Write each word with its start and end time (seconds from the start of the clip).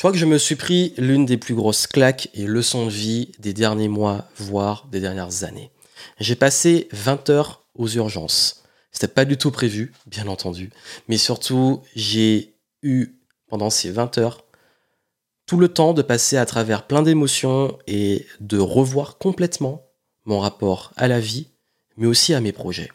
Je 0.00 0.02
crois 0.02 0.12
que 0.12 0.18
je 0.18 0.24
me 0.24 0.38
suis 0.38 0.56
pris 0.56 0.94
l'une 0.96 1.26
des 1.26 1.36
plus 1.36 1.54
grosses 1.54 1.86
claques 1.86 2.30
et 2.32 2.46
leçons 2.46 2.86
de 2.86 2.90
vie 2.90 3.32
des 3.38 3.52
derniers 3.52 3.88
mois, 3.88 4.24
voire 4.38 4.88
des 4.90 4.98
dernières 4.98 5.44
années. 5.44 5.70
J'ai 6.18 6.36
passé 6.36 6.88
20 6.92 7.28
heures 7.28 7.66
aux 7.74 7.86
urgences. 7.86 8.62
C'était 8.92 9.12
pas 9.12 9.26
du 9.26 9.36
tout 9.36 9.50
prévu, 9.50 9.92
bien 10.06 10.26
entendu. 10.26 10.70
Mais 11.08 11.18
surtout, 11.18 11.82
j'ai 11.94 12.54
eu, 12.82 13.08
pendant 13.46 13.68
ces 13.68 13.90
20 13.90 14.16
heures, 14.16 14.46
tout 15.44 15.58
le 15.58 15.68
temps 15.68 15.92
de 15.92 16.00
passer 16.00 16.38
à 16.38 16.46
travers 16.46 16.86
plein 16.86 17.02
d'émotions 17.02 17.76
et 17.86 18.24
de 18.40 18.56
revoir 18.56 19.18
complètement 19.18 19.82
mon 20.24 20.40
rapport 20.40 20.92
à 20.96 21.08
la 21.08 21.20
vie, 21.20 21.48
mais 21.98 22.06
aussi 22.06 22.32
à 22.32 22.40
mes 22.40 22.52
projets. 22.52 22.88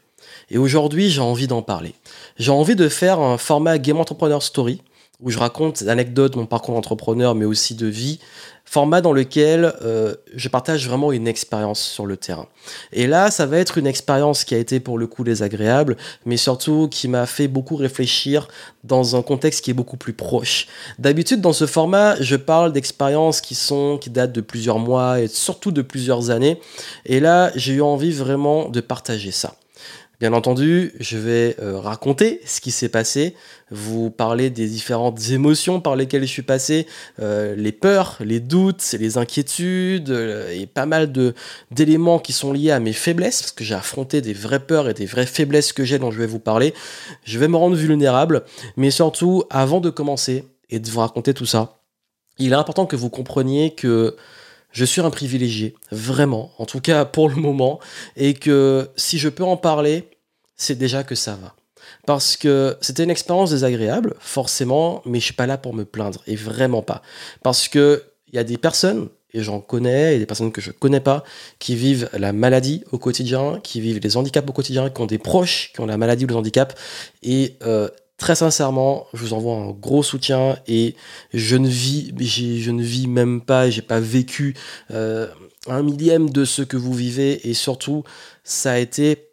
Et 0.50 0.58
aujourd'hui, 0.58 1.12
j'ai 1.12 1.22
envie 1.22 1.46
d'en 1.46 1.62
parler. 1.62 1.94
J'ai 2.38 2.50
envie 2.50 2.76
de 2.76 2.90
faire 2.90 3.20
un 3.20 3.38
format 3.38 3.78
Game 3.78 4.00
Entrepreneur 4.00 4.42
Story 4.42 4.82
où 5.22 5.30
je 5.30 5.38
raconte 5.40 5.84
des 5.84 5.90
anecdotes, 5.90 6.36
mon 6.36 6.46
parcours 6.46 6.76
d'entrepreneur, 6.76 7.36
mais 7.36 7.46
aussi 7.46 7.76
de 7.76 7.88
vie. 7.88 8.20
Format 8.68 9.02
dans 9.02 9.14
lequel 9.14 9.74
euh, 9.84 10.16
je 10.34 10.50
partage 10.50 10.88
vraiment 10.88 11.12
une 11.12 11.28
expérience 11.28 11.80
sur 11.80 12.08
le 12.08 12.18
terrain. 12.18 12.48
Et 12.92 13.06
là, 13.06 13.30
ça 13.30 13.46
va 13.46 13.60
être 13.60 13.78
une 13.78 13.86
expérience 13.86 14.44
qui 14.44 14.56
a 14.56 14.58
été 14.58 14.80
pour 14.80 14.98
le 14.98 15.06
coup 15.06 15.24
désagréable, 15.24 15.98
mais 16.26 16.36
surtout 16.36 16.88
qui 16.90 17.08
m'a 17.08 17.28
fait 17.28 17.48
beaucoup 17.48 17.76
réfléchir 17.76 18.48
dans 18.84 19.16
un 19.16 19.22
contexte 19.22 19.64
qui 19.64 19.70
est 19.70 19.76
beaucoup 19.76 19.98
plus 19.98 20.14
proche. 20.14 20.68
D'habitude, 20.98 21.42
dans 21.42 21.54
ce 21.54 21.68
format, 21.68 22.20
je 22.22 22.36
parle 22.36 22.74
d'expériences 22.74 23.40
qui 23.40 23.54
sont, 23.54 24.00
qui 24.00 24.10
datent 24.10 24.34
de 24.34 24.42
plusieurs 24.42 24.80
mois 24.80 25.22
et 25.22 25.28
surtout 25.28 25.72
de 25.72 25.84
plusieurs 25.84 26.32
années. 26.32 26.60
Et 27.06 27.20
là, 27.20 27.52
j'ai 27.56 27.74
eu 27.74 27.82
envie 27.82 28.12
vraiment 28.12 28.70
de 28.70 28.82
partager 28.82 29.32
ça. 29.32 29.56
Bien 30.22 30.32
entendu, 30.32 30.94
je 31.02 31.18
vais 31.18 31.58
euh, 31.62 31.78
raconter 31.78 32.40
ce 32.46 32.62
qui 32.62 32.72
s'est 32.72 32.88
passé, 32.88 33.36
vous 33.70 34.10
parler 34.10 34.50
des 34.50 34.68
différentes 34.68 35.20
émotions 35.32 35.82
par 35.82 35.98
lesquelles 35.98 36.22
je 36.22 36.32
suis 36.32 36.42
passé, 36.42 36.88
euh, 37.20 37.54
les 37.56 37.74
peurs, 37.74 38.18
les 38.22 38.40
doutes, 38.40 38.96
les 38.98 39.18
inquiétudes 39.18 40.10
euh, 40.10 40.50
et 40.54 40.68
pas 40.68 40.86
mal 40.86 41.12
d'éléments 41.72 42.20
qui 42.20 42.32
sont 42.32 42.54
liés 42.54 42.72
à 42.72 42.80
mes 42.80 42.94
faiblesses, 42.94 43.42
parce 43.42 43.52
que 43.52 43.66
j'ai 43.66 43.76
affronté 43.76 44.22
des 44.22 44.34
vraies 44.34 44.66
peurs 44.66 44.88
et 44.88 44.94
des 44.94 45.06
vraies 45.06 45.26
faiblesses 45.26 45.74
que 45.74 45.84
j'ai 45.84 46.00
dont 46.00 46.12
je 46.12 46.20
vais 46.20 46.28
vous 46.28 46.40
parler. 46.40 46.74
Je 47.26 47.38
vais 47.38 47.50
me 47.50 47.58
rendre 47.58 47.76
vulnérable, 47.76 48.44
mais 48.78 48.92
surtout, 48.92 49.44
avant 49.50 49.82
de 49.82 49.90
commencer 49.90 50.46
et 50.70 50.80
de 50.80 50.90
vous 50.90 51.02
raconter 51.02 51.34
tout 51.34 51.46
ça, 51.46 51.80
il 52.38 52.54
est 52.54 52.56
important 52.56 52.86
que 52.86 52.96
vous 52.96 53.10
compreniez 53.10 53.76
que 53.76 54.16
je 54.76 54.84
suis 54.84 55.00
un 55.00 55.10
privilégié, 55.10 55.74
vraiment, 55.90 56.52
en 56.58 56.66
tout 56.66 56.82
cas 56.82 57.06
pour 57.06 57.30
le 57.30 57.36
moment, 57.36 57.80
et 58.18 58.34
que 58.34 58.90
si 58.98 59.18
je 59.18 59.30
peux 59.30 59.46
en 59.46 59.56
parler, 59.56 60.10
c'est 60.58 60.76
déjà 60.76 61.04
que 61.04 61.16
ça 61.16 61.38
va. 61.42 61.56
Parce 62.06 62.36
que 62.36 62.78
c'était 62.82 63.06
une 63.06 63.10
expérience 63.10 63.52
désagréable, 63.52 64.16
forcément, 64.20 65.02
mais 65.06 65.20
je 65.20 65.26
suis 65.26 65.34
pas 65.34 65.48
là 65.48 65.58
pour 65.58 65.74
me 65.74 65.86
plaindre, 65.86 66.22
et 66.28 66.36
vraiment 66.36 66.82
pas. 66.82 67.02
Parce 67.42 67.70
que 67.70 68.04
il 68.28 68.36
y 68.36 68.38
a 68.38 68.44
des 68.44 68.58
personnes, 68.58 69.08
et 69.34 69.42
j'en 69.44 69.62
connais, 69.62 70.18
et 70.18 70.20
des 70.20 70.26
personnes 70.26 70.52
que 70.52 70.60
je 70.60 70.72
connais 70.72 71.00
pas, 71.00 71.24
qui 71.58 71.78
vivent 71.78 72.10
la 72.12 72.34
maladie 72.34 72.84
au 72.92 72.98
quotidien, 72.98 73.62
qui 73.64 73.80
vivent 73.80 74.02
les 74.04 74.18
handicaps 74.18 74.50
au 74.50 74.54
quotidien, 74.54 74.90
qui 74.90 75.02
ont 75.02 75.06
des 75.06 75.20
proches 75.20 75.72
qui 75.74 75.80
ont 75.80 75.86
la 75.86 75.98
maladie 75.98 76.26
ou 76.26 76.28
le 76.28 76.36
handicap, 76.36 76.78
et 77.24 77.56
euh, 77.64 77.88
très 78.18 78.36
sincèrement, 78.36 79.08
je 79.14 79.20
vous 79.20 79.34
envoie 79.34 79.56
un 79.56 79.72
gros 79.72 80.04
soutien 80.04 80.58
et 80.68 80.96
je 81.34 81.56
ne 81.56 81.68
vis, 81.68 82.14
je 82.18 82.72
ne 82.72 82.84
vis 82.84 83.08
même 83.08 83.42
pas, 83.42 83.70
j'ai 83.70 83.82
pas 83.82 84.00
vécu 84.00 84.56
euh, 84.92 85.28
un 85.68 85.84
millième 85.84 86.30
de 86.30 86.46
ce 86.46 86.62
que 86.62 86.78
vous 86.78 86.94
vivez 86.94 87.48
et 87.50 87.54
surtout, 87.54 88.04
ça 88.44 88.74
a 88.74 88.78
été 88.78 89.30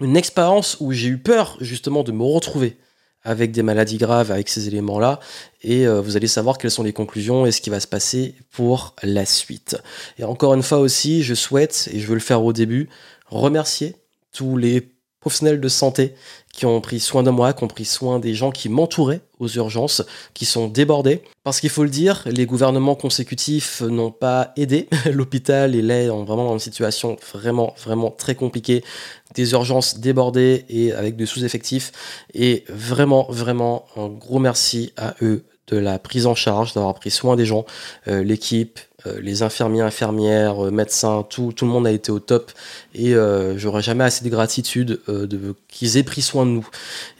une 0.00 0.16
expérience 0.16 0.76
où 0.80 0.92
j'ai 0.92 1.08
eu 1.08 1.18
peur 1.18 1.56
justement 1.60 2.02
de 2.02 2.12
me 2.12 2.22
retrouver 2.22 2.76
avec 3.22 3.52
des 3.52 3.62
maladies 3.62 3.98
graves, 3.98 4.30
avec 4.30 4.48
ces 4.48 4.66
éléments-là, 4.68 5.20
et 5.62 5.86
euh, 5.86 6.00
vous 6.00 6.16
allez 6.16 6.26
savoir 6.26 6.56
quelles 6.56 6.70
sont 6.70 6.82
les 6.82 6.94
conclusions 6.94 7.44
et 7.44 7.52
ce 7.52 7.60
qui 7.60 7.68
va 7.68 7.78
se 7.78 7.86
passer 7.86 8.34
pour 8.50 8.94
la 9.02 9.26
suite. 9.26 9.76
Et 10.18 10.24
encore 10.24 10.54
une 10.54 10.62
fois 10.62 10.78
aussi, 10.78 11.22
je 11.22 11.34
souhaite, 11.34 11.90
et 11.92 12.00
je 12.00 12.06
veux 12.06 12.14
le 12.14 12.20
faire 12.20 12.42
au 12.42 12.54
début, 12.54 12.88
remercier 13.26 13.96
tous 14.32 14.56
les 14.56 14.88
professionnels 15.20 15.60
de 15.60 15.68
santé 15.68 16.14
qui 16.52 16.66
ont 16.66 16.80
pris 16.80 17.00
soin 17.00 17.22
de 17.22 17.30
moi, 17.30 17.52
qui 17.52 17.64
ont 17.64 17.68
pris 17.68 17.84
soin 17.84 18.18
des 18.18 18.34
gens 18.34 18.50
qui 18.50 18.68
m'entouraient 18.68 19.20
aux 19.38 19.48
urgences, 19.48 20.02
qui 20.34 20.44
sont 20.44 20.68
débordés. 20.68 21.22
Parce 21.44 21.60
qu'il 21.60 21.70
faut 21.70 21.84
le 21.84 21.90
dire, 21.90 22.22
les 22.26 22.44
gouvernements 22.44 22.94
consécutifs 22.94 23.80
n'ont 23.82 24.10
pas 24.10 24.52
aidé. 24.56 24.88
L'hôpital 25.12 25.74
est 25.74 25.82
là 25.82 26.08
vraiment 26.08 26.44
dans 26.44 26.54
une 26.54 26.58
situation 26.58 27.16
vraiment, 27.32 27.74
vraiment 27.82 28.10
très 28.10 28.34
compliquée. 28.34 28.84
Des 29.34 29.52
urgences 29.52 29.98
débordées 30.00 30.64
et 30.68 30.92
avec 30.92 31.16
des 31.16 31.26
sous-effectifs. 31.26 31.92
Et 32.34 32.64
vraiment, 32.68 33.26
vraiment, 33.30 33.86
un 33.96 34.08
gros 34.08 34.38
merci 34.38 34.92
à 34.96 35.14
eux 35.22 35.44
de 35.70 35.78
la 35.78 35.98
prise 35.98 36.26
en 36.26 36.34
charge, 36.34 36.74
d'avoir 36.74 36.94
pris 36.94 37.10
soin 37.10 37.36
des 37.36 37.46
gens, 37.46 37.64
euh, 38.08 38.22
l'équipe, 38.22 38.80
euh, 39.06 39.20
les 39.20 39.42
infirmiers, 39.42 39.80
infirmières, 39.80 40.66
euh, 40.66 40.70
médecins, 40.70 41.24
tout, 41.28 41.52
le 41.60 41.66
monde 41.66 41.86
a 41.86 41.92
été 41.92 42.12
au 42.12 42.18
top 42.18 42.52
et 42.94 43.14
j'aurais 43.56 43.82
jamais 43.82 44.04
assez 44.04 44.24
de 44.24 44.30
gratitude 44.30 45.00
de 45.08 45.54
qu'ils 45.68 45.96
aient 45.96 46.02
pris 46.02 46.22
soin 46.22 46.46
de 46.46 46.50
nous. 46.50 46.68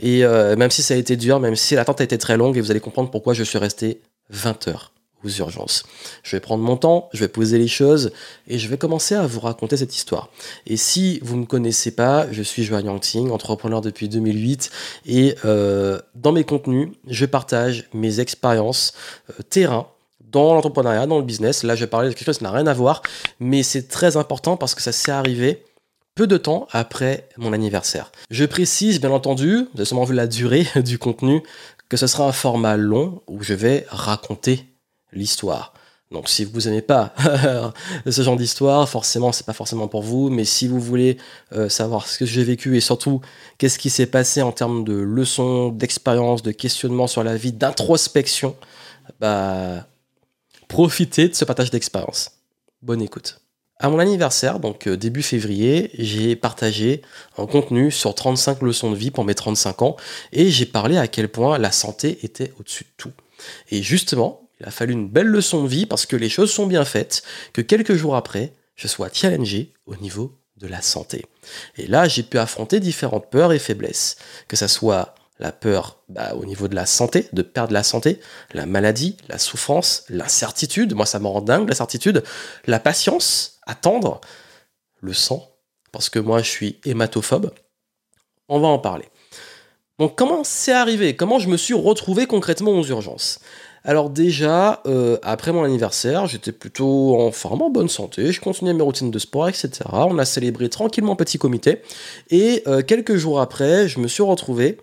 Et 0.01 0.23
même 0.23 0.71
si 0.71 0.83
ça 0.83 0.95
a 0.95 0.97
été 0.97 1.17
dur, 1.17 1.41
même 1.41 1.57
si 1.57 1.75
l'attente 1.75 2.01
a 2.01 2.05
été 2.05 2.19
très 2.19 2.37
longue, 2.37 2.57
et 2.57 2.61
vous 2.61 2.71
allez 2.71 2.81
comprendre 2.81 3.11
pourquoi 3.11 3.35
je 3.35 3.43
suis 3.45 3.59
resté 3.59 4.01
20 4.31 4.69
heures 4.69 4.90
aux 5.25 5.29
urgences. 5.29 5.85
Je 6.23 6.37
vais 6.37 6.41
prendre 6.41 6.63
mon 6.63 6.77
temps, 6.77 7.09
je 7.13 7.21
vais 7.21 7.29
poser 7.29 7.59
les 7.59 7.69
choses 7.69 8.13
et 8.49 8.59
je 8.59 8.69
vais 8.69 8.79
commencer 8.79 9.15
à 9.15 9.27
vous 9.27 9.41
raconter 9.41 9.77
cette 9.77 9.95
histoire. 9.95 10.31
Et 10.67 10.77
si 10.77 11.19
vous 11.23 11.37
ne 11.37 11.43
me 11.43 11.47
connaissez 11.47 11.91
pas, 11.91 12.27
je 12.31 12.43
suis 12.43 12.65
Joanne 12.65 12.87
Yangting, 12.87 13.31
entrepreneur 13.31 13.81
depuis 13.81 14.09
2008 14.09 14.71
et 15.07 15.35
euh, 15.45 16.01
dans 16.15 16.33
mes 16.33 16.45
contenus, 16.45 16.89
je 17.07 17.27
partage 17.27 17.89
mes 17.93 18.21
expériences 18.21 18.95
euh, 19.31 19.43
terrain 19.49 19.87
dans 20.31 20.55
l'entrepreneuriat, 20.55 21.07
dans 21.07 21.19
le 21.19 21.25
business. 21.25 21.63
Là, 21.65 21.75
je 21.75 21.81
vais 21.81 21.91
parler 21.91 22.09
de 22.09 22.15
quelque 22.15 22.27
chose 22.27 22.39
qui 22.39 22.45
n'a 22.45 22.53
rien 22.53 22.67
à 22.67 22.75
voir, 22.75 23.03
mais 23.41 23.63
c'est 23.63 23.89
très 23.89 24.17
important 24.17 24.57
parce 24.57 24.75
que 24.75 24.83
ça 24.83 24.93
s'est 24.93 25.11
arrivé 25.11 25.65
peu 26.15 26.27
de 26.27 26.37
temps 26.37 26.69
après 26.71 27.29
mon 27.37 27.53
anniversaire. 27.53 28.13
Je 28.31 28.45
précise, 28.45 29.01
bien 29.01 29.11
entendu, 29.11 29.67
avez 29.75 29.85
sûrement 29.85 30.05
vu 30.05 30.15
la 30.15 30.27
durée 30.27 30.67
du 30.77 30.99
contenu, 30.99 31.43
que 31.89 31.97
ce 31.97 32.07
sera 32.07 32.27
un 32.27 32.33
format 32.33 32.77
long 32.77 33.23
où 33.27 33.43
je 33.43 33.55
vais 33.55 33.87
raconter 33.91 34.70
l'histoire. 35.13 35.75
Donc 36.11 36.29
si 36.29 36.45
vous 36.45 36.63
n'aimez 36.63 36.83
pas 36.83 37.15
ce 38.11 38.23
genre 38.23 38.37
d'histoire, 38.37 38.89
forcément 38.89 39.31
c'est 39.31 39.47
pas 39.47 39.53
forcément 39.53 39.87
pour 39.87 40.03
vous, 40.03 40.29
mais 40.29 40.45
si 40.45 40.67
vous 40.67 40.81
voulez 40.81 41.19
euh, 41.53 41.69
savoir 41.69 42.09
ce 42.09 42.19
que 42.19 42.27
j'ai 42.27 42.43
vécu 42.43 42.77
et 42.77 42.81
surtout 42.81 43.21
qu'est-ce 43.59 43.79
qui 43.79 43.91
s'est 43.91 44.07
passé 44.07 44.43
en 44.43 44.51
termes 44.51 44.83
de 44.83 44.95
leçons, 44.95 45.69
d'expérience, 45.69 46.43
de 46.43 46.51
questionnement 46.51 47.07
sur 47.07 47.23
la 47.23 47.37
vie, 47.37 47.53
d'introspection, 47.53 48.57
bah 49.21 49.87
profitez 50.67 51.29
de 51.29 51.35
ce 51.35 51.45
partage 51.45 51.71
d'expérience. 51.71 52.33
Bonne 52.83 53.03
écoute. 53.03 53.41
À 53.79 53.89
mon 53.89 53.99
anniversaire, 53.99 54.59
donc 54.59 54.89
euh, 54.89 54.97
début 54.97 55.23
février, 55.23 55.91
j'ai 55.95 56.35
partagé 56.35 57.03
un 57.39 57.47
contenu 57.47 57.93
sur 57.93 58.15
35 58.15 58.63
leçons 58.63 58.91
de 58.91 58.97
vie 58.97 59.11
pour 59.13 59.25
mes 59.25 59.35
35 59.35 59.83
ans 59.83 59.97
et 60.33 60.51
j'ai 60.51 60.67
parlé 60.67 60.99
à 60.99 61.07
quel 61.07 61.29
point 61.29 61.57
la 61.57 61.71
santé 61.71 62.19
était 62.25 62.53
au-dessus 62.59 62.85
de 62.85 62.91
tout. 62.97 63.13
Et 63.71 63.83
justement, 63.83 64.50
il 64.61 64.67
a 64.67 64.71
fallu 64.71 64.93
une 64.93 65.09
belle 65.09 65.27
leçon 65.27 65.65
de 65.65 65.69
vie 65.69 65.87
parce 65.87 66.07
que 66.07 66.17
les 66.17 66.29
choses 66.29 66.53
sont 66.53 66.67
bien 66.67 66.85
faites, 66.85 67.23
que 67.53 67.63
quelques 67.63 67.95
jours 67.95 68.15
après, 68.15 68.53
je 68.77 68.89
sois 68.89 69.09
challengé 69.13 69.73
au 69.87 69.97
niveau 69.97 70.39
de 70.57 70.67
la 70.67 70.83
santé. 70.83 71.25
Et 71.77 71.87
là, 71.87 72.07
j'ai 72.07 72.23
pu 72.23 72.39
affronter 72.39 72.81
différentes 72.81 73.31
peurs 73.31 73.53
et 73.53 73.59
faiblesses, 73.59 74.17
que 74.47 74.57
ça 74.57 74.69
soit 74.69 75.15
la 75.39 75.53
peur 75.53 76.03
bah, 76.11 76.35
au 76.35 76.45
niveau 76.45 76.69
de 76.69 76.75
la 76.75 76.85
santé, 76.85 77.27
de 77.33 77.41
perdre 77.41 77.73
la 77.73 77.83
santé, 77.83 78.21
la 78.53 78.67
maladie, 78.67 79.17
la 79.29 79.39
souffrance, 79.39 80.05
l'incertitude, 80.11 80.95
moi 80.95 81.07
ça 81.07 81.19
me 81.19 81.27
rend 81.27 81.41
dingue 81.41 81.67
l'incertitude, 81.67 82.23
la 82.67 82.79
patience, 82.79 83.59
attendre, 83.67 84.21
le 85.01 85.15
sang, 85.15 85.51
parce 85.93 86.11
que 86.11 86.19
moi 86.19 86.43
je 86.43 86.51
suis 86.51 86.81
hématophobe. 86.85 87.55
On 88.49 88.61
va 88.61 88.69
en 88.69 88.79
parler. 88.79 89.07
Donc 89.99 90.17
comment 90.17 90.45
c'est 90.45 90.73
arrivé? 90.73 91.17
Comment 91.17 91.39
je 91.39 91.49
me 91.49 91.57
suis 91.57 91.75
retrouvé 91.75 92.27
concrètement 92.27 92.73
aux 92.73 92.85
urgences? 92.85 93.41
Alors 93.85 94.11
déjà, 94.11 94.83
euh, 94.87 95.17
après 95.23 95.53
mon 95.53 95.65
anniversaire, 95.65 96.27
j'étais 96.27 96.53
plutôt 96.53 97.19
en 97.19 97.31
forme, 97.31 97.63
en 97.63 97.71
bonne 97.71 97.89
santé, 97.89 98.31
je 98.31 98.41
continuais 98.41 98.75
mes 98.75 98.83
routines 98.83 99.11
de 99.11 99.19
sport, 99.19 99.49
etc. 99.49 99.71
On 99.93 100.19
a 100.19 100.25
célébré 100.25 100.69
tranquillement 100.69 101.17
petit 101.17 101.39
comité. 101.39 101.81
Et 102.31 102.63
euh, 102.67 102.83
quelques 102.83 103.17
jours 103.17 103.41
après, 103.41 103.89
je 103.89 103.99
me 103.99 104.09
suis 104.09 104.23
retrouvé 104.23 104.79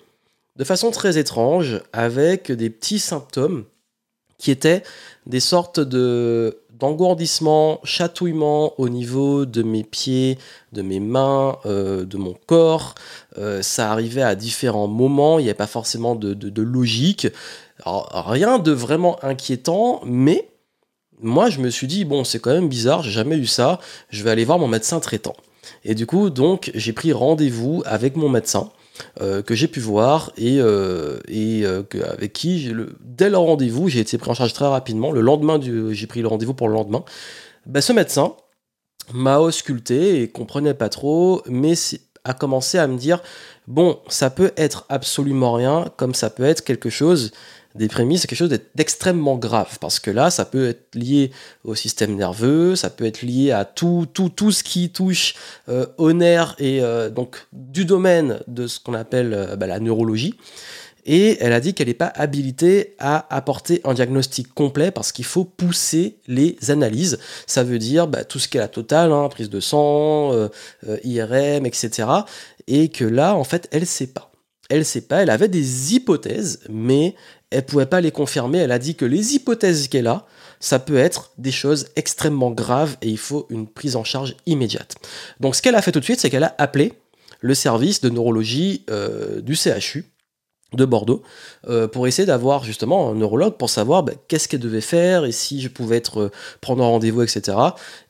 de 0.55 0.63
façon 0.63 0.89
très 0.89 1.19
étrange 1.19 1.81
avec 1.93 2.51
des 2.51 2.71
petits 2.71 2.99
symptômes 2.99 3.65
qui 4.39 4.49
étaient 4.51 4.83
des 5.25 5.39
sortes 5.39 5.79
de 5.79 6.59
d'engourdissement, 6.71 7.79
chatouillement 7.83 8.79
au 8.79 8.87
niveau 8.87 9.47
de 9.47 9.63
mes 9.63 9.83
pieds, 9.83 10.37
de 10.73 10.83
mes 10.83 10.99
mains, 10.99 11.57
euh, 11.65 12.05
de 12.05 12.17
mon 12.17 12.35
corps. 12.45 12.93
ça 13.61 13.91
arrivait 13.91 14.21
à 14.21 14.35
différents 14.35 14.87
moments, 14.87 15.39
il 15.39 15.43
n'y 15.43 15.49
avait 15.49 15.57
pas 15.57 15.65
forcément 15.65 16.13
de 16.15 16.61
logique 16.61 17.27
rien 17.85 18.59
de 18.59 18.71
vraiment 18.71 19.23
inquiétant, 19.23 20.01
mais 20.05 20.49
moi 21.21 21.49
je 21.49 21.59
me 21.59 21.69
suis 21.69 21.87
dit, 21.87 22.05
bon, 22.05 22.23
c'est 22.23 22.39
quand 22.39 22.53
même 22.53 22.69
bizarre, 22.69 23.03
j'ai 23.03 23.11
jamais 23.11 23.37
eu 23.37 23.47
ça, 23.47 23.79
je 24.09 24.23
vais 24.23 24.31
aller 24.31 24.45
voir 24.45 24.59
mon 24.59 24.67
médecin 24.67 24.99
traitant. 24.99 25.35
Et 25.83 25.95
du 25.95 26.05
coup, 26.05 26.29
donc, 26.29 26.71
j'ai 26.75 26.93
pris 26.93 27.11
rendez-vous 27.11 27.83
avec 27.85 28.15
mon 28.15 28.29
médecin. 28.29 28.71
que 29.19 29.53
j'ai 29.53 29.67
pu 29.67 29.79
voir 29.79 30.31
et, 30.37 30.59
et 31.27 31.65
avec 31.65 32.33
qui, 32.33 32.63
le, 32.69 32.95
dès 33.01 33.29
le 33.29 33.37
rendez-vous, 33.37 33.89
j'ai 33.89 33.99
été 33.99 34.17
pris 34.17 34.31
en 34.31 34.33
charge 34.33 34.53
très 34.53 34.67
rapidement. 34.67 35.11
Le 35.11 35.21
lendemain, 35.21 35.59
j'ai 35.91 36.07
pris 36.07 36.21
le 36.21 36.27
rendez-vous 36.27 36.53
pour 36.53 36.67
le 36.67 36.73
lendemain. 36.73 37.03
Bah, 37.65 37.81
ce 37.81 37.93
médecin 37.93 38.33
m'a 39.13 39.39
ausculté 39.39 40.21
et 40.21 40.29
comprenait 40.29 40.73
pas 40.73 40.89
trop, 40.89 41.41
mais 41.47 41.73
a 42.23 42.33
commencé 42.33 42.77
à 42.77 42.87
me 42.87 42.97
dire 42.97 43.21
bon, 43.67 43.99
ça 44.07 44.29
peut 44.29 44.51
être 44.57 44.85
absolument 44.89 45.53
rien, 45.53 45.85
comme 45.97 46.13
ça 46.13 46.29
peut 46.29 46.43
être 46.43 46.63
quelque 46.63 46.89
chose 46.89 47.31
des 47.77 47.87
prémices, 47.87 48.21
c'est 48.21 48.27
quelque 48.27 48.37
chose 48.39 48.59
d'extrêmement 48.75 49.37
grave, 49.37 49.77
parce 49.79 49.99
que 49.99 50.11
là, 50.11 50.29
ça 50.29 50.45
peut 50.45 50.69
être 50.69 50.95
lié 50.95 51.31
au 51.63 51.75
système 51.75 52.15
nerveux, 52.15 52.75
ça 52.75 52.89
peut 52.89 53.05
être 53.05 53.21
lié 53.21 53.51
à 53.51 53.65
tout, 53.65 54.07
tout, 54.13 54.29
tout 54.29 54.51
ce 54.51 54.63
qui 54.63 54.89
touche 54.89 55.35
euh, 55.69 55.85
au 55.97 56.13
nerf 56.13 56.55
et 56.59 56.81
euh, 56.81 57.09
donc 57.09 57.47
du 57.53 57.85
domaine 57.85 58.39
de 58.47 58.67
ce 58.67 58.79
qu'on 58.79 58.93
appelle 58.93 59.33
euh, 59.33 59.55
bah, 59.55 59.67
la 59.67 59.79
neurologie. 59.79 60.35
Et 61.09 61.37
elle 61.39 61.53
a 61.53 61.61
dit 61.61 61.73
qu'elle 61.73 61.87
n'est 61.87 61.93
pas 61.93 62.11
habilitée 62.13 62.95
à 62.99 63.33
apporter 63.33 63.79
un 63.85 63.93
diagnostic 63.93 64.53
complet 64.53 64.91
parce 64.91 65.13
qu'il 65.13 65.23
faut 65.23 65.45
pousser 65.45 66.17
les 66.27 66.57
analyses. 66.69 67.17
Ça 67.45 67.63
veut 67.63 67.79
dire 67.79 68.07
bah, 68.07 68.25
tout 68.25 68.39
ce 68.39 68.49
qui 68.49 68.57
est 68.57 68.59
la 68.59 68.67
totale, 68.67 69.13
hein, 69.13 69.29
prise 69.29 69.49
de 69.49 69.61
sang, 69.61 70.33
IRM, 71.05 71.65
etc. 71.65 72.09
Et 72.67 72.89
que 72.89 73.05
là, 73.05 73.35
en 73.35 73.45
fait, 73.45 73.69
elle 73.71 73.81
ne 73.81 73.85
sait 73.85 74.07
pas. 74.07 74.31
Elle 74.69 74.83
sait 74.83 75.01
pas, 75.01 75.23
elle 75.23 75.29
avait 75.29 75.47
des 75.47 75.95
hypothèses, 75.95 76.59
mais 76.69 77.15
elle 77.51 77.65
pouvait 77.65 77.85
pas 77.85 78.01
les 78.01 78.11
confirmer. 78.11 78.59
Elle 78.59 78.71
a 78.71 78.79
dit 78.79 78.95
que 78.95 79.05
les 79.05 79.35
hypothèses 79.35 79.87
qu'elle 79.87 80.07
a, 80.07 80.25
ça 80.59 80.79
peut 80.79 80.97
être 80.97 81.31
des 81.37 81.51
choses 81.51 81.87
extrêmement 81.95 82.51
graves 82.51 82.97
et 83.01 83.09
il 83.09 83.17
faut 83.17 83.47
une 83.49 83.67
prise 83.67 83.95
en 83.95 84.03
charge 84.03 84.35
immédiate. 84.45 84.95
Donc 85.39 85.55
ce 85.55 85.61
qu'elle 85.61 85.75
a 85.75 85.81
fait 85.81 85.91
tout 85.91 85.99
de 85.99 86.05
suite, 86.05 86.19
c'est 86.19 86.29
qu'elle 86.29 86.43
a 86.43 86.55
appelé 86.57 86.93
le 87.41 87.53
service 87.53 88.01
de 88.01 88.09
neurologie 88.09 88.83
euh, 88.89 89.41
du 89.41 89.55
CHU 89.55 90.05
de 90.73 90.83
Bordeaux 90.83 91.23
euh, 91.69 91.87
pour 91.87 92.07
essayer 92.07 92.25
d'avoir 92.25 92.65
justement 92.65 93.11
un 93.11 93.15
neurologue 93.15 93.55
pour 93.55 93.69
savoir 93.69 94.03
bah, 94.03 94.11
qu'est-ce 94.27 94.49
qu'elle 94.49 94.59
devait 94.59 94.81
faire 94.81 95.23
et 95.23 95.31
si 95.31 95.61
je 95.61 95.69
pouvais 95.69 95.95
être 95.95 96.23
euh, 96.23 96.31
prendre 96.59 96.83
un 96.83 96.87
rendez-vous 96.87 97.21
etc 97.21 97.57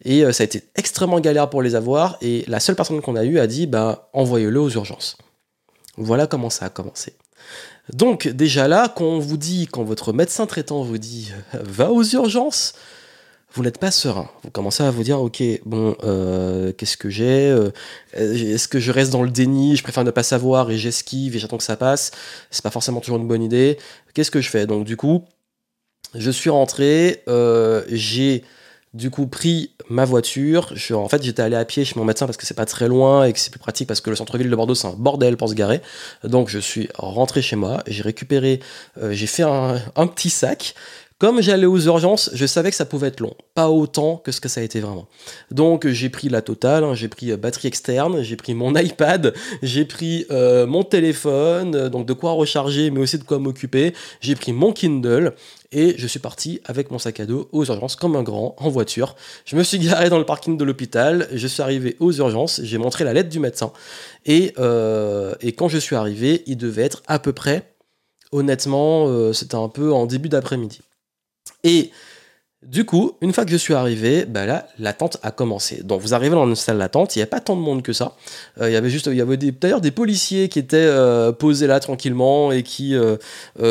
et 0.04 0.24
ça 0.34 0.42
a 0.42 0.46
été 0.46 0.64
extrêmement 0.76 1.20
galère 1.20 1.52
pour 1.52 1.62
les 1.62 1.76
avoir 1.76 2.18
et 2.22 2.46
la 2.48 2.60
seule 2.60 2.76
personne 2.76 3.00
qu'on 3.00 3.16
a 3.16 3.26
eu 3.26 3.38
a 3.38 3.46
dit 3.46 3.68
bah 3.68 4.10
envoyez-le 4.14 4.60
aux 4.60 4.72
urgences 4.72 5.18
voilà 5.98 6.26
comment 6.26 6.50
ça 6.50 6.66
a 6.66 6.70
commencé 6.70 7.14
donc 7.94 8.28
déjà 8.28 8.68
là, 8.68 8.92
quand 8.94 9.06
on 9.06 9.20
vous 9.20 9.38
dit, 9.38 9.68
quand 9.72 9.84
votre 9.84 10.14
médecin 10.14 10.46
traitant 10.46 10.82
vous 10.82 10.98
dit 10.98 11.32
euh, 11.56 11.60
va 11.64 11.92
aux 11.92 12.04
urgences, 12.04 12.74
vous 13.54 13.64
n'êtes 13.64 13.80
pas 13.80 13.92
serein. 13.92 14.30
Vous 14.44 14.52
commencez 14.52 14.84
à 14.84 14.92
vous 14.92 15.04
dire 15.04 15.22
ok 15.22 15.42
bon 15.66 15.96
euh, 16.04 16.74
qu'est-ce 16.74 16.98
que 16.98 17.10
j'ai 17.10 17.50
euh, 17.50 17.72
Est-ce 18.14 18.68
que 18.68 18.80
je 18.80 18.92
reste 18.92 19.12
dans 19.12 19.24
le 19.24 19.32
déni 19.32 19.78
Je 19.78 19.84
préfère 19.84 20.04
ne 20.04 20.12
pas 20.12 20.24
savoir 20.24 20.70
et 20.70 20.78
j'esquive 20.78 21.36
et 21.36 21.40
j'attends 21.40 21.58
que 21.58 21.64
ça 21.64 21.78
passe. 21.78 22.12
C'est 22.52 22.64
pas 22.64 22.72
forcément 22.72 23.00
toujours 23.00 23.18
une 23.18 23.28
bonne 23.28 23.42
idée. 23.42 23.78
Qu'est-ce 24.14 24.32
que 24.32 24.42
je 24.42 24.50
fais? 24.50 24.68
Donc 24.68 24.86
du 24.86 24.98
coup, 24.98 25.24
je 26.14 26.30
suis 26.30 26.50
rentré. 26.50 27.24
j'ai 27.90 28.44
du 28.98 29.12
coup 29.12 29.28
pris 29.28 29.72
ma 29.90 30.04
voiture. 30.04 30.74
En 30.92 31.08
fait, 31.08 31.24
j'étais 31.24 31.42
allé 31.42 31.56
à 31.56 31.64
pied 31.64 31.86
chez 31.86 31.98
mon 31.98 32.04
médecin 32.04 32.26
parce 32.26 32.38
que 32.38 32.46
c'est 32.46 32.56
pas 32.56 32.66
très 32.66 32.88
loin 32.88 33.24
et 33.24 33.32
que 33.32 33.40
c'est 33.40 33.52
plus 33.52 33.60
pratique 33.60 33.88
parce 33.88 34.02
que 34.02 34.10
le 34.10 34.16
centre-ville 34.16 34.50
de 34.50 34.56
Bordeaux 34.56 34.76
c'est 34.76 34.88
un 34.88 34.96
bordel 34.98 35.38
pour 35.38 35.50
se 35.50 35.54
garer. 35.54 35.82
Donc 36.24 36.50
je 36.50 36.60
suis 36.60 36.90
rentré 36.96 37.42
chez 37.42 37.56
moi, 37.56 37.84
j'ai 37.88 38.04
récupéré, 38.04 38.60
euh, 39.02 39.14
j'ai 39.14 39.28
fait 39.28 39.44
un, 39.44 39.80
petit 40.08 40.30
sac 40.30 40.74
comme 41.20 41.42
j'allais 41.42 41.66
aux 41.66 41.80
urgences, 41.80 42.30
je 42.34 42.46
savais 42.46 42.70
que 42.70 42.76
ça 42.76 42.86
pouvait 42.86 43.08
être 43.08 43.22
long, 43.22 43.34
pas 43.56 43.70
autant 43.70 44.18
que 44.18 44.32
ce 44.32 44.40
que 44.40 44.48
ça 44.48 44.62
a 44.62 44.64
été 44.64 44.80
vraiment. 44.80 45.08
Donc 45.50 45.88
j'ai 45.88 46.10
pris 46.10 46.30
la 46.30 46.44
totale, 46.44 46.84
hein, 46.84 46.94
j'ai 46.94 47.08
pris 47.08 47.32
euh, 47.32 47.38
batterie 47.38 47.70
externe, 47.70 48.22
j'ai 48.22 48.36
pris 48.36 48.54
mon 48.54 48.76
iPad, 48.76 49.34
j'ai 49.64 49.84
pris 49.86 50.28
euh, 50.30 50.68
mon 50.68 50.84
téléphone, 50.84 51.76
euh, 51.76 51.90
donc 51.90 52.06
de 52.06 52.14
quoi 52.14 52.34
recharger, 52.34 52.92
mais 52.92 53.00
aussi 53.00 53.18
de 53.18 53.24
quoi 53.24 53.40
m'occuper. 53.40 53.94
J'ai 54.22 54.36
pris 54.36 54.54
mon 54.54 54.74
Kindle 54.74 55.34
et 55.72 55.96
je 55.98 56.06
suis 56.06 56.20
parti 56.20 56.62
avec 56.66 56.92
mon 56.92 57.00
sac 57.00 57.20
à 57.20 57.26
dos 57.26 57.50
aux 57.52 57.66
urgences 57.66 57.96
comme 57.96 58.16
un 58.16 58.24
grand 58.24 58.56
en 58.60 58.70
voiture. 58.70 59.16
Je 59.46 59.56
me 59.56 59.64
suis 59.64 59.80
garé 59.80 60.10
dans 60.10 60.20
le 60.20 60.26
parking 60.26 60.56
de 60.56 60.64
l'hôpital, 60.64 61.28
je 61.34 61.48
suis 61.48 61.64
arrivé 61.64 61.98
aux 62.00 62.14
urgences, 62.14 62.62
j'ai 62.64 62.78
montré 62.78 63.04
la 63.04 63.14
lettre 63.14 63.30
du 63.30 63.40
médecin 63.40 63.74
et, 64.28 64.54
et 65.42 65.52
quand 65.54 65.68
je 65.68 65.78
suis 65.78 65.96
arrivé, 65.96 66.44
il 66.46 66.58
devait 66.58 66.84
être 66.84 67.02
à 67.08 67.20
peu 67.20 67.34
près, 67.34 67.74
honnêtement, 68.32 69.34
c'était 69.34 69.56
un 69.56 69.68
peu 69.68 69.92
en 69.92 70.06
début 70.06 70.30
d'après-midi. 70.30 70.80
Et 71.64 71.92
du 72.64 72.86
coup, 72.86 73.14
une 73.22 73.34
fois 73.34 73.46
que 73.46 73.52
je 73.52 73.56
suis 73.56 73.76
arrivé, 73.76 74.26
bah 74.26 74.48
là, 74.48 74.68
l'attente 74.80 75.18
a 75.22 75.30
commencé. 75.30 75.84
Donc, 75.84 76.02
vous 76.02 76.16
arrivez 76.16 76.36
dans 76.36 76.48
une 76.48 76.56
salle 76.56 76.80
d'attente, 76.80 77.16
il 77.16 77.20
n'y 77.20 77.24
a 77.24 77.28
pas 77.28 77.40
tant 77.40 77.56
de 77.56 77.62
monde 77.62 77.84
que 77.84 77.94
ça. 77.94 78.16
Euh, 78.60 78.70
il 78.70 78.74
y 78.74 78.76
avait 78.76 78.90
juste, 78.90 79.06
il 79.06 79.16
y 79.16 79.22
avait 79.22 79.38
d'ailleurs 79.38 79.80
des 79.80 79.92
policiers 79.92 80.50
qui 80.50 80.58
étaient 80.58 80.78
euh, 80.78 81.32
posés 81.32 81.68
là 81.68 81.80
tranquillement 81.80 82.52
et 82.52 82.64
qui 82.64 82.96
euh, 82.96 83.18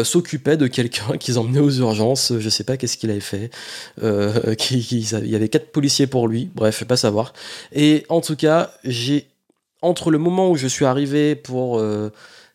s'occupaient 0.04 0.56
de 0.56 0.68
quelqu'un 0.68 1.16
qu'ils 1.20 1.38
emmenaient 1.38 1.60
aux 1.60 1.72
urgences. 1.72 2.32
Je 2.38 2.48
sais 2.48 2.62
pas 2.62 2.76
qu'est-ce 2.76 2.96
qu'il 2.96 3.10
avait 3.10 3.20
fait. 3.20 3.50
il 4.02 5.30
y 5.30 5.34
avait 5.34 5.48
quatre 5.48 5.72
policiers 5.72 6.06
pour 6.06 6.28
lui. 6.28 6.48
Bref, 6.54 6.76
je 6.76 6.80
vais 6.80 6.88
pas 6.88 6.96
savoir. 6.96 7.32
Et 7.72 8.06
en 8.08 8.20
tout 8.20 8.36
cas, 8.36 8.72
j'ai 8.84 9.26
entre 9.82 10.10
le 10.10 10.18
moment 10.18 10.48
où 10.48 10.56
je 10.56 10.68
suis 10.68 10.84
arrivé 10.84 11.34
pour 11.34 11.82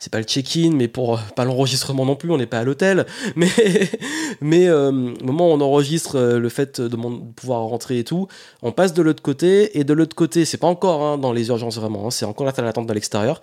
c'est 0.02 0.12
pas 0.12 0.18
le 0.18 0.24
check-in, 0.24 0.72
mais 0.74 0.88
pour 0.88 1.20
pas 1.36 1.46
l'enregistrement 1.46 2.06
non 2.06 2.16
plus, 2.16 2.32
on 2.32 2.38
n'est 2.38 2.48
pas 2.48 2.58
à 2.58 2.64
l'hôtel, 2.64 3.06
mais 3.36 3.52
mais 4.42 4.68
euh, 4.68 4.90
au 4.90 5.26
moment 5.26 5.50
où 5.50 5.52
on 5.52 5.62
enregistre 5.62 6.18
euh, 6.18 6.40
le 6.40 6.50
fait 6.50 6.82
de, 6.82 6.98
pouvoir 7.36 7.62
rentrer 7.62 8.00
et 8.00 8.04
tout, 8.04 8.28
on 8.64 8.72
passe 8.72 8.96
de 8.96 9.04
l'autre 9.04 9.22
côté 9.22 9.78
et 9.78 9.84
de 9.84 9.94
l'autre 9.94 10.16
côté, 10.16 10.44
c'est 10.44 10.58
pas 10.58 10.66
encore 10.66 11.04
hein, 11.04 11.18
dans 11.20 11.32
les 11.32 11.50
urgences 11.50 11.78
vraiment, 11.78 12.08
hein, 12.08 12.10
c'est 12.10 12.26
encore 12.26 12.48
la 12.48 12.54
salle 12.54 12.66
d'attente 12.66 12.88
de 12.88 12.94
l'extérieur. 12.94 13.42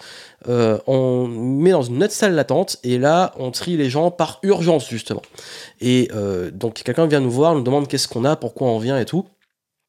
Euh, 0.49 0.79
on 0.89 1.29
met 1.29 1.71
dans 1.71 1.83
une 1.83 2.03
autre 2.03 2.13
salle 2.13 2.35
d'attente 2.35 2.79
et 2.83 2.99
là 2.99 3.35
on 3.39 3.53
trie 3.53 3.77
les 3.77 3.89
gens 3.89 4.11
par 4.11 4.41
urgence 4.43 4.89
justement. 4.89 5.23
Et 5.81 6.11
donc 6.53 6.83
quelqu'un 6.83 7.07
vient 7.07 7.21
nous 7.21 7.31
voir, 7.31 7.55
nous 7.55 7.63
demande 7.63 7.87
qu'est-ce 7.87 8.09
qu'on 8.09 8.25
a, 8.25 8.35
pourquoi 8.35 8.67
on 8.67 8.79
vient 8.79 8.99
et 8.99 9.05
tout 9.05 9.27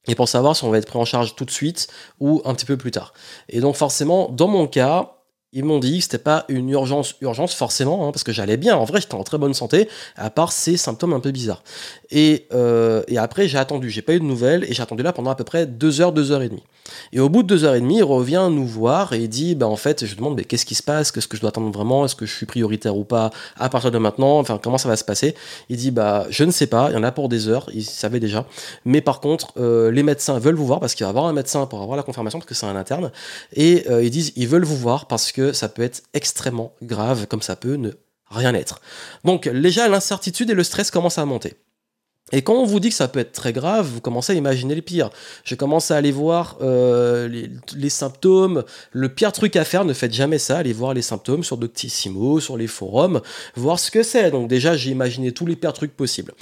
et 0.08 0.16
pour 0.16 0.30
savoir 0.30 0.56
si 0.56 0.64
on 0.64 0.70
va 0.70 0.78
être 0.78 0.88
pris 0.88 1.00
en 1.00 1.06
charge 1.06 1.36
tout 1.36 1.46
de 1.46 1.52
suite 1.52 1.88
ou 2.20 2.42
un 2.46 2.54
petit 2.54 2.66
peu 2.66 2.78
plus 2.78 2.92
tard. 2.92 3.14
Et 3.50 3.60
donc 3.60 3.76
forcément, 3.76 4.30
dans 4.30 4.48
mon 4.48 4.68
cas, 4.68 5.19
ils 5.52 5.64
m'ont 5.64 5.80
dit 5.80 5.98
que 5.98 6.04
c'était 6.04 6.18
pas 6.20 6.46
une 6.48 6.70
urgence, 6.70 7.16
urgence 7.22 7.54
forcément, 7.54 8.08
hein, 8.08 8.12
parce 8.12 8.24
que 8.24 8.32
j'allais 8.32 8.58
bien. 8.58 8.78
En 8.78 8.86
vrai, 8.86 9.02
j'étais 9.02 9.16
en 9.16 9.24
très 9.24 9.38
bonne 9.38 9.54
santé, 9.54 9.90
à 10.16 10.30
part 10.30 10.52
ces 10.52 10.78
symptômes 10.78 11.14
un 11.14 11.20
peu 11.20 11.32
bizarres. 11.32 11.64
Et, 12.12 12.48
euh, 12.54 13.02
et 13.08 13.18
après, 13.18 13.48
j'ai 13.48 13.58
attendu, 13.58 13.90
j'ai 13.90 14.02
pas 14.02 14.14
eu 14.14 14.20
de 14.20 14.26
nouvelles, 14.26 14.64
et 14.66 14.74
j'ai 14.74 14.84
attendu 14.84 15.04
là 15.04 15.14
pendant 15.14 15.32
à 15.32 15.36
peu 15.36 15.44
près 15.44 15.66
deux 15.66 16.02
heures, 16.02 16.12
deux 16.12 16.32
heures 16.32 16.42
et 16.42 16.50
demie. 16.50 16.64
Et 17.14 17.20
au 17.20 17.30
bout 17.30 17.44
de 17.44 17.48
deux 17.48 17.64
heures 17.64 17.76
et 17.76 17.82
demie, 17.82 17.98
il 17.98 18.04
revient 18.04 18.48
nous 18.52 18.66
voir 18.66 19.14
et 19.14 19.20
il 19.20 19.30
dit, 19.30 19.56
bah 19.56 19.68
en 19.68 19.76
fait, 19.76 20.06
je 20.06 20.16
demande, 20.16 20.36
mais 20.36 20.44
qu'est-ce 20.44 20.66
qui 20.66 20.76
se 20.76 20.84
passe? 20.84 21.12
Qu'est-ce 21.12 21.28
que 21.28 21.36
je 21.36 21.42
dois 21.42 21.50
attendre 21.50 21.72
vraiment? 21.72 22.06
Est-ce 22.06 22.16
que 22.16 22.26
je 22.26 22.36
suis 22.36 22.46
prioritaire 22.46 22.96
ou 22.96 23.04
pas 23.04 23.32
à 23.58 23.70
partir 23.70 23.92
de 23.92 23.98
maintenant? 23.98 24.40
Enfin, 24.40 24.60
comment 24.62 24.78
ça 24.78 24.90
va 24.90 24.96
se 24.96 25.04
passer? 25.04 25.36
Il 25.70 25.78
dit, 25.78 25.92
bah 25.92 26.26
je 26.30 26.44
ne 26.44 26.52
sais 26.52 26.68
pas, 26.68 26.90
il 26.90 26.94
y 26.94 26.98
en 26.98 27.04
a 27.04 27.12
pour 27.12 27.30
des 27.30 27.48
heures, 27.48 27.70
il 27.74 27.84
savait 27.84 28.20
déjà. 28.20 28.46
Mais 28.86 29.02
par 29.02 29.20
contre, 29.20 29.54
euh, 29.58 29.92
les 29.92 30.04
médecins 30.04 30.40
veulent 30.40 30.56
vous 30.56 30.66
voir 30.66 30.80
parce 30.80 30.96
qu'il 30.96 31.04
va 31.04 31.10
avoir 31.10 31.26
un 31.26 31.34
médecin 31.34 31.66
pour 31.66 31.82
avoir 31.82 31.98
la 31.98 32.04
confirmation 32.04 32.40
parce 32.40 32.50
que 32.50 32.56
c'est 32.56 32.66
un 32.66 32.76
interne. 32.76 33.12
Et 33.54 33.86
euh, 33.90 34.04
ils 34.04 34.12
disent, 34.12 34.34
ils 34.36 34.48
veulent 34.48 34.66
vous 34.66 34.78
voir 34.78 35.08
parce 35.08 35.32
que 35.32 35.39
ça 35.54 35.70
peut 35.70 35.82
être 35.82 36.04
extrêmement 36.14 36.74
grave, 36.82 37.28
comme 37.28 37.42
ça 37.42 37.56
peut 37.56 37.76
ne 37.76 37.92
rien 38.30 38.54
être. 38.54 38.82
Donc 39.24 39.48
déjà, 39.48 39.88
l'incertitude 39.88 40.50
et 40.50 40.54
le 40.54 40.64
stress 40.64 40.92
commencent 40.92 41.18
à 41.18 41.26
monter. 41.26 41.56
Et 42.32 42.42
quand 42.42 42.54
on 42.54 42.66
vous 42.66 42.80
dit 42.80 42.90
que 42.90 42.96
ça 42.96 43.08
peut 43.08 43.20
être 43.20 43.32
très 43.32 43.54
grave, 43.54 43.88
vous 43.88 44.02
commencez 44.02 44.34
à 44.34 44.36
imaginer 44.36 44.76
le 44.76 44.82
pire. 44.82 45.10
Je 45.44 45.56
commence 45.56 45.90
à 45.90 45.98
aller 45.98 46.12
voir 46.12 46.58
euh, 46.62 47.28
les, 47.28 47.90
symptômes. 47.90 48.64
Le 48.92 49.10
pire 49.10 49.32
truc 49.32 49.56
à 49.56 49.66
faire, 49.66 49.84
ne 49.84 49.94
faites 49.94 50.14
jamais 50.14 50.38
ça, 50.38 50.60
allez 50.60 50.74
voir 50.74 50.94
les 50.94 51.02
symptômes 51.02 51.44
sur 51.44 51.58
Doctissimo, 51.58 52.40
sur 52.40 52.56
les 52.56 52.68
forums, 52.68 53.22
voir 53.56 53.80
ce 53.80 53.90
que 53.90 54.04
c'est. 54.04 54.30
Donc 54.32 54.48
déjà, 54.48 54.76
j'ai 54.76 54.92
imaginé 54.92 55.32
tous 55.32 55.46
les 55.46 55.56
pires 55.56 55.74
trucs 55.74 55.96
possibles. 55.96 56.34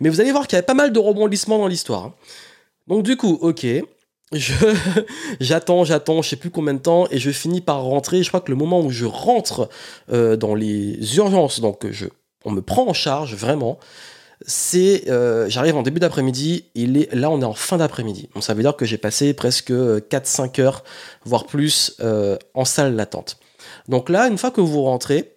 Mais 0.00 0.08
vous 0.08 0.20
allez 0.20 0.32
voir 0.32 0.46
qu'il 0.48 0.56
y 0.56 0.58
avait 0.58 0.66
pas 0.66 0.74
mal 0.74 0.92
de 0.92 0.98
rebondissements 0.98 1.58
dans 1.58 1.68
l'histoire. 1.68 2.06
Hein. 2.06 2.14
Donc 2.88 3.04
du 3.04 3.16
coup, 3.16 3.38
ok, 3.40 3.66
j'attends, 5.40 5.84
j'attends, 5.84 6.22
je 6.22 6.30
sais 6.30 6.36
plus 6.36 6.50
combien 6.50 6.74
de 6.74 6.80
temps, 6.80 7.06
et 7.10 7.18
je 7.18 7.30
finis 7.30 7.60
par 7.60 7.82
rentrer. 7.82 8.22
Je 8.22 8.28
crois 8.28 8.40
que 8.40 8.50
le 8.50 8.56
moment 8.56 8.80
où 8.80 8.90
je 8.90 9.04
rentre 9.04 9.68
euh, 10.12 10.36
dans 10.36 10.54
les 10.54 11.16
urgences, 11.16 11.60
donc 11.60 11.86
je, 11.90 12.06
on 12.44 12.50
me 12.50 12.60
prend 12.60 12.88
en 12.88 12.92
charge 12.92 13.34
vraiment, 13.34 13.78
c'est 14.44 15.08
euh, 15.08 15.48
j'arrive 15.48 15.76
en 15.76 15.82
début 15.82 16.00
d'après-midi, 16.00 16.66
et 16.74 16.86
là 16.86 17.30
on 17.30 17.40
est 17.40 17.44
en 17.44 17.54
fin 17.54 17.76
d'après-midi. 17.76 18.28
Donc 18.34 18.42
ça 18.42 18.54
veut 18.54 18.62
dire 18.62 18.76
que 18.76 18.84
j'ai 18.84 18.98
passé 18.98 19.32
presque 19.32 19.70
4-5 19.70 20.60
heures, 20.60 20.84
voire 21.24 21.46
plus, 21.46 21.96
euh, 22.00 22.36
en 22.54 22.64
salle 22.64 22.96
d'attente. 22.96 23.38
Donc 23.88 24.08
là, 24.08 24.26
une 24.28 24.38
fois 24.38 24.50
que 24.50 24.60
vous 24.60 24.82
rentrez, 24.82 25.35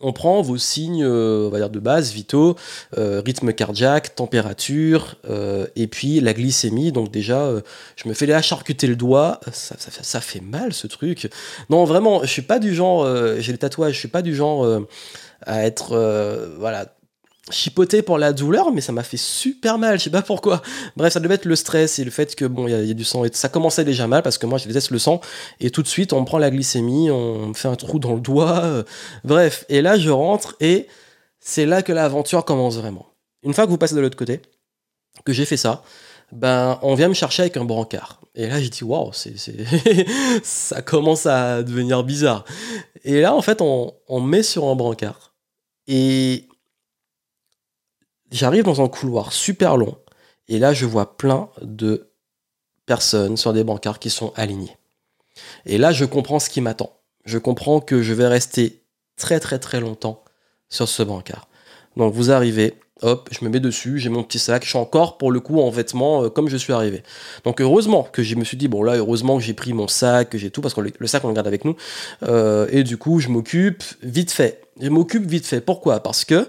on 0.00 0.12
prend 0.12 0.42
vos 0.42 0.56
signes 0.56 1.04
euh, 1.04 1.46
on 1.46 1.50
va 1.50 1.58
dire 1.58 1.70
de 1.70 1.78
base, 1.78 2.12
vitaux, 2.12 2.56
rythme 2.96 3.52
cardiaque, 3.52 4.14
température, 4.14 5.16
et 5.76 5.86
puis 5.86 6.20
la 6.20 6.32
glycémie. 6.32 6.92
Donc 6.92 7.10
déjà, 7.10 7.50
je 7.96 8.08
me 8.08 8.14
fais 8.14 8.26
là 8.26 8.42
charcuter 8.42 8.86
le 8.86 8.96
doigt, 8.96 9.40
ça, 9.52 9.76
ça, 9.78 10.20
fait 10.20 10.40
mal 10.40 10.72
ce 10.72 10.86
truc. 10.86 11.30
Non, 11.68 11.84
vraiment, 11.84 12.22
je 12.22 12.28
suis 12.28 12.42
pas 12.42 12.58
du 12.58 12.74
genre, 12.74 13.06
j'ai 13.38 13.52
le 13.52 13.58
tatouage, 13.58 13.94
je 13.94 13.98
suis 13.98 14.08
pas 14.08 14.22
du 14.22 14.34
genre 14.34 14.66
à 15.42 15.64
être 15.64 15.96
voilà 16.58 16.86
chipoté 17.48 18.02
pour 18.02 18.18
la 18.18 18.32
douleur, 18.32 18.72
mais 18.72 18.80
ça 18.80 18.92
m'a 18.92 19.02
fait 19.02 19.16
super 19.16 19.78
mal, 19.78 19.98
je 19.98 20.04
sais 20.04 20.10
pas 20.10 20.22
pourquoi. 20.22 20.62
Bref, 20.96 21.12
ça 21.12 21.20
devait 21.20 21.34
être 21.34 21.46
le 21.46 21.56
stress 21.56 21.98
et 21.98 22.04
le 22.04 22.10
fait 22.10 22.34
que 22.34 22.44
bon, 22.44 22.68
il 22.68 22.86
y, 22.86 22.90
a 22.90 22.94
du 22.94 23.04
sang 23.04 23.24
et 23.24 23.30
ça 23.32 23.48
commençait 23.48 23.84
déjà 23.84 24.06
mal 24.06 24.22
parce 24.22 24.38
que 24.38 24.46
moi 24.46 24.58
je 24.58 24.66
déteste 24.66 24.90
le 24.90 24.98
sang 24.98 25.20
et 25.58 25.70
tout 25.70 25.82
de 25.82 25.88
suite 25.88 26.12
on 26.12 26.24
prend 26.24 26.38
la 26.38 26.50
glycémie, 26.50 27.10
on 27.10 27.48
me 27.48 27.54
fait 27.54 27.68
un 27.68 27.76
trou 27.76 27.98
dans 27.98 28.14
le 28.14 28.20
doigt. 28.20 28.60
Euh, 28.64 28.82
bref, 29.24 29.64
et 29.68 29.80
là 29.82 29.98
je 29.98 30.10
rentre 30.10 30.56
et 30.60 30.86
c'est 31.40 31.66
là 31.66 31.82
que 31.82 31.92
l'aventure 31.92 32.44
commence 32.44 32.76
vraiment. 32.76 33.06
Une 33.42 33.54
fois 33.54 33.64
que 33.64 33.70
vous 33.70 33.78
passez 33.78 33.94
de 33.94 34.00
l'autre 34.00 34.16
côté, 34.16 34.42
que 35.24 35.32
j'ai 35.32 35.46
fait 35.46 35.56
ça, 35.56 35.82
ben 36.32 36.78
on 36.82 36.94
vient 36.94 37.08
me 37.08 37.14
chercher 37.14 37.42
avec 37.42 37.56
un 37.56 37.64
brancard. 37.64 38.20
Et 38.34 38.46
là 38.46 38.60
j'ai 38.60 38.68
dit 38.68 38.84
waouh, 38.84 39.12
c'est, 39.12 39.34
ça 40.42 40.82
commence 40.82 41.26
à 41.26 41.62
devenir 41.62 42.04
bizarre. 42.04 42.44
Et 43.02 43.22
là 43.22 43.34
en 43.34 43.42
fait 43.42 43.60
on, 43.62 43.94
on 44.08 44.20
met 44.20 44.42
sur 44.42 44.66
un 44.68 44.76
brancard 44.76 45.34
et 45.88 46.46
J'arrive 48.30 48.64
dans 48.64 48.82
un 48.82 48.88
couloir 48.88 49.32
super 49.32 49.76
long 49.76 49.96
et 50.48 50.58
là 50.58 50.72
je 50.72 50.86
vois 50.86 51.16
plein 51.16 51.48
de 51.62 52.10
personnes 52.86 53.36
sur 53.36 53.52
des 53.52 53.64
bancards 53.64 53.98
qui 53.98 54.10
sont 54.10 54.32
alignées. 54.36 54.76
Et 55.66 55.78
là 55.78 55.92
je 55.92 56.04
comprends 56.04 56.38
ce 56.38 56.50
qui 56.50 56.60
m'attend. 56.60 56.92
Je 57.24 57.38
comprends 57.38 57.80
que 57.80 58.02
je 58.02 58.12
vais 58.12 58.26
rester 58.26 58.82
très 59.16 59.40
très 59.40 59.58
très 59.58 59.80
longtemps 59.80 60.24
sur 60.68 60.88
ce 60.88 61.02
bancard. 61.02 61.48
Donc 61.96 62.14
vous 62.14 62.30
arrivez, 62.30 62.74
hop, 63.02 63.28
je 63.32 63.44
me 63.44 63.50
mets 63.50 63.60
dessus, 63.60 63.98
j'ai 63.98 64.08
mon 64.08 64.22
petit 64.22 64.38
sac, 64.38 64.64
je 64.64 64.68
suis 64.68 64.78
encore 64.78 65.18
pour 65.18 65.32
le 65.32 65.40
coup 65.40 65.60
en 65.60 65.70
vêtements 65.70 66.24
euh, 66.24 66.28
comme 66.28 66.48
je 66.48 66.56
suis 66.56 66.72
arrivé. 66.72 67.02
Donc 67.44 67.60
heureusement 67.60 68.04
que 68.04 68.22
je 68.22 68.34
me 68.36 68.44
suis 68.44 68.56
dit, 68.56 68.68
bon 68.68 68.82
là, 68.82 68.96
heureusement 68.96 69.36
que 69.38 69.42
j'ai 69.42 69.54
pris 69.54 69.72
mon 69.72 69.88
sac, 69.88 70.30
que 70.30 70.38
j'ai 70.38 70.50
tout, 70.50 70.60
parce 70.60 70.74
que 70.74 70.80
le, 70.80 71.06
sac 71.06 71.24
on 71.24 71.28
le 71.28 71.34
garde 71.34 71.46
avec 71.46 71.64
nous. 71.64 71.76
Euh, 72.22 72.66
et 72.70 72.84
du 72.84 72.96
coup, 72.96 73.20
je 73.20 73.28
m'occupe 73.28 73.82
vite 74.02 74.30
fait. 74.30 74.62
Je 74.80 74.88
m'occupe 74.88 75.26
vite 75.26 75.46
fait. 75.46 75.60
Pourquoi? 75.60 76.00
Parce 76.00 76.24
que 76.24 76.48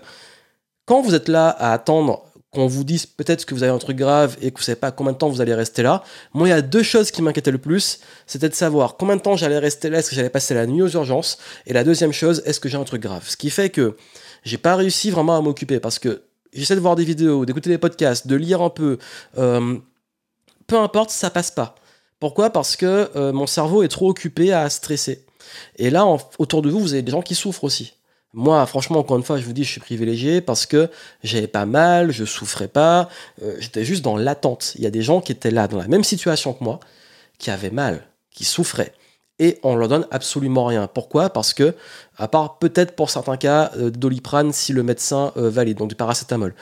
quand 0.85 1.01
vous 1.01 1.15
êtes 1.15 1.27
là 1.27 1.49
à 1.49 1.73
attendre 1.73 2.25
qu'on 2.51 2.67
vous 2.67 2.83
dise 2.83 3.05
peut-être 3.05 3.45
que 3.45 3.55
vous 3.55 3.63
avez 3.63 3.71
un 3.71 3.77
truc 3.77 3.95
grave 3.97 4.37
et 4.41 4.51
que 4.51 4.57
vous 4.57 4.63
savez 4.63 4.75
pas 4.75 4.91
combien 4.91 5.13
de 5.13 5.17
temps 5.17 5.29
vous 5.29 5.39
allez 5.39 5.53
rester 5.53 5.83
là, 5.83 6.03
moi 6.33 6.47
il 6.47 6.51
y 6.51 6.53
a 6.53 6.61
deux 6.61 6.83
choses 6.83 7.09
qui 7.09 7.21
m'inquiétaient 7.21 7.51
le 7.51 7.57
plus, 7.57 8.01
c'était 8.27 8.49
de 8.49 8.53
savoir 8.53 8.97
combien 8.97 9.15
de 9.15 9.21
temps 9.21 9.37
j'allais 9.37 9.57
rester 9.57 9.89
là, 9.89 9.99
est-ce 9.99 10.09
que 10.09 10.15
j'allais 10.15 10.29
passer 10.29 10.53
la 10.53 10.67
nuit 10.67 10.81
aux 10.81 10.89
urgences, 10.89 11.37
et 11.65 11.73
la 11.73 11.85
deuxième 11.85 12.11
chose, 12.11 12.43
est-ce 12.45 12.59
que 12.59 12.67
j'ai 12.67 12.77
un 12.77 12.83
truc 12.83 13.01
grave. 13.01 13.23
Ce 13.27 13.37
qui 13.37 13.49
fait 13.49 13.69
que 13.69 13.95
j'ai 14.43 14.57
pas 14.57 14.75
réussi 14.75 15.11
vraiment 15.11 15.37
à 15.37 15.41
m'occuper 15.41 15.79
parce 15.79 15.97
que 15.97 16.23
j'essaie 16.51 16.75
de 16.75 16.81
voir 16.81 16.97
des 16.97 17.05
vidéos, 17.05 17.45
d'écouter 17.45 17.69
des 17.69 17.77
podcasts, 17.77 18.27
de 18.27 18.35
lire 18.35 18.61
un 18.61 18.69
peu, 18.69 18.97
euh, 19.37 19.77
peu 20.67 20.77
importe, 20.77 21.09
ça 21.09 21.29
passe 21.29 21.51
pas. 21.51 21.75
Pourquoi? 22.19 22.49
Parce 22.49 22.75
que 22.75 23.09
euh, 23.15 23.31
mon 23.31 23.47
cerveau 23.47 23.81
est 23.81 23.87
trop 23.87 24.09
occupé 24.09 24.51
à 24.51 24.69
stresser. 24.69 25.25
Et 25.77 25.89
là, 25.89 26.05
autour 26.37 26.61
de 26.61 26.69
vous, 26.69 26.79
vous 26.79 26.93
avez 26.93 27.01
des 27.01 27.11
gens 27.11 27.21
qui 27.21 27.35
souffrent 27.35 27.63
aussi. 27.63 27.93
Moi, 28.33 28.65
franchement, 28.65 28.99
encore 28.99 29.17
une 29.17 29.23
fois, 29.23 29.37
je 29.37 29.45
vous 29.45 29.51
dis, 29.51 29.65
je 29.65 29.71
suis 29.71 29.81
privilégié 29.81 30.39
parce 30.39 30.65
que 30.65 30.89
j'avais 31.21 31.47
pas 31.47 31.65
mal, 31.65 32.11
je 32.11 32.23
souffrais 32.23 32.69
pas, 32.69 33.09
euh, 33.43 33.55
j'étais 33.59 33.83
juste 33.83 34.03
dans 34.03 34.15
l'attente. 34.15 34.73
Il 34.77 34.83
y 34.83 34.87
a 34.87 34.89
des 34.89 35.01
gens 35.01 35.19
qui 35.19 35.33
étaient 35.33 35.51
là, 35.51 35.67
dans 35.67 35.77
la 35.77 35.87
même 35.89 36.03
situation 36.03 36.53
que 36.53 36.63
moi, 36.63 36.79
qui 37.39 37.51
avaient 37.51 37.71
mal, 37.71 38.07
qui 38.31 38.45
souffraient. 38.45 38.93
Et 39.39 39.59
on 39.63 39.75
leur 39.75 39.89
donne 39.89 40.07
absolument 40.11 40.65
rien. 40.65 40.87
Pourquoi? 40.87 41.29
Parce 41.29 41.53
que, 41.53 41.75
à 42.17 42.27
part 42.29 42.57
peut-être 42.59 42.95
pour 42.95 43.09
certains 43.09 43.37
cas, 43.37 43.71
euh, 43.77 43.89
doliprane 43.89 44.53
si 44.53 44.71
le 44.71 44.83
médecin 44.83 45.33
euh, 45.35 45.49
valide, 45.49 45.77
donc 45.77 45.89
du 45.89 45.95
paracétamol. 45.95 46.53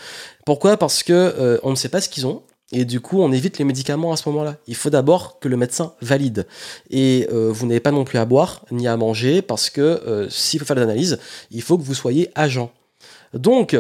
Pourquoi? 0.46 0.78
Parce 0.78 1.04
que 1.04 1.60
on 1.62 1.70
ne 1.70 1.76
sait 1.76 1.90
pas 1.90 2.02
ce 2.02 2.10
qu'ils 2.10 2.26
ont, 2.26 2.42
et 2.72 2.86
du 2.86 3.00
coup, 3.00 3.22
on 3.22 3.32
évite 3.32 3.58
les 3.58 3.66
médicaments 3.66 4.12
à 4.12 4.18
ce 4.18 4.30
moment-là. 4.30 4.58
Il 4.68 4.76
faut 4.76 4.90
d'abord 4.90 5.40
que 5.40 5.48
le 5.48 5.58
médecin 5.58 5.94
valide. 6.02 6.46
Et 6.92 7.28
euh, 7.32 7.52
vous 7.52 7.66
n'avez 7.66 7.80
pas 7.80 7.92
non 7.92 8.04
plus 8.04 8.20
à 8.20 8.26
boire 8.26 8.66
ni 8.72 8.88
à 8.88 8.96
manger 8.96 9.42
parce 9.42 9.70
que 9.70 9.82
euh, 9.82 10.30
s'il 10.30 10.60
faut 10.60 10.66
faire 10.66 10.76
des 10.76 10.84
analyses, 10.84 11.20
il 11.50 11.64
faut 11.64 11.78
que 11.78 11.84
vous 11.84 11.96
soyez 11.96 12.30
agent. 12.36 12.72
Donc, 13.34 13.76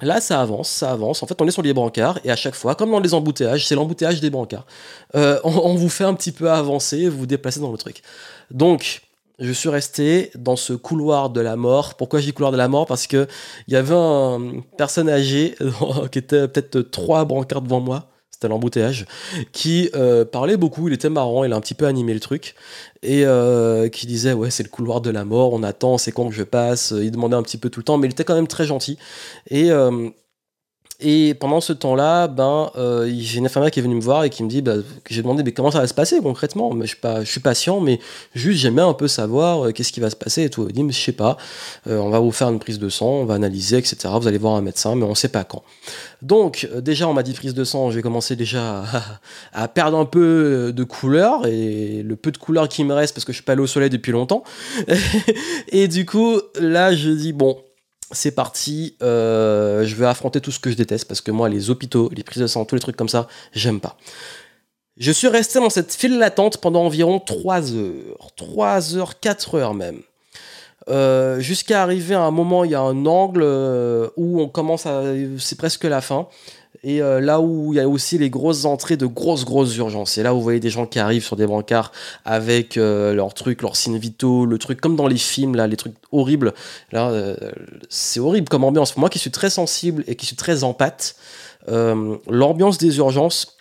là, 0.00 0.20
ça 0.20 0.40
avance, 0.40 0.68
ça 0.68 0.92
avance. 0.92 1.22
En 1.22 1.26
fait, 1.26 1.40
on 1.42 1.48
est 1.48 1.50
sur 1.50 1.62
les 1.62 1.72
brancards 1.72 2.20
et 2.22 2.30
à 2.30 2.36
chaque 2.36 2.54
fois, 2.54 2.76
comme 2.76 2.92
dans 2.92 3.00
les 3.00 3.12
embouteillages, 3.12 3.66
c'est 3.66 3.74
l'embouteillage 3.74 4.20
des 4.20 4.30
brancards. 4.30 4.66
Euh, 5.16 5.40
on, 5.42 5.74
vous 5.74 5.88
fait 5.88 6.04
un 6.04 6.14
petit 6.14 6.32
peu 6.32 6.50
avancer, 6.50 7.08
vous 7.08 7.18
vous 7.18 7.26
déplacez 7.26 7.58
dans 7.58 7.72
le 7.72 7.78
truc. 7.78 8.02
Donc, 8.52 9.02
je 9.38 9.52
suis 9.52 9.68
resté 9.68 10.30
dans 10.34 10.56
ce 10.56 10.72
couloir 10.72 11.30
de 11.30 11.40
la 11.40 11.56
mort. 11.56 11.94
Pourquoi 11.94 12.20
je 12.20 12.26
dis 12.26 12.32
couloir 12.32 12.52
de 12.52 12.56
la 12.56 12.68
mort? 12.68 12.86
Parce 12.86 13.06
que 13.06 13.26
il 13.68 13.74
y 13.74 13.76
avait 13.76 13.94
une 13.94 14.62
personne 14.76 15.08
âgée 15.08 15.54
qui 16.12 16.18
était 16.18 16.48
peut-être 16.48 16.80
trois 16.80 17.24
brancards 17.24 17.62
devant 17.62 17.80
moi. 17.80 18.08
C'était 18.30 18.48
l'embouteillage, 18.48 19.06
qui 19.52 19.88
euh, 19.94 20.26
parlait 20.26 20.58
beaucoup, 20.58 20.88
il 20.88 20.92
était 20.92 21.08
marrant, 21.08 21.42
il 21.44 21.54
a 21.54 21.56
un 21.56 21.60
petit 21.62 21.72
peu 21.72 21.86
animé 21.86 22.12
le 22.12 22.20
truc, 22.20 22.54
et 23.02 23.24
euh, 23.24 23.88
qui 23.88 24.06
disait 24.06 24.34
ouais 24.34 24.50
c'est 24.50 24.62
le 24.62 24.68
couloir 24.68 25.00
de 25.00 25.08
la 25.08 25.24
mort, 25.24 25.54
on 25.54 25.62
attend, 25.62 25.96
c'est 25.96 26.12
quand 26.12 26.28
que 26.28 26.34
je 26.34 26.42
passe, 26.42 26.92
il 26.94 27.10
demandait 27.10 27.36
un 27.36 27.42
petit 27.42 27.56
peu 27.56 27.70
tout 27.70 27.80
le 27.80 27.84
temps, 27.84 27.96
mais 27.96 28.08
il 28.08 28.10
était 28.10 28.24
quand 28.24 28.34
même 28.34 28.46
très 28.46 28.66
gentil. 28.66 28.98
Et 29.48 29.70
euh, 29.70 30.10
et 30.98 31.34
pendant 31.34 31.60
ce 31.60 31.74
temps-là, 31.74 32.26
ben, 32.26 32.70
euh, 32.76 33.10
j'ai 33.18 33.38
une 33.38 33.44
infirmière 33.44 33.70
qui 33.70 33.80
est 33.80 33.82
venue 33.82 33.96
me 33.96 34.00
voir 34.00 34.24
et 34.24 34.30
qui 34.30 34.42
me 34.42 34.48
dit, 34.48 34.62
bah, 34.62 34.76
j'ai 35.10 35.20
demandé, 35.20 35.42
mais 35.42 35.52
comment 35.52 35.70
ça 35.70 35.80
va 35.80 35.86
se 35.86 35.92
passer 35.92 36.20
concrètement? 36.22 36.72
Mais 36.72 36.86
je, 36.86 37.24
suis 37.24 37.40
patient, 37.40 37.80
mais 37.80 38.00
juste 38.34 38.60
j'aimais 38.60 38.80
un 38.80 38.94
peu 38.94 39.06
savoir 39.06 39.66
euh, 39.66 39.72
qu'est-ce 39.72 39.92
qui 39.92 40.00
va 40.00 40.08
se 40.08 40.16
passer 40.16 40.44
et 40.44 40.50
tout. 40.50 40.64
Dit, 40.66 40.84
mais 40.84 40.94
je 40.94 41.00
sais 41.00 41.12
pas, 41.12 41.36
euh, 41.86 41.98
on 41.98 42.08
va 42.08 42.18
vous 42.18 42.32
faire 42.32 42.48
une 42.48 42.58
prise 42.58 42.78
de 42.78 42.88
sang, 42.88 43.08
on 43.08 43.24
va 43.26 43.34
analyser, 43.34 43.76
etc. 43.76 44.08
Vous 44.18 44.26
allez 44.26 44.38
voir 44.38 44.54
un 44.54 44.62
médecin, 44.62 44.94
mais 44.94 45.04
on 45.04 45.14
sait 45.14 45.28
pas 45.28 45.44
quand. 45.44 45.62
Donc, 46.22 46.66
déjà, 46.78 47.06
on 47.08 47.12
m'a 47.12 47.22
dit 47.22 47.34
prise 47.34 47.52
de 47.52 47.64
sang, 47.64 47.90
j'ai 47.90 48.00
commencé 48.00 48.34
déjà 48.34 48.80
à, 48.80 49.02
à, 49.64 49.68
perdre 49.68 49.98
un 49.98 50.06
peu 50.06 50.72
de 50.74 50.84
couleur 50.84 51.46
et 51.46 52.02
le 52.02 52.16
peu 52.16 52.32
de 52.32 52.38
couleur 52.38 52.70
qui 52.70 52.84
me 52.84 52.94
reste 52.94 53.14
parce 53.14 53.26
que 53.26 53.32
je 53.32 53.36
suis 53.36 53.44
pas 53.44 53.52
allé 53.52 53.60
au 53.60 53.66
soleil 53.66 53.90
depuis 53.90 54.12
longtemps. 54.12 54.44
et 55.68 55.88
du 55.88 56.06
coup, 56.06 56.40
là, 56.58 56.94
je 56.94 57.10
dis, 57.10 57.34
bon, 57.34 57.58
c'est 58.12 58.30
parti, 58.30 58.96
euh, 59.02 59.84
je 59.84 59.94
vais 59.96 60.06
affronter 60.06 60.40
tout 60.40 60.50
ce 60.50 60.60
que 60.60 60.70
je 60.70 60.76
déteste 60.76 61.06
parce 61.08 61.20
que 61.20 61.30
moi, 61.30 61.48
les 61.48 61.70
hôpitaux, 61.70 62.10
les 62.14 62.22
prises 62.22 62.42
de 62.42 62.46
sang, 62.46 62.64
tous 62.64 62.74
les 62.74 62.80
trucs 62.80 62.96
comme 62.96 63.08
ça, 63.08 63.26
j'aime 63.52 63.80
pas. 63.80 63.96
Je 64.96 65.12
suis 65.12 65.28
resté 65.28 65.58
dans 65.58 65.70
cette 65.70 65.92
file 65.92 66.18
d'attente 66.18 66.58
pendant 66.58 66.84
environ 66.84 67.20
3 67.20 67.74
heures, 67.74 68.30
3 68.36 68.96
heures, 68.96 69.20
4 69.20 69.54
heures 69.56 69.74
même. 69.74 70.00
Euh, 70.88 71.40
jusqu'à 71.40 71.82
arriver 71.82 72.14
à 72.14 72.22
un 72.22 72.30
moment, 72.30 72.64
il 72.64 72.70
y 72.70 72.74
a 72.74 72.80
un 72.80 73.06
angle 73.06 73.42
euh, 73.42 74.08
où 74.16 74.40
on 74.40 74.48
commence 74.48 74.86
à. 74.86 75.02
C'est 75.38 75.58
presque 75.58 75.84
la 75.84 76.00
fin. 76.00 76.28
Et 76.88 77.02
euh, 77.02 77.20
là 77.20 77.40
où 77.40 77.72
il 77.72 77.78
y 77.78 77.80
a 77.80 77.88
aussi 77.88 78.16
les 78.16 78.30
grosses 78.30 78.64
entrées 78.64 78.96
de 78.96 79.06
grosses, 79.06 79.44
grosses 79.44 79.76
urgences. 79.76 80.18
Et 80.18 80.22
là 80.22 80.32
où 80.32 80.36
vous 80.36 80.42
voyez 80.44 80.60
des 80.60 80.70
gens 80.70 80.86
qui 80.86 81.00
arrivent 81.00 81.24
sur 81.24 81.34
des 81.34 81.44
brancards 81.44 81.90
avec 82.24 82.76
euh, 82.76 83.12
leurs 83.12 83.34
trucs, 83.34 83.62
leurs 83.62 83.74
signes 83.74 83.98
vitaux, 83.98 84.46
le 84.46 84.56
truc 84.56 84.80
comme 84.80 84.94
dans 84.94 85.08
les 85.08 85.16
films, 85.16 85.56
là, 85.56 85.66
les 85.66 85.76
trucs 85.76 85.96
horribles. 86.12 86.54
Là, 86.92 87.10
euh, 87.10 87.36
c'est 87.88 88.20
horrible 88.20 88.48
comme 88.48 88.62
ambiance. 88.62 88.96
Moi 88.96 89.10
qui 89.10 89.18
suis 89.18 89.32
très 89.32 89.50
sensible 89.50 90.04
et 90.06 90.14
qui 90.14 90.26
suis 90.26 90.36
très 90.36 90.62
en 90.62 90.74
pâte, 90.74 91.16
l'ambiance 91.66 92.78
des 92.78 92.98
urgences, 92.98 93.56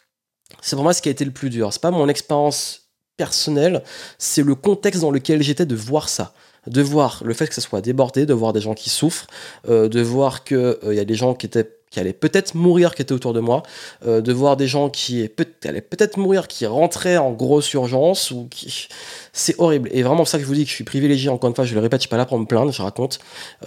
c'est 0.62 0.76
pour 0.76 0.84
moi 0.84 0.94
ce 0.94 1.02
qui 1.02 1.10
a 1.10 1.12
été 1.12 1.26
le 1.26 1.32
plus 1.32 1.50
dur. 1.50 1.74
C'est 1.74 1.82
pas 1.82 1.90
mon 1.90 2.08
expérience 2.08 2.92
personnelle, 3.18 3.82
c'est 4.20 4.44
le 4.44 4.54
contexte 4.54 5.02
dans 5.02 5.10
lequel 5.10 5.42
j'étais 5.42 5.66
de 5.66 5.76
voir 5.76 6.10
ça 6.10 6.34
de 6.68 6.82
voir 6.82 7.22
le 7.24 7.36
fait 7.36 7.48
que 7.48 7.54
ça 7.54 7.62
soit 7.62 7.82
débordé, 7.82 8.26
de 8.26 8.34
voir 8.34 8.52
des 8.52 8.60
gens 8.60 8.74
qui 8.74 8.90
souffrent, 8.90 9.28
de 9.68 10.02
voir 10.02 10.44
qu'il 10.44 10.76
il 10.88 10.94
y 10.94 11.00
a 11.00 11.06
des 11.06 11.14
gens 11.14 11.36
qui 11.36 11.46
étaient 11.46 11.75
qui 11.96 12.02
allaient 12.02 12.12
peut-être 12.12 12.56
mourir 12.56 12.94
qui 12.94 13.02
étaient 13.02 13.14
autour 13.14 13.32
de 13.32 13.40
moi, 13.40 13.64
euh, 14.06 14.20
de 14.20 14.34
voir 14.34 14.58
des 14.58 14.68
gens 14.68 14.90
qui 14.90 15.30
allaient 15.64 15.80
peut-être 15.80 16.18
mourir 16.18 16.50
qui 16.50 16.66
rentraient 16.66 17.16
en 17.16 17.32
grosse 17.32 17.72
urgence 17.72 18.32
ou 18.32 18.50
qui 18.52 18.90
c'est 19.32 19.58
horrible. 19.60 19.88
Et 19.94 20.04
vraiment 20.04 20.26
ça 20.26 20.38
que 20.38 20.44
je 20.44 20.48
vous 20.48 20.56
dis 20.56 20.66
que 20.66 20.70
je 20.70 20.76
suis 20.76 20.84
privilégié 20.84 21.30
encore 21.30 21.50
une 21.50 21.56
fois 21.56 21.64
je 21.64 21.74
le 21.74 21.80
répète 21.80 22.02
je 22.02 22.08
suis 22.08 22.10
pas 22.10 22.18
là 22.18 22.26
pour 22.26 22.38
me 22.38 22.46
plaindre 22.46 22.74
je 22.74 22.82
raconte. 22.82 23.20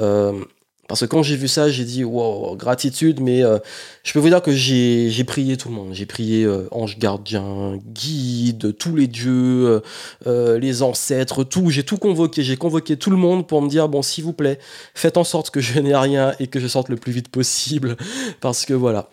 Euh, 0.02 0.44
parce 0.88 1.02
que 1.02 1.06
quand 1.06 1.22
j'ai 1.22 1.36
vu 1.36 1.48
ça, 1.48 1.68
j'ai 1.68 1.84
dit 1.84 2.02
wow, 2.02 2.56
gratitude, 2.56 3.20
mais 3.20 3.44
euh, 3.44 3.58
je 4.02 4.12
peux 4.14 4.18
vous 4.18 4.30
dire 4.30 4.40
que 4.40 4.52
j'ai 4.52 5.24
prié 5.24 5.58
tout 5.58 5.68
le 5.68 5.74
monde. 5.74 5.90
J'ai 5.92 6.06
prié 6.06 6.44
euh, 6.44 6.66
ange 6.70 6.98
gardien, 6.98 7.78
guide, 7.84 8.74
tous 8.78 8.96
les 8.96 9.06
dieux, 9.06 9.82
euh, 10.26 10.58
les 10.58 10.82
ancêtres, 10.82 11.44
tout. 11.44 11.68
J'ai 11.68 11.82
tout 11.82 11.98
convoqué. 11.98 12.42
J'ai 12.42 12.56
convoqué 12.56 12.96
tout 12.96 13.10
le 13.10 13.18
monde 13.18 13.46
pour 13.46 13.60
me 13.60 13.68
dire 13.68 13.90
bon, 13.90 14.00
s'il 14.00 14.24
vous 14.24 14.32
plaît, 14.32 14.58
faites 14.94 15.18
en 15.18 15.24
sorte 15.24 15.50
que 15.50 15.60
je 15.60 15.78
n'ai 15.78 15.94
rien 15.94 16.34
et 16.40 16.46
que 16.46 16.58
je 16.58 16.66
sorte 16.66 16.88
le 16.88 16.96
plus 16.96 17.12
vite 17.12 17.28
possible. 17.28 17.98
Parce 18.40 18.64
que 18.64 18.72
voilà. 18.72 19.10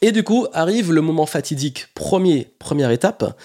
Et 0.00 0.12
du 0.12 0.22
coup, 0.22 0.46
arrive 0.54 0.92
le 0.94 1.02
moment 1.02 1.26
fatidique. 1.26 1.88
Premier, 1.94 2.48
première 2.58 2.90
étape 2.90 3.36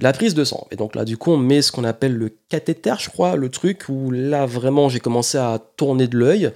la 0.00 0.12
prise 0.12 0.34
de 0.34 0.44
sang. 0.44 0.66
Et 0.70 0.76
donc 0.76 0.94
là, 0.94 1.04
du 1.04 1.16
coup, 1.16 1.32
on 1.32 1.36
met 1.36 1.62
ce 1.62 1.72
qu'on 1.72 1.84
appelle 1.84 2.14
le 2.14 2.36
cathéter, 2.48 2.94
je 2.98 3.08
crois, 3.08 3.36
le 3.36 3.48
truc 3.48 3.84
où 3.88 4.10
là, 4.10 4.46
vraiment, 4.46 4.88
j'ai 4.88 5.00
commencé 5.00 5.38
à 5.38 5.58
tourner 5.76 6.06
de 6.06 6.18
l'œil. 6.18 6.52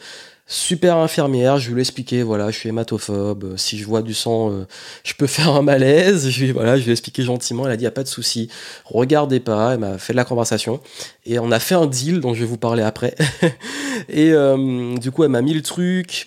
Super 0.52 0.97
infirmière, 0.97 1.59
je 1.59 1.71
lui 1.71 1.78
ai 1.78 1.83
expliqué, 1.83 2.25
voilà, 2.25 2.50
je 2.50 2.59
suis 2.59 2.71
hématophobe, 2.71 3.45
euh, 3.45 3.57
si 3.57 3.78
je 3.78 3.87
vois 3.87 4.02
du 4.02 4.14
sang, 4.14 4.50
euh, 4.50 4.66
je 5.04 5.14
peux 5.14 5.26
faire 5.28 5.50
un 5.50 5.62
malaise. 5.62 6.28
Je 6.28 6.45
lui, 6.45 6.50
voilà, 6.50 6.76
je 6.76 6.83
lui 6.83 6.88
ai 6.88 6.92
expliqué 6.92 7.23
gentiment, 7.23 7.66
elle 7.66 7.73
a 7.73 7.76
dit, 7.76 7.85
y 7.85 7.87
a 7.87 7.92
pas 7.92 8.02
de 8.02 8.09
souci, 8.09 8.50
regardez 8.85 9.38
pas, 9.38 9.75
elle 9.75 9.78
m'a 9.78 9.97
fait 9.99 10.12
de 10.12 10.16
la 10.16 10.25
conversation. 10.25 10.80
Et 11.25 11.38
on 11.38 11.52
a 11.52 11.61
fait 11.61 11.76
un 11.76 11.87
deal 11.87 12.19
dont 12.19 12.35
je 12.35 12.40
vais 12.40 12.47
vous 12.47 12.57
parler 12.57 12.83
après. 12.83 13.14
et 14.09 14.33
euh, 14.33 14.97
du 14.97 15.12
coup, 15.12 15.23
elle 15.23 15.30
m'a 15.30 15.40
mis 15.40 15.54
le 15.54 15.62
truc, 15.62 16.26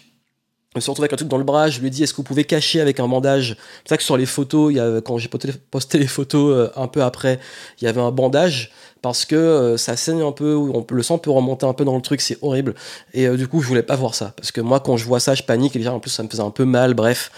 me 0.74 0.80
suis 0.80 0.92
avec 0.98 1.12
un 1.12 1.18
truc 1.18 1.28
dans 1.28 1.38
le 1.38 1.44
bras, 1.44 1.70
je 1.70 1.82
lui 1.82 1.88
ai 1.88 1.90
dit 1.90 2.04
est-ce 2.04 2.14
que 2.14 2.18
vous 2.18 2.24
pouvez 2.24 2.46
cacher 2.46 2.80
avec 2.80 3.02
un 3.02 3.10
bandage? 3.10 3.58
C'est 3.84 3.90
ça 3.90 3.98
que 3.98 4.04
sur 4.04 4.16
les 4.16 4.26
photos, 4.26 4.72
il 4.72 4.78
y 4.78 4.80
a, 4.80 5.02
quand 5.02 5.18
j'ai 5.18 5.28
posté 5.28 5.98
les 5.98 6.08
photos 6.08 6.72
un 6.78 6.88
peu 6.88 7.04
après, 7.04 7.42
il 7.82 7.84
y 7.84 7.88
avait 7.90 8.00
un 8.00 8.12
bandage 8.12 8.72
parce 9.04 9.26
que 9.26 9.36
euh, 9.36 9.78
ça 9.78 9.96
saigne 9.96 10.24
un 10.24 10.32
peu, 10.32 10.58
le 10.90 11.04
sang 11.04 11.20
peut 11.20 11.30
remonter 11.30 11.68
un 11.68 11.74
peu 11.74 11.86
dans 11.86 11.96
le 11.96 12.02
truc, 12.02 12.22
c'est 12.22 12.40
horrible. 12.42 12.74
Et 13.14 13.28
euh, 13.28 13.38
du 13.38 13.48
coup, 13.48 13.62
je 13.62 13.68
voulais 13.68 13.84
pas 13.84 13.96
voir 13.96 14.16
ça 14.16 14.34
parce 14.36 14.52
que 14.52 14.62
moi, 14.62 14.80
quand 14.80 14.98
je 14.98 15.06
vois 15.06 15.20
ça, 15.20 15.36
je 15.36 15.44
panique 15.44 15.76
et 15.76 15.80
déjà 15.80 15.94
en 15.94 16.00
plus 16.00 16.10
ça 16.10 16.24
me 16.24 16.30
faisait 16.30 16.42
un 16.42 16.50
peu 16.50 16.66
mal. 16.66 16.96
Bref, 16.96 17.32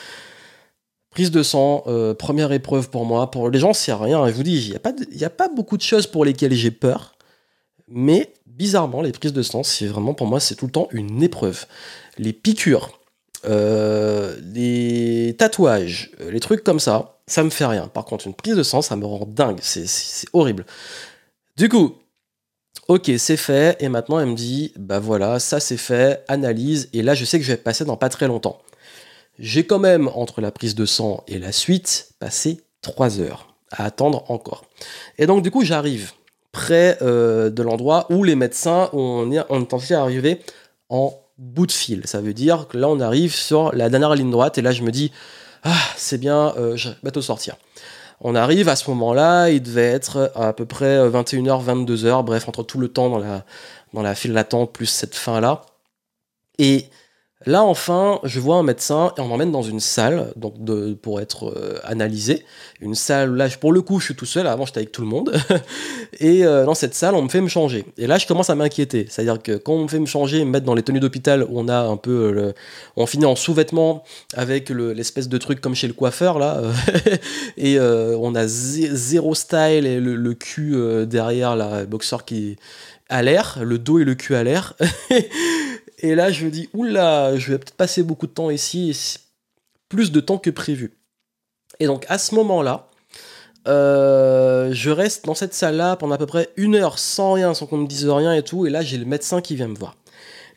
prise 1.10 1.32
de 1.32 1.44
sang, 1.44 1.84
première 2.18 2.54
épreuve 2.54 2.90
pour 2.90 3.06
moi. 3.06 3.30
Pour 3.32 3.50
les 3.50 3.60
gens, 3.60 3.74
c'est 3.74 3.94
rien. 3.94 4.26
Je 4.28 4.34
vous 4.34 4.44
dis, 4.44 4.66
il 4.66 4.70
n'y 4.70 4.76
a, 4.76 4.80
pas 4.80 4.94
a 5.22 5.30
pas 5.30 5.50
beaucoup 5.50 5.76
de 5.76 5.82
choses 5.82 6.08
pour 6.08 6.24
lesquelles 6.24 6.54
j'ai 6.54 6.72
peur, 6.72 7.16
mais 7.90 8.34
bizarrement, 8.46 9.02
les 9.02 9.12
prises 9.12 9.34
de 9.34 9.42
sang, 9.42 9.64
c'est 9.64 9.88
vraiment 9.88 10.14
pour 10.14 10.28
moi, 10.28 10.40
c'est 10.40 10.56
tout 10.56 10.66
le 10.66 10.72
temps 10.72 10.88
une 10.92 11.22
épreuve. 11.22 11.66
Les 12.18 12.32
piqûres 12.32 12.92
euh, 13.48 14.36
les 14.54 15.36
tatouages, 15.38 16.12
euh, 16.22 16.32
les 16.32 16.40
trucs 16.40 16.64
comme 16.64 16.80
ça, 16.80 17.20
ça 17.28 17.44
me 17.44 17.50
fait 17.50 17.66
rien. 17.66 17.88
Par 17.88 18.06
contre, 18.06 18.26
une 18.26 18.34
prise 18.34 18.56
de 18.56 18.64
sang, 18.64 18.82
ça 18.82 18.96
me 18.96 19.06
rend 19.06 19.26
dingue. 19.28 19.60
C'est 19.62 20.28
horrible. 20.34 20.66
Du 21.58 21.70
coup, 21.70 21.96
ok, 22.90 23.12
c'est 23.18 23.38
fait. 23.38 23.82
Et 23.82 23.88
maintenant, 23.88 24.20
elle 24.20 24.28
me 24.28 24.36
dit, 24.36 24.74
bah 24.78 25.00
voilà, 25.00 25.40
ça 25.40 25.62
c'est 25.62 25.78
fait, 25.78 26.24
analyse. 26.28 26.90
Et 26.92 27.02
là, 27.02 27.14
je 27.14 27.24
sais 27.24 27.40
que 27.40 27.46
je 27.46 27.52
vais 27.52 27.58
passer 27.58 27.86
dans 27.86 27.96
pas 27.96 28.10
très 28.10 28.28
longtemps. 28.28 28.62
J'ai 29.40 29.66
quand 29.66 29.80
même, 29.80 30.10
entre 30.10 30.42
la 30.42 30.52
prise 30.52 30.76
de 30.76 30.86
sang 30.86 31.24
et 31.28 31.40
la 31.40 31.52
suite, 31.52 32.14
passé 32.20 32.62
3 32.82 33.22
heures 33.22 33.56
à 33.72 33.86
attendre 33.86 34.30
encore. 34.30 34.66
Et 35.18 35.28
donc, 35.28 35.44
du 35.44 35.52
coup, 35.52 35.64
j'arrive 35.64 36.12
près 36.52 36.98
euh, 37.02 37.50
de 37.50 37.64
l'endroit 37.64 38.08
où 38.10 38.24
les 38.24 38.36
médecins 38.36 38.90
ont, 38.92 39.30
tenté 39.66 39.94
d'arriver 39.94 40.42
en 40.90 41.14
bout 41.38 41.68
de 41.68 41.72
fil. 41.72 42.02
Ça 42.06 42.20
veut 42.20 42.34
dire 42.34 42.68
que 42.68 42.78
là, 42.78 42.90
on 42.90 43.00
arrive 43.00 43.34
sur 43.34 43.74
la 43.74 43.90
dernière 43.90 44.14
ligne 44.16 44.32
droite 44.32 44.58
et 44.58 44.62
là, 44.62 44.72
je 44.72 44.84
me 44.84 44.92
dis, 44.92 45.12
ah, 45.64 45.74
c'est 45.96 46.18
bien, 46.18 46.54
euh, 46.58 46.76
je 46.76 46.90
vais 46.90 46.96
bientôt 47.04 47.22
sortir. 47.22 47.56
On 48.22 48.36
arrive 48.36 48.70
à 48.70 48.76
ce 48.76 48.90
moment-là, 48.92 49.50
il 49.50 49.62
devait 49.62 49.84
être 49.84 50.32
à 50.36 50.54
peu 50.54 50.66
près 50.66 50.98
21h, 51.10 51.64
22h, 51.64 52.24
bref, 52.24 52.48
entre 52.48 52.64
tout 52.64 52.80
le 52.80 52.88
temps 52.88 53.10
dans 53.10 53.20
la, 53.20 53.44
dans 53.94 54.02
la 54.02 54.16
file 54.16 54.34
d'attente 54.34 54.72
plus 54.72 54.86
cette 54.86 55.16
fin-là. 55.16 55.62
Et 56.58 56.90
Là, 57.46 57.64
enfin, 57.64 58.20
je 58.24 58.40
vois 58.40 58.56
un 58.56 58.64
médecin 58.64 59.12
et 59.18 59.22
on 59.22 59.28
m'emmène 59.28 59.52
dans 59.52 59.62
une 59.62 59.82
salle 59.82 60.32
donc 60.38 60.54
pour 61.02 61.20
être 61.20 61.54
euh, 61.56 61.78
analysé. 61.84 62.46
Une 62.80 62.96
salle, 62.96 63.36
là, 63.36 63.50
pour 63.60 63.74
le 63.74 63.82
coup, 63.82 64.00
je 64.00 64.06
suis 64.06 64.16
tout 64.16 64.26
seul. 64.26 64.48
Avant, 64.48 64.66
j'étais 64.66 64.80
avec 64.80 64.94
tout 64.94 65.02
le 65.02 65.08
monde. 65.08 65.36
et 66.20 66.46
euh, 66.46 66.66
dans 66.66 66.74
cette 66.74 66.96
salle, 66.96 67.14
on 67.14 67.22
me 67.22 67.28
fait 67.28 67.42
me 67.42 67.50
changer. 67.50 67.86
Et 67.98 68.08
là, 68.08 68.18
je 68.18 68.26
commence 68.26 68.50
à 68.50 68.56
m'inquiéter. 68.56 69.06
C'est-à-dire 69.10 69.44
que 69.44 69.58
quand 69.58 69.74
on 69.74 69.84
me 69.84 69.88
fait 69.90 70.00
me 70.00 70.06
changer, 70.06 70.46
me 70.46 70.50
mettre 70.50 70.66
dans 70.66 70.76
les 70.76 70.82
tenues 70.82 71.02
d'hôpital 71.02 71.44
où 71.44 71.60
on 71.60 71.68
a 71.68 71.82
un 71.82 71.98
peu. 71.98 72.12
Euh, 72.12 72.32
le, 72.32 72.54
on 72.96 73.06
finit 73.06 73.26
en 73.26 73.36
sous-vêtements 73.36 74.04
avec 74.34 74.70
l'espèce 74.70 75.28
de 75.28 75.38
truc 75.38 75.60
comme 75.60 75.76
chez 75.76 75.88
le 75.88 75.94
coiffeur, 75.94 76.40
là. 76.40 76.62
et 77.58 77.78
on 77.80 78.34
a 78.34 78.48
zéro 78.48 79.36
style 79.36 79.86
et 79.86 80.00
le, 80.00 80.34
cul 80.34 80.76
derrière, 81.06 81.56
la 81.56 81.86
boxeur 81.86 82.24
qui 82.24 82.56
à 83.10 83.22
l'air, 83.22 83.60
le 83.62 83.78
dos 83.78 84.00
et 84.00 84.04
le 84.04 84.16
cul 84.16 84.36
à 84.36 84.44
l'air. 84.44 84.74
Et 86.06 86.14
là, 86.14 86.32
je 86.32 86.46
me 86.46 86.52
dis, 86.52 86.70
oula, 86.76 87.36
je 87.36 87.52
vais 87.52 87.58
peut-être 87.58 87.74
passer 87.74 88.04
beaucoup 88.04 88.28
de 88.28 88.32
temps 88.32 88.52
ici, 88.52 89.18
plus 89.90 90.12
de 90.12 90.20
temps 90.20 90.38
que 90.38 90.52
prévu. 90.52 90.94
Et 91.80 91.88
donc, 91.88 92.06
à 92.10 92.20
ce 92.20 92.36
moment-là, 92.36 92.88
euh, 93.68 94.70
je 94.72 94.92
reste 94.92 95.26
dans 95.26 95.34
cette 95.34 95.56
salle-là 95.56 95.96
pendant 95.96 96.14
à 96.14 96.20
peu 96.20 96.28
près 96.28 96.50
une 96.58 96.76
heure 96.76 97.00
sans 97.00 97.34
rien, 97.34 97.56
sans 97.56 97.66
qu'on 97.66 97.78
me 97.78 97.88
dise 97.88 98.08
rien 98.08 98.36
et 98.36 98.44
tout. 98.44 98.68
Et 98.68 98.70
là, 98.70 98.84
j'ai 98.84 99.00
le 99.00 99.06
médecin 99.06 99.42
qui 99.42 99.56
vient 99.56 99.68
me 99.68 99.76
voir. 99.76 99.96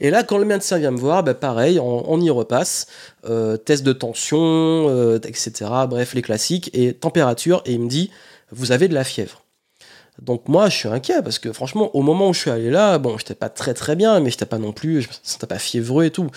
Et 0.00 0.10
là, 0.10 0.22
quand 0.22 0.36
le 0.36 0.44
médecin 0.44 0.76
vient 0.76 0.90
me 0.90 0.98
voir, 0.98 1.22
bah, 1.22 1.32
pareil, 1.32 1.80
on, 1.80 2.20
y 2.20 2.28
repasse. 2.28 2.86
Euh, 3.24 3.56
test 3.56 3.84
de 3.84 3.94
tension, 3.94 4.38
euh, 4.38 5.18
etc. 5.24 5.64
Bref, 5.88 6.12
les 6.12 6.20
classiques. 6.20 6.68
Et 6.74 6.92
température. 6.92 7.62
Et 7.64 7.72
il 7.72 7.80
me 7.80 7.88
dit, 7.88 8.10
vous 8.50 8.70
avez 8.70 8.86
de 8.86 8.94
la 8.94 9.02
fièvre. 9.02 9.42
Donc 10.20 10.48
moi, 10.48 10.68
je 10.68 10.76
suis 10.76 10.88
inquiet 10.88 11.22
parce 11.22 11.38
que 11.38 11.52
franchement, 11.52 11.94
au 11.94 12.02
moment 12.02 12.28
où 12.28 12.34
je 12.34 12.40
suis 12.40 12.50
allé 12.50 12.70
là, 12.70 12.98
bon, 12.98 13.18
j'étais 13.18 13.34
pas 13.34 13.48
très 13.48 13.74
très 13.74 13.94
bien, 13.96 14.18
mais 14.20 14.30
j'étais 14.30 14.46
pas 14.46 14.58
non 14.58 14.72
plus, 14.72 15.02
je 15.02 15.08
me 15.08 15.12
sentais 15.22 15.46
pas 15.46 15.58
fiévreux 15.58 16.04
et 16.04 16.10
tout. 16.10 16.28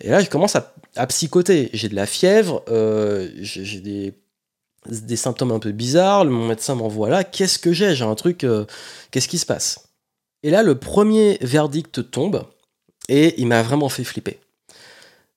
Et 0.00 0.10
là, 0.10 0.20
je 0.20 0.28
commence 0.28 0.56
à, 0.56 1.06
psychoter. 1.06 1.70
J'ai 1.72 1.88
de 1.88 1.94
la 1.94 2.06
fièvre, 2.06 2.62
euh, 2.68 3.28
j'ai 3.40 3.80
des, 3.80 4.14
des 4.86 5.16
symptômes 5.16 5.52
un 5.52 5.60
peu 5.60 5.72
bizarres. 5.72 6.24
Mon 6.24 6.48
médecin 6.48 6.74
m'envoie 6.74 7.08
là. 7.08 7.22
Qu'est-ce 7.22 7.58
que 7.58 7.72
j'ai? 7.72 7.94
J'ai 7.94 8.04
un 8.04 8.16
truc. 8.16 8.42
Euh, 8.42 8.64
qu'est-ce 9.10 9.28
qui 9.28 9.38
se 9.38 9.46
passe? 9.46 9.88
Et 10.42 10.50
là, 10.50 10.62
le 10.62 10.74
premier 10.74 11.38
verdict 11.42 12.10
tombe 12.10 12.44
et 13.08 13.40
il 13.40 13.46
m'a 13.46 13.62
vraiment 13.62 13.88
fait 13.88 14.04
flipper. 14.04 14.40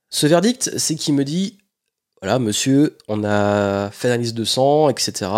Ce 0.10 0.26
verdict, 0.28 0.72
c'est 0.78 0.96
qu'il 0.96 1.14
me 1.14 1.24
dit 1.24 1.58
voilà, 2.22 2.40
monsieur, 2.40 2.98
on 3.10 3.26
a 3.26 3.92
fait 3.92 4.08
l'analyse 4.08 4.34
de 4.34 4.46
sang, 4.46 4.88
etc. 4.88 5.30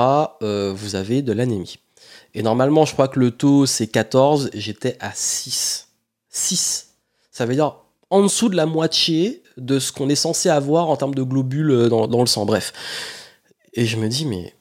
Euh, 0.44 0.72
vous 0.76 0.96
avez 0.96 1.24
de 1.24 1.34
l'anémie. 1.34 1.80
Et 2.36 2.44
normalement, 2.44 2.86
je 2.86 2.94
crois 2.94 3.08
que 3.08 3.20
le 3.20 3.32
taux, 3.32 3.66
c'est 3.66 3.88
14. 3.88 4.52
J'étais 4.54 4.98
à 5.00 5.12
6. 5.14 5.88
6. 6.30 6.90
Ça 7.32 7.46
veut 7.46 7.56
dire 7.56 7.78
en 8.12 8.22
dessous 8.22 8.50
de 8.50 8.56
la 8.56 8.66
moitié 8.66 9.42
de 9.58 9.80
ce 9.80 9.92
qu'on 9.92 10.10
est 10.10 10.16
censé 10.16 10.50
avoir 10.50 10.90
en 10.90 10.98
termes 10.98 11.16
de 11.16 11.24
globules 11.24 11.72
euh, 11.72 11.90
dans, 11.90 12.20
le 12.20 12.28
sang. 12.28 12.46
Bref. 12.46 12.74
Et 13.74 13.86
je 13.86 13.98
me 13.98 14.08
dis, 14.10 14.26
mais 14.26 14.54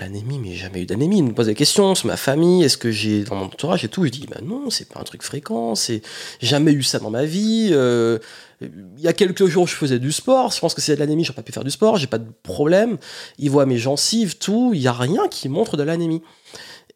l'anémie, 0.00 0.38
mais 0.38 0.54
jamais 0.54 0.82
eu 0.82 0.86
d'anémie. 0.86 1.18
Il 1.18 1.24
me 1.24 1.32
pose 1.32 1.46
des 1.46 1.54
questions 1.54 1.94
sur 1.94 2.08
ma 2.08 2.16
famille, 2.16 2.62
est-ce 2.64 2.76
que 2.76 2.90
j'ai 2.90 3.24
dans 3.24 3.36
mon 3.36 3.46
entourage 3.46 3.84
et 3.84 3.88
tout. 3.88 4.04
Je 4.04 4.10
dis, 4.10 4.26
bah 4.28 4.40
non, 4.42 4.70
c'est 4.70 4.88
pas 4.88 5.00
un 5.00 5.04
truc 5.04 5.22
fréquent, 5.22 5.76
c'est 5.76 6.02
jamais 6.40 6.72
eu 6.72 6.82
ça 6.82 6.98
dans 6.98 7.10
ma 7.10 7.24
vie. 7.24 7.70
Euh, 7.72 8.18
il 8.60 9.00
y 9.00 9.08
a 9.08 9.12
quelques 9.12 9.46
jours, 9.46 9.68
je 9.68 9.74
faisais 9.74 10.00
du 10.00 10.12
sport. 10.12 10.50
Je 10.50 10.60
pense 10.60 10.74
que 10.74 10.80
c'est 10.80 10.96
de 10.96 11.00
l'anémie, 11.00 11.24
j'aurais 11.24 11.36
pas 11.36 11.42
pu 11.42 11.52
faire 11.52 11.64
du 11.64 11.70
sport, 11.70 11.96
j'ai 11.96 12.08
pas 12.08 12.18
de 12.18 12.30
problème. 12.42 12.98
Il 13.38 13.50
voit 13.50 13.66
mes 13.66 13.78
gencives, 13.78 14.36
tout. 14.38 14.72
Il 14.74 14.80
y 14.80 14.88
a 14.88 14.92
rien 14.92 15.28
qui 15.28 15.48
montre 15.48 15.76
de 15.76 15.84
l'anémie. 15.84 16.22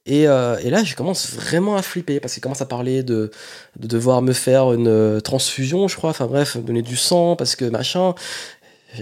Euh, 0.09 0.59
et, 0.63 0.71
là, 0.71 0.83
je 0.83 0.97
commence 0.97 1.31
vraiment 1.31 1.77
à 1.77 1.83
flipper 1.83 2.19
parce 2.19 2.35
qu'il 2.35 2.43
commence 2.43 2.61
à 2.61 2.67
parler 2.67 3.03
de, 3.03 3.31
devoir 3.77 4.23
me 4.23 4.33
faire 4.33 4.73
une 4.73 4.89
euh, 4.89 5.21
transfusion, 5.21 5.89
je 5.89 5.97
crois. 5.97 6.11
Enfin 6.11 6.27
bref, 6.27 6.57
donner 6.57 6.83
du 6.83 6.97
sang 6.97 7.37
parce 7.37 7.57
que 7.57 7.65
machin. 7.65 8.15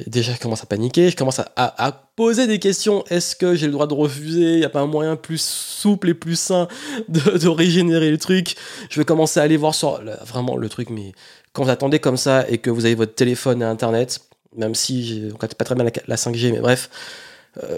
Déjà, 0.07 0.33
je 0.33 0.39
commence 0.39 0.63
à 0.63 0.67
paniquer. 0.67 1.11
Je 1.11 1.17
commence 1.17 1.41
à, 1.41 2.07
poser 2.15 2.47
des 2.47 2.61
questions. 2.61 3.05
Est-ce 3.11 3.35
que 3.35 3.57
j'ai 3.57 3.67
le 3.67 3.73
droit 3.73 3.89
de 3.89 3.95
refuser? 3.95 4.53
Il 4.53 4.59
n'y 4.59 4.65
a 4.65 4.69
pas 4.69 4.81
un 4.81 4.87
moyen 4.87 5.17
plus 5.17 5.41
souple 5.41 6.11
et 6.11 6.15
plus 6.15 6.39
sain 6.39 6.69
de, 7.09 7.49
régénérer 7.49 8.11
le 8.11 8.19
truc? 8.19 8.55
Je 8.89 9.01
vais 9.01 9.05
commencer 9.05 9.41
à 9.41 9.43
aller 9.43 9.57
voir 9.57 9.75
sur 9.75 10.01
vraiment 10.25 10.57
le 10.57 10.69
truc. 10.69 10.91
Mais 10.91 11.13
quand 11.53 11.65
vous 11.65 11.71
attendez 11.71 11.99
comme 11.99 12.17
ça 12.17 12.49
et 12.49 12.59
que 12.59 12.71
vous 12.71 12.85
avez 12.85 12.95
votre 12.95 13.15
téléphone 13.15 13.63
et 13.63 13.65
Internet, 13.65 14.21
même 14.57 14.77
si 14.77 15.23
on 15.25 15.45
ne 15.45 15.53
pas 15.55 15.65
très 15.65 15.75
bien 15.75 15.83
la, 15.83 15.91
la 16.07 16.17
5G, 16.17 16.53
mais 16.53 16.61
bref 16.61 16.89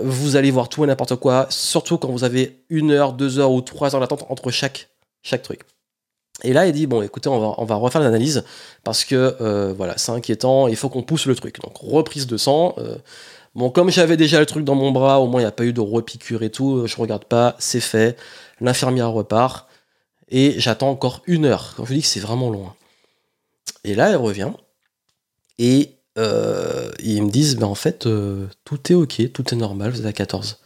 vous 0.03 0.37
allez 0.37 0.51
voir 0.51 0.69
tout 0.69 0.85
et 0.85 0.87
n'importe 0.87 1.17
quoi, 1.17 1.47
surtout 1.49 1.99
quand 1.99 2.09
vous 2.09 2.25
avez 2.25 2.65
une 2.69 2.91
heure, 2.91 3.13
deux 3.13 3.39
heures 3.39 3.53
ou 3.53 3.61
trois 3.63 3.95
heures 3.95 4.01
d'attente 4.01 4.27
entre 4.29 4.51
chaque, 4.51 4.89
chaque 5.23 5.43
truc. 5.43 5.61
Et 6.43 6.53
là, 6.53 6.67
il 6.67 6.73
dit 6.73 6.87
bon, 6.87 7.03
écoutez, 7.03 7.29
on 7.29 7.39
va, 7.39 7.55
on 7.59 7.65
va 7.65 7.75
refaire 7.77 8.01
l'analyse 8.01 8.45
parce 8.85 9.05
que 9.05 9.37
euh, 9.41 9.73
voilà, 9.77 9.97
c'est 9.97 10.13
inquiétant, 10.13 10.69
il 10.69 10.77
faut 10.77 10.89
qu'on 10.89 11.03
pousse 11.03 11.27
le 11.27 11.35
truc. 11.35 11.61
Donc 11.61 11.77
reprise 11.77 12.27
de 12.27 12.37
sang. 12.37 12.75
Euh, 12.79 12.97
bon, 13.55 13.71
comme 13.71 13.91
j'avais 13.91 14.17
déjà 14.17 14.41
le 14.41 14.47
truc 14.47 14.65
dans 14.65 14.75
mon 14.75 14.91
bras, 14.91 15.21
au 15.21 15.27
moins 15.27 15.41
il 15.41 15.45
n'y 15.45 15.49
a 15.49 15.53
pas 15.53 15.65
eu 15.65 15.73
de 15.73 15.81
repiqûre 15.81 16.43
et 16.43 16.51
tout. 16.51 16.87
Je 16.87 16.97
regarde 16.97 17.25
pas, 17.25 17.57
c'est 17.59 17.81
fait. 17.81 18.19
L'infirmière 18.61 19.11
repart 19.11 19.69
et 20.29 20.55
j'attends 20.59 20.91
encore 20.91 21.23
une 21.27 21.45
heure. 21.45 21.75
Quand 21.77 21.85
je 21.85 21.95
dis 21.95 22.01
que 22.03 22.07
c'est 22.07 22.21
vraiment 22.21 22.51
loin. 22.51 22.75
Et 23.85 23.95
là, 23.95 24.11
elle 24.11 24.17
revient 24.17 24.51
et 25.59 25.91
euh, 26.19 26.91
ils 27.03 27.23
me 27.23 27.31
disent, 27.31 27.57
ben 27.57 27.67
en 27.67 27.75
fait, 27.75 28.07
euh, 28.07 28.47
tout 28.65 28.81
est 28.91 28.95
ok, 28.95 29.33
tout 29.33 29.55
est 29.55 29.57
normal, 29.57 29.91
vous 29.91 30.01
êtes 30.01 30.07
à 30.07 30.13
14. 30.13 30.59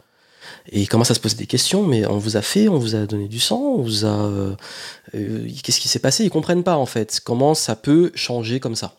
Et 0.71 0.81
ils 0.81 0.89
commencent 0.89 1.13
à 1.13 1.15
se 1.15 1.21
poser 1.21 1.37
des 1.37 1.47
questions, 1.47 1.85
mais 1.85 2.07
on 2.07 2.19
vous 2.19 2.37
a 2.37 2.43
fait, 2.43 2.69
on 2.69 2.79
vous 2.79 2.97
a 2.97 3.07
donné 3.07 3.29
du 3.29 3.39
sang, 3.39 3.61
on 3.61 3.83
vous 3.83 4.05
a... 4.05 4.09
Euh, 4.09 4.57
qu'est-ce 5.63 5.81
qui 5.81 5.89
s'est 5.89 6.01
passé? 6.01 6.25
Ils 6.25 6.31
comprennent 6.31 6.65
pas, 6.65 6.77
en 6.77 6.87
fait, 6.87 7.21
comment 7.25 7.55
ça 7.55 7.77
peut 7.77 8.11
changer 8.15 8.59
comme 8.59 8.75
ça. 8.75 8.97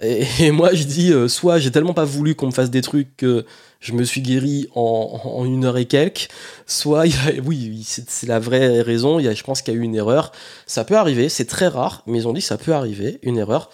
Et, 0.00 0.24
moi, 0.52 0.74
je 0.74 0.84
dis, 0.84 1.12
soit 1.28 1.58
j'ai 1.58 1.72
tellement 1.72 1.94
pas 1.94 2.04
voulu 2.04 2.36
qu'on 2.36 2.46
me 2.46 2.52
fasse 2.52 2.70
des 2.70 2.82
trucs 2.82 3.16
que 3.16 3.44
je 3.80 3.92
me 3.92 4.04
suis 4.04 4.20
guéri 4.20 4.68
en, 4.76 5.44
une 5.44 5.64
heure 5.64 5.78
et 5.78 5.86
quelques, 5.86 6.28
soit, 6.66 7.04
oui, 7.44 7.84
c'est 7.84 8.26
la 8.26 8.38
vraie 8.38 8.80
raison, 8.82 9.18
y 9.18 9.26
a, 9.26 9.34
je 9.34 9.42
pense 9.42 9.62
qu'il 9.62 9.74
y 9.74 9.76
a 9.76 9.80
eu 9.80 9.82
une 9.82 9.96
erreur. 9.96 10.30
Ça 10.66 10.84
peut 10.84 10.96
arriver, 10.96 11.28
c'est 11.28 11.46
très 11.46 11.66
rare, 11.66 12.04
mais 12.06 12.18
ils 12.18 12.28
ont 12.28 12.32
dit 12.32 12.40
ça 12.40 12.56
peut 12.56 12.72
arriver, 12.72 13.18
une 13.22 13.38
erreur. 13.38 13.70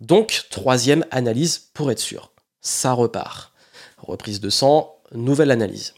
Donc, 0.00 0.44
troisième 0.50 1.04
analyse 1.10 1.58
pour 1.72 1.90
être 1.90 1.98
sûr. 1.98 2.32
Ça 2.60 2.92
repart. 2.92 3.52
Reprise 3.98 4.40
de 4.40 4.50
sang, 4.50 4.96
nouvelle 5.12 5.50
analyse. 5.50 5.94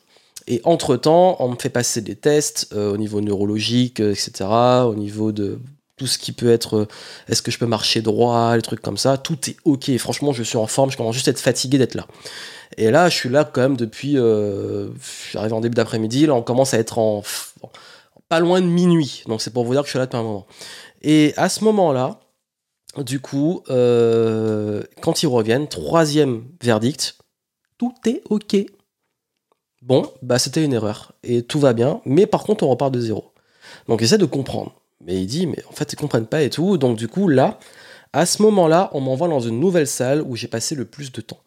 Et 0.48 0.60
entre-temps, 0.64 1.36
on 1.40 1.48
me 1.48 1.56
fait 1.56 1.70
passer 1.70 2.00
des 2.00 2.14
tests 2.14 2.68
euh, 2.72 2.92
au 2.92 2.96
niveau 2.96 3.20
neurologique, 3.20 4.00
euh, 4.00 4.12
etc., 4.12 4.44
au 4.86 4.94
niveau 4.94 5.32
de 5.32 5.58
tout 5.96 6.06
ce 6.06 6.18
qui 6.18 6.32
peut 6.32 6.50
être 6.50 6.76
euh, 6.76 6.88
est-ce 7.28 7.42
que 7.42 7.50
je 7.50 7.58
peux 7.58 7.66
marcher 7.66 8.00
droit, 8.00 8.54
les 8.54 8.62
trucs 8.62 8.80
comme 8.80 8.98
ça. 8.98 9.16
Tout 9.16 9.38
est 9.50 9.56
ok. 9.64 9.96
Franchement, 9.98 10.32
je 10.32 10.42
suis 10.42 10.58
en 10.58 10.66
forme, 10.66 10.90
je 10.90 10.96
commence 10.96 11.14
juste 11.14 11.26
à 11.26 11.32
être 11.32 11.40
fatigué 11.40 11.78
d'être 11.78 11.94
là. 11.94 12.06
Et 12.76 12.90
là, 12.90 13.08
je 13.08 13.16
suis 13.16 13.28
là 13.28 13.44
quand 13.44 13.62
même 13.62 13.76
depuis. 13.76 14.16
J'arrive 15.32 15.54
en 15.54 15.60
début 15.60 15.74
d'après-midi, 15.74 16.26
là, 16.26 16.34
on 16.34 16.42
commence 16.42 16.74
à 16.74 16.78
être 16.78 16.98
en. 16.98 17.22
pas 18.28 18.40
loin 18.40 18.60
de 18.60 18.66
minuit. 18.66 19.22
Donc, 19.26 19.40
c'est 19.40 19.52
pour 19.52 19.64
vous 19.64 19.72
dire 19.72 19.82
que 19.82 19.86
je 19.86 19.92
suis 19.92 19.98
là 19.98 20.06
depuis 20.06 20.18
un 20.18 20.22
moment. 20.22 20.46
Et 21.02 21.32
à 21.36 21.48
ce 21.48 21.64
moment-là, 21.64 22.20
du 23.04 23.20
coup, 23.20 23.62
euh, 23.70 24.82
quand 25.02 25.22
ils 25.22 25.26
reviennent, 25.26 25.68
troisième 25.68 26.44
verdict, 26.62 27.18
tout 27.78 27.94
est 28.06 28.22
ok. 28.30 28.56
Bon, 29.82 30.10
bah 30.22 30.38
c'était 30.38 30.64
une 30.64 30.72
erreur 30.72 31.12
et 31.22 31.42
tout 31.42 31.60
va 31.60 31.72
bien, 31.72 32.00
mais 32.04 32.26
par 32.26 32.42
contre 32.42 32.64
on 32.64 32.68
repart 32.68 32.92
de 32.92 33.00
zéro. 33.00 33.32
Donc 33.88 34.02
essaie 34.02 34.18
de 34.18 34.24
comprendre. 34.24 34.74
Mais 35.04 35.20
il 35.20 35.26
dit, 35.26 35.46
mais 35.46 35.62
en 35.68 35.72
fait 35.72 35.92
ils 35.92 35.96
comprennent 35.96 36.26
pas 36.26 36.42
et 36.42 36.50
tout. 36.50 36.78
Donc 36.78 36.96
du 36.96 37.08
coup 37.08 37.28
là, 37.28 37.58
à 38.12 38.26
ce 38.26 38.42
moment-là, 38.42 38.90
on 38.92 39.00
m'envoie 39.00 39.28
dans 39.28 39.40
une 39.40 39.60
nouvelle 39.60 39.86
salle 39.86 40.22
où 40.22 40.34
j'ai 40.36 40.48
passé 40.48 40.74
le 40.74 40.86
plus 40.86 41.12
de 41.12 41.20
temps. 41.20 41.40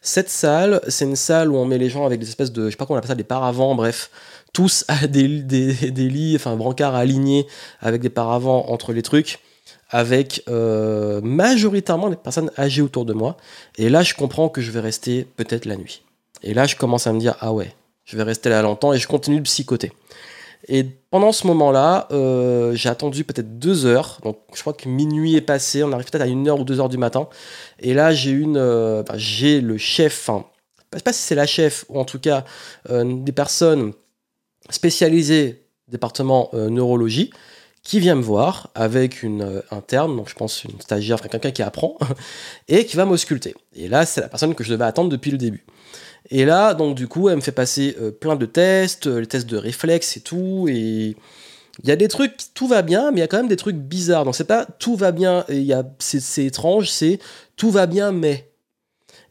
Cette 0.00 0.30
salle, 0.30 0.80
c'est 0.88 1.04
une 1.04 1.16
salle 1.16 1.52
où 1.52 1.56
on 1.56 1.66
met 1.66 1.78
les 1.78 1.90
gens 1.90 2.06
avec 2.06 2.20
des 2.20 2.28
espèces 2.28 2.52
de, 2.52 2.66
je 2.66 2.70
sais 2.70 2.76
pas 2.76 2.86
comment 2.86 2.96
on 2.96 2.98
appelle 2.98 3.08
ça, 3.10 3.14
des 3.14 3.24
paravents, 3.24 3.74
bref, 3.74 4.10
tous 4.52 4.84
à 4.88 5.06
des, 5.06 5.42
des, 5.42 5.90
des 5.90 6.08
lits, 6.08 6.36
enfin 6.36 6.56
brancards 6.56 6.94
alignés 6.94 7.46
avec 7.80 8.00
des 8.00 8.10
paravents 8.10 8.70
entre 8.70 8.92
les 8.92 9.02
trucs 9.02 9.40
avec 9.94 10.42
euh, 10.48 11.20
majoritairement 11.22 12.10
des 12.10 12.16
personnes 12.16 12.50
âgées 12.58 12.82
autour 12.82 13.04
de 13.04 13.12
moi. 13.12 13.36
Et 13.78 13.88
là, 13.88 14.02
je 14.02 14.12
comprends 14.14 14.48
que 14.48 14.60
je 14.60 14.72
vais 14.72 14.80
rester 14.80 15.24
peut-être 15.36 15.66
la 15.66 15.76
nuit. 15.76 16.02
Et 16.42 16.52
là, 16.52 16.66
je 16.66 16.74
commence 16.74 17.06
à 17.06 17.12
me 17.12 17.20
dire, 17.20 17.36
ah 17.38 17.52
ouais, 17.52 17.72
je 18.04 18.16
vais 18.16 18.24
rester 18.24 18.48
là 18.48 18.60
longtemps 18.60 18.92
et 18.92 18.98
je 18.98 19.06
continue 19.06 19.36
de 19.36 19.44
psychoter. 19.44 19.92
Et 20.66 20.82
pendant 20.82 21.30
ce 21.30 21.46
moment-là, 21.46 22.08
euh, 22.10 22.74
j'ai 22.74 22.88
attendu 22.88 23.22
peut-être 23.22 23.60
deux 23.60 23.86
heures. 23.86 24.18
Donc, 24.24 24.38
je 24.52 24.60
crois 24.62 24.72
que 24.72 24.88
minuit 24.88 25.36
est 25.36 25.40
passé. 25.40 25.84
On 25.84 25.92
arrive 25.92 26.10
peut-être 26.10 26.22
à 26.22 26.26
une 26.26 26.48
heure 26.48 26.58
ou 26.58 26.64
deux 26.64 26.80
heures 26.80 26.88
du 26.88 26.98
matin. 26.98 27.28
Et 27.78 27.94
là, 27.94 28.12
j'ai 28.12 28.32
une, 28.32 28.56
euh, 28.56 29.04
j'ai 29.14 29.60
le 29.60 29.78
chef. 29.78 30.28
Enfin, 30.28 30.44
je 30.92 30.98
sais 30.98 31.04
pas 31.04 31.12
si 31.12 31.22
c'est 31.22 31.36
la 31.36 31.46
chef 31.46 31.84
ou 31.88 32.00
en 32.00 32.04
tout 32.04 32.18
cas 32.18 32.44
des 32.88 33.32
personnes 33.32 33.92
spécialisées 34.70 35.66
département 35.86 36.50
neurologie 36.52 37.30
qui 37.84 38.00
vient 38.00 38.14
me 38.14 38.22
voir 38.22 38.70
avec 38.74 39.22
une 39.22 39.42
euh, 39.42 39.60
interne, 39.70 40.16
donc 40.16 40.28
je 40.28 40.34
pense 40.34 40.64
une 40.64 40.80
stagiaire, 40.80 41.18
enfin 41.20 41.28
quelqu'un 41.28 41.50
qui 41.50 41.62
apprend, 41.62 41.98
et 42.68 42.86
qui 42.86 42.96
va 42.96 43.04
m'ausculter. 43.04 43.54
Et 43.76 43.88
là, 43.88 44.06
c'est 44.06 44.22
la 44.22 44.28
personne 44.28 44.54
que 44.54 44.64
je 44.64 44.72
devais 44.72 44.86
attendre 44.86 45.10
depuis 45.10 45.30
le 45.30 45.38
début. 45.38 45.64
Et 46.30 46.46
là, 46.46 46.72
donc 46.72 46.96
du 46.96 47.06
coup, 47.06 47.28
elle 47.28 47.36
me 47.36 47.40
fait 47.42 47.52
passer 47.52 47.94
euh, 48.00 48.10
plein 48.10 48.36
de 48.36 48.46
tests, 48.46 49.06
euh, 49.06 49.20
les 49.20 49.26
tests 49.26 49.46
de 49.46 49.58
réflexe 49.58 50.16
et 50.16 50.20
tout, 50.20 50.66
et 50.68 51.14
il 51.82 51.88
y 51.88 51.92
a 51.92 51.96
des 51.96 52.08
trucs, 52.08 52.36
tout 52.54 52.66
va 52.66 52.80
bien, 52.80 53.10
mais 53.10 53.18
il 53.18 53.20
y 53.20 53.24
a 53.24 53.28
quand 53.28 53.36
même 53.36 53.48
des 53.48 53.56
trucs 53.56 53.76
bizarres. 53.76 54.24
Donc 54.24 54.34
c'est 54.34 54.44
pas 54.44 54.64
tout 54.78 54.96
va 54.96 55.12
bien, 55.12 55.44
a, 55.48 55.82
c'est, 55.98 56.44
étrange, 56.44 56.88
c'est 56.88 57.18
tout 57.56 57.70
va 57.70 57.86
bien, 57.86 58.12
mais. 58.12 58.50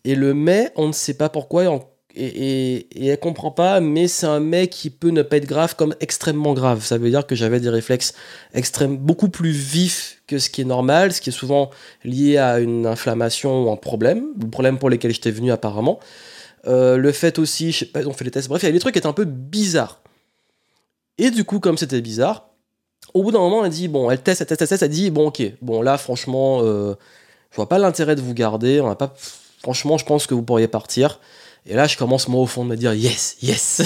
Et 0.05 0.15
le 0.15 0.33
mais, 0.33 0.71
on 0.75 0.87
ne 0.87 0.91
sait 0.91 1.13
pas 1.13 1.29
pourquoi, 1.29 1.63
et, 1.63 1.67
et, 2.15 3.09
elle 3.09 3.19
comprend 3.19 3.51
pas, 3.51 3.79
mais 3.79 4.07
c'est 4.07 4.25
un 4.25 4.39
mec 4.39 4.69
qui 4.69 4.89
peut 4.89 5.09
ne 5.09 5.21
pas 5.21 5.37
être 5.37 5.47
grave 5.47 5.75
comme 5.75 5.95
extrêmement 5.99 6.53
grave. 6.53 6.83
Ça 6.83 6.97
veut 6.97 7.09
dire 7.09 7.25
que 7.25 7.35
j'avais 7.35 7.59
des 7.59 7.69
réflexes 7.69 8.13
extrêmes, 8.53 8.97
beaucoup 8.97 9.29
plus 9.29 9.51
vifs 9.51 10.21
que 10.27 10.37
ce 10.39 10.49
qui 10.49 10.61
est 10.61 10.65
normal, 10.65 11.13
ce 11.13 11.21
qui 11.21 11.29
est 11.29 11.33
souvent 11.33 11.71
lié 12.03 12.37
à 12.37 12.59
une 12.59 12.85
inflammation 12.85 13.65
ou 13.65 13.71
un 13.71 13.77
problème, 13.77 14.27
le 14.39 14.49
problème 14.49 14.77
pour 14.77 14.89
lequel 14.89 15.11
j'étais 15.11 15.31
venu 15.31 15.51
apparemment. 15.51 15.99
Euh, 16.67 16.97
le 16.97 17.11
fait 17.11 17.39
aussi, 17.39 17.71
je 17.71 17.79
sais 17.79 17.85
pas, 17.85 18.05
on 18.05 18.13
fait 18.13 18.25
les 18.25 18.31
tests, 18.31 18.47
bref, 18.47 18.63
il 18.63 18.67
y 18.67 18.69
a 18.69 18.71
des 18.71 18.79
trucs 18.79 18.93
qui 18.93 18.99
étaient 18.99 19.07
un 19.07 19.13
peu 19.13 19.25
bizarres. 19.25 20.01
Et 21.17 21.29
du 21.29 21.43
coup, 21.43 21.59
comme 21.59 21.77
c'était 21.77 22.01
bizarre, 22.01 22.49
au 23.13 23.23
bout 23.23 23.31
d'un 23.31 23.39
moment, 23.39 23.65
elle 23.65 23.71
dit, 23.71 23.87
bon, 23.87 24.09
elle 24.09 24.21
teste, 24.21 24.41
elle 24.41 24.47
teste, 24.47 24.61
elle 24.61 24.67
teste, 24.67 24.83
elle 24.83 24.89
dit, 24.89 25.09
bon, 25.09 25.27
ok, 25.27 25.41
bon, 25.61 25.81
là, 25.81 25.97
franchement, 25.97 26.61
euh, 26.61 26.95
je 27.51 27.55
vois 27.57 27.67
pas 27.67 27.79
l'intérêt 27.79 28.15
de 28.15 28.21
vous 28.21 28.33
garder, 28.33 28.81
on 28.81 28.89
a 28.89 28.95
pas, 28.95 29.13
franchement, 29.59 29.97
je 29.97 30.05
pense 30.05 30.25
que 30.25 30.33
vous 30.33 30.43
pourriez 30.43 30.67
partir. 30.67 31.19
Et 31.65 31.75
là, 31.75 31.87
je 31.87 31.97
commence 31.97 32.27
moi 32.27 32.41
au 32.41 32.45
fond 32.45 32.63
de 32.65 32.69
me 32.69 32.75
dire 32.75 32.93
yes, 32.93 33.37
yes. 33.41 33.81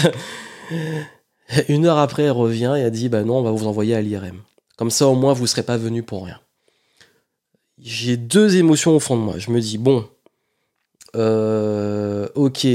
Une 1.70 1.86
heure 1.86 1.98
après, 1.98 2.24
elle 2.24 2.32
revient 2.32 2.76
et 2.78 2.82
elle 2.82 2.92
dit 2.92 3.10
bah 3.10 3.24
non, 3.24 3.38
on 3.38 3.44
va 3.44 3.52
vous 3.52 3.68
envoyer 3.68 3.96
à 3.96 4.02
l'IRM. 4.02 4.42
Comme 4.78 4.92
ça, 4.92 5.08
au 5.08 5.16
moins, 5.16 5.34
vous 5.34 5.44
ne 5.44 5.48
serez 5.48 5.64
pas 5.64 5.78
venu 5.78 6.04
pour 6.04 6.26
rien. 6.26 6.40
J'ai 7.80 8.18
deux 8.18 8.58
émotions 8.58 8.96
au 8.96 9.00
fond 9.00 9.16
de 9.16 9.22
moi. 9.22 9.38
Je 9.38 9.52
me 9.52 9.62
dis 9.62 9.78
bon, 9.78 10.08
euh, 11.16 12.28
ok. 12.36 12.68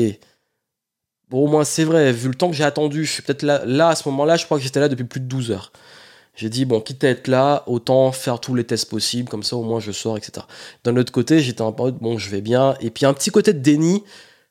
Bon, 1.30 1.44
au 1.44 1.46
moins, 1.46 1.64
c'est 1.64 1.84
vrai, 1.84 2.12
vu 2.12 2.28
le 2.28 2.34
temps 2.34 2.50
que 2.50 2.56
j'ai 2.56 2.64
attendu, 2.64 3.04
je 3.04 3.12
suis 3.12 3.22
peut-être 3.22 3.42
là, 3.42 3.62
là, 3.64 3.88
à 3.88 3.94
ce 3.94 4.08
moment-là, 4.10 4.36
je 4.36 4.44
crois 4.44 4.58
que 4.58 4.64
j'étais 4.64 4.80
là 4.80 4.88
depuis 4.88 5.04
plus 5.04 5.20
de 5.20 5.26
12 5.26 5.50
heures. 5.50 5.72
J'ai 6.34 6.48
dit, 6.48 6.64
bon, 6.64 6.80
quitte 6.80 7.04
à 7.04 7.08
être 7.08 7.28
là, 7.28 7.62
autant 7.66 8.10
faire 8.12 8.40
tous 8.40 8.54
les 8.54 8.64
tests 8.64 8.88
possibles, 8.88 9.28
comme 9.28 9.42
ça 9.42 9.56
au 9.56 9.62
moins 9.62 9.80
je 9.80 9.92
sors, 9.92 10.16
etc. 10.16 10.46
D'un 10.84 10.96
autre 10.96 11.12
côté, 11.12 11.40
j'étais 11.40 11.62
un 11.62 11.72
peu, 11.72 11.90
bon, 11.90 12.18
je 12.18 12.30
vais 12.30 12.40
bien. 12.40 12.74
Et 12.80 12.90
puis 12.90 13.06
un 13.06 13.14
petit 13.14 13.30
côté 13.30 13.52
de 13.52 13.58
déni, 13.58 14.02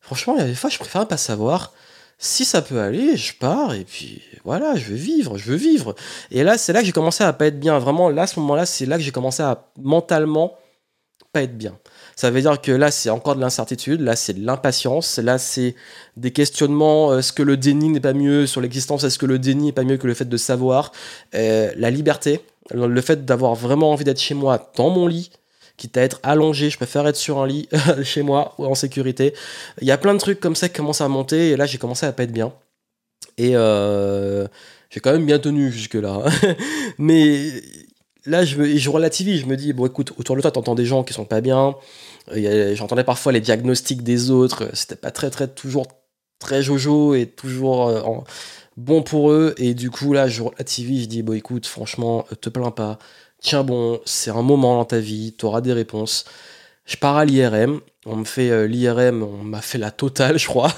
Franchement, 0.01 0.35
il 0.35 0.41
y 0.41 0.43
a 0.43 0.47
des 0.47 0.55
fois, 0.55 0.69
je 0.69 0.77
préfère 0.77 1.07
pas 1.07 1.17
savoir. 1.17 1.73
Si 2.17 2.45
ça 2.45 2.61
peut 2.61 2.79
aller, 2.79 3.17
je 3.17 3.33
pars 3.33 3.73
et 3.73 3.83
puis 3.83 4.21
voilà, 4.43 4.75
je 4.75 4.89
veux 4.89 4.95
vivre, 4.95 5.37
je 5.39 5.51
veux 5.51 5.57
vivre. 5.57 5.95
Et 6.29 6.43
là, 6.43 6.57
c'est 6.57 6.71
là 6.71 6.81
que 6.81 6.85
j'ai 6.85 6.91
commencé 6.91 7.23
à 7.23 7.33
pas 7.33 7.47
être 7.47 7.59
bien. 7.59 7.79
Vraiment, 7.79 8.09
là, 8.09 8.23
à 8.23 8.27
ce 8.27 8.39
moment-là, 8.41 8.67
c'est 8.67 8.85
là 8.85 8.97
que 8.97 9.03
j'ai 9.03 9.11
commencé 9.11 9.41
à 9.41 9.71
mentalement 9.77 10.55
pas 11.33 11.43
être 11.43 11.57
bien. 11.57 11.77
Ça 12.15 12.29
veut 12.29 12.41
dire 12.41 12.61
que 12.61 12.71
là, 12.71 12.91
c'est 12.91 13.09
encore 13.09 13.35
de 13.35 13.41
l'incertitude, 13.41 14.01
là, 14.01 14.15
c'est 14.15 14.33
de 14.33 14.45
l'impatience, 14.45 15.17
là, 15.17 15.37
c'est 15.37 15.75
des 16.17 16.31
questionnements. 16.31 17.17
Est-ce 17.17 17.33
que 17.33 17.41
le 17.41 17.57
déni 17.57 17.89
n'est 17.89 18.01
pas 18.01 18.13
mieux 18.13 18.45
sur 18.45 18.61
l'existence 18.61 19.03
Est-ce 19.03 19.17
que 19.17 19.25
le 19.25 19.39
déni 19.39 19.67
n'est 19.67 19.71
pas 19.71 19.83
mieux 19.83 19.97
que 19.97 20.07
le 20.07 20.13
fait 20.13 20.27
de 20.27 20.37
savoir 20.37 20.91
euh, 21.33 21.71
La 21.77 21.89
liberté, 21.89 22.41
le 22.71 23.01
fait 23.01 23.25
d'avoir 23.25 23.55
vraiment 23.55 23.91
envie 23.91 24.03
d'être 24.03 24.19
chez 24.19 24.33
moi 24.33 24.71
dans 24.75 24.89
mon 24.89 25.07
lit, 25.07 25.31
quitte 25.77 25.97
à 25.97 26.01
être 26.01 26.19
allongé, 26.23 26.69
je 26.69 26.77
préfère 26.77 27.07
être 27.07 27.15
sur 27.15 27.39
un 27.39 27.47
lit 27.47 27.67
chez 28.03 28.21
moi 28.21 28.53
ou 28.57 28.65
en 28.65 28.75
sécurité. 28.75 29.33
Il 29.81 29.87
y 29.87 29.91
a 29.91 29.97
plein 29.97 30.13
de 30.13 30.19
trucs 30.19 30.39
comme 30.39 30.55
ça 30.55 30.69
qui 30.69 30.75
commencent 30.75 31.01
à 31.01 31.07
monter 31.07 31.51
et 31.51 31.57
là 31.57 31.65
j'ai 31.65 31.77
commencé 31.77 32.05
à 32.05 32.11
pas 32.11 32.23
être 32.23 32.31
bien. 32.31 32.53
Et 33.37 33.51
euh, 33.55 34.47
j'ai 34.89 34.99
quand 34.99 35.11
même 35.11 35.25
bien 35.25 35.39
tenu 35.39 35.71
jusque-là. 35.71 36.23
Mais 36.97 37.49
là 38.25 38.45
je, 38.45 38.77
je 38.77 38.89
relativise, 38.89 39.41
je 39.41 39.45
me 39.45 39.55
dis, 39.55 39.73
bon 39.73 39.87
écoute, 39.87 40.13
autour 40.17 40.35
de 40.35 40.41
toi 40.41 40.51
t'entends 40.51 40.75
des 40.75 40.85
gens 40.85 41.03
qui 41.03 41.13
sont 41.13 41.25
pas 41.25 41.41
bien. 41.41 41.75
J'entendais 42.73 43.03
parfois 43.03 43.31
les 43.31 43.41
diagnostics 43.41 44.03
des 44.03 44.31
autres, 44.31 44.69
c'était 44.73 44.95
pas 44.95 45.11
très 45.11 45.29
très 45.29 45.47
toujours 45.47 45.87
très 46.39 46.63
jojo 46.63 47.13
et 47.13 47.27
toujours 47.27 47.87
euh, 47.87 48.01
bon 48.77 49.03
pour 49.03 49.31
eux. 49.31 49.55
Et 49.57 49.73
du 49.73 49.89
coup 49.89 50.13
là 50.13 50.27
je 50.27 50.41
relativise, 50.41 51.03
je 51.03 51.09
dis, 51.09 51.23
bon 51.23 51.33
écoute, 51.33 51.65
franchement, 51.65 52.25
te 52.41 52.49
plains 52.49 52.71
pas 52.71 52.99
tiens 53.41 53.63
bon, 53.63 53.99
c'est 54.05 54.31
un 54.31 54.43
moment 54.43 54.75
dans 54.75 54.85
ta 54.85 54.99
vie, 54.99 55.33
tu 55.37 55.45
auras 55.45 55.59
des 55.61 55.73
réponses. 55.73 56.25
Je 56.85 56.95
pars 56.95 57.17
à 57.17 57.25
l'IRM, 57.25 57.81
on 58.05 58.15
me 58.17 58.23
fait 58.23 58.49
euh, 58.49 58.67
l'IRM, 58.67 59.23
on 59.23 59.43
m'a 59.43 59.61
fait 59.61 59.77
la 59.77 59.91
totale, 59.91 60.39
je 60.39 60.47
crois. 60.47 60.73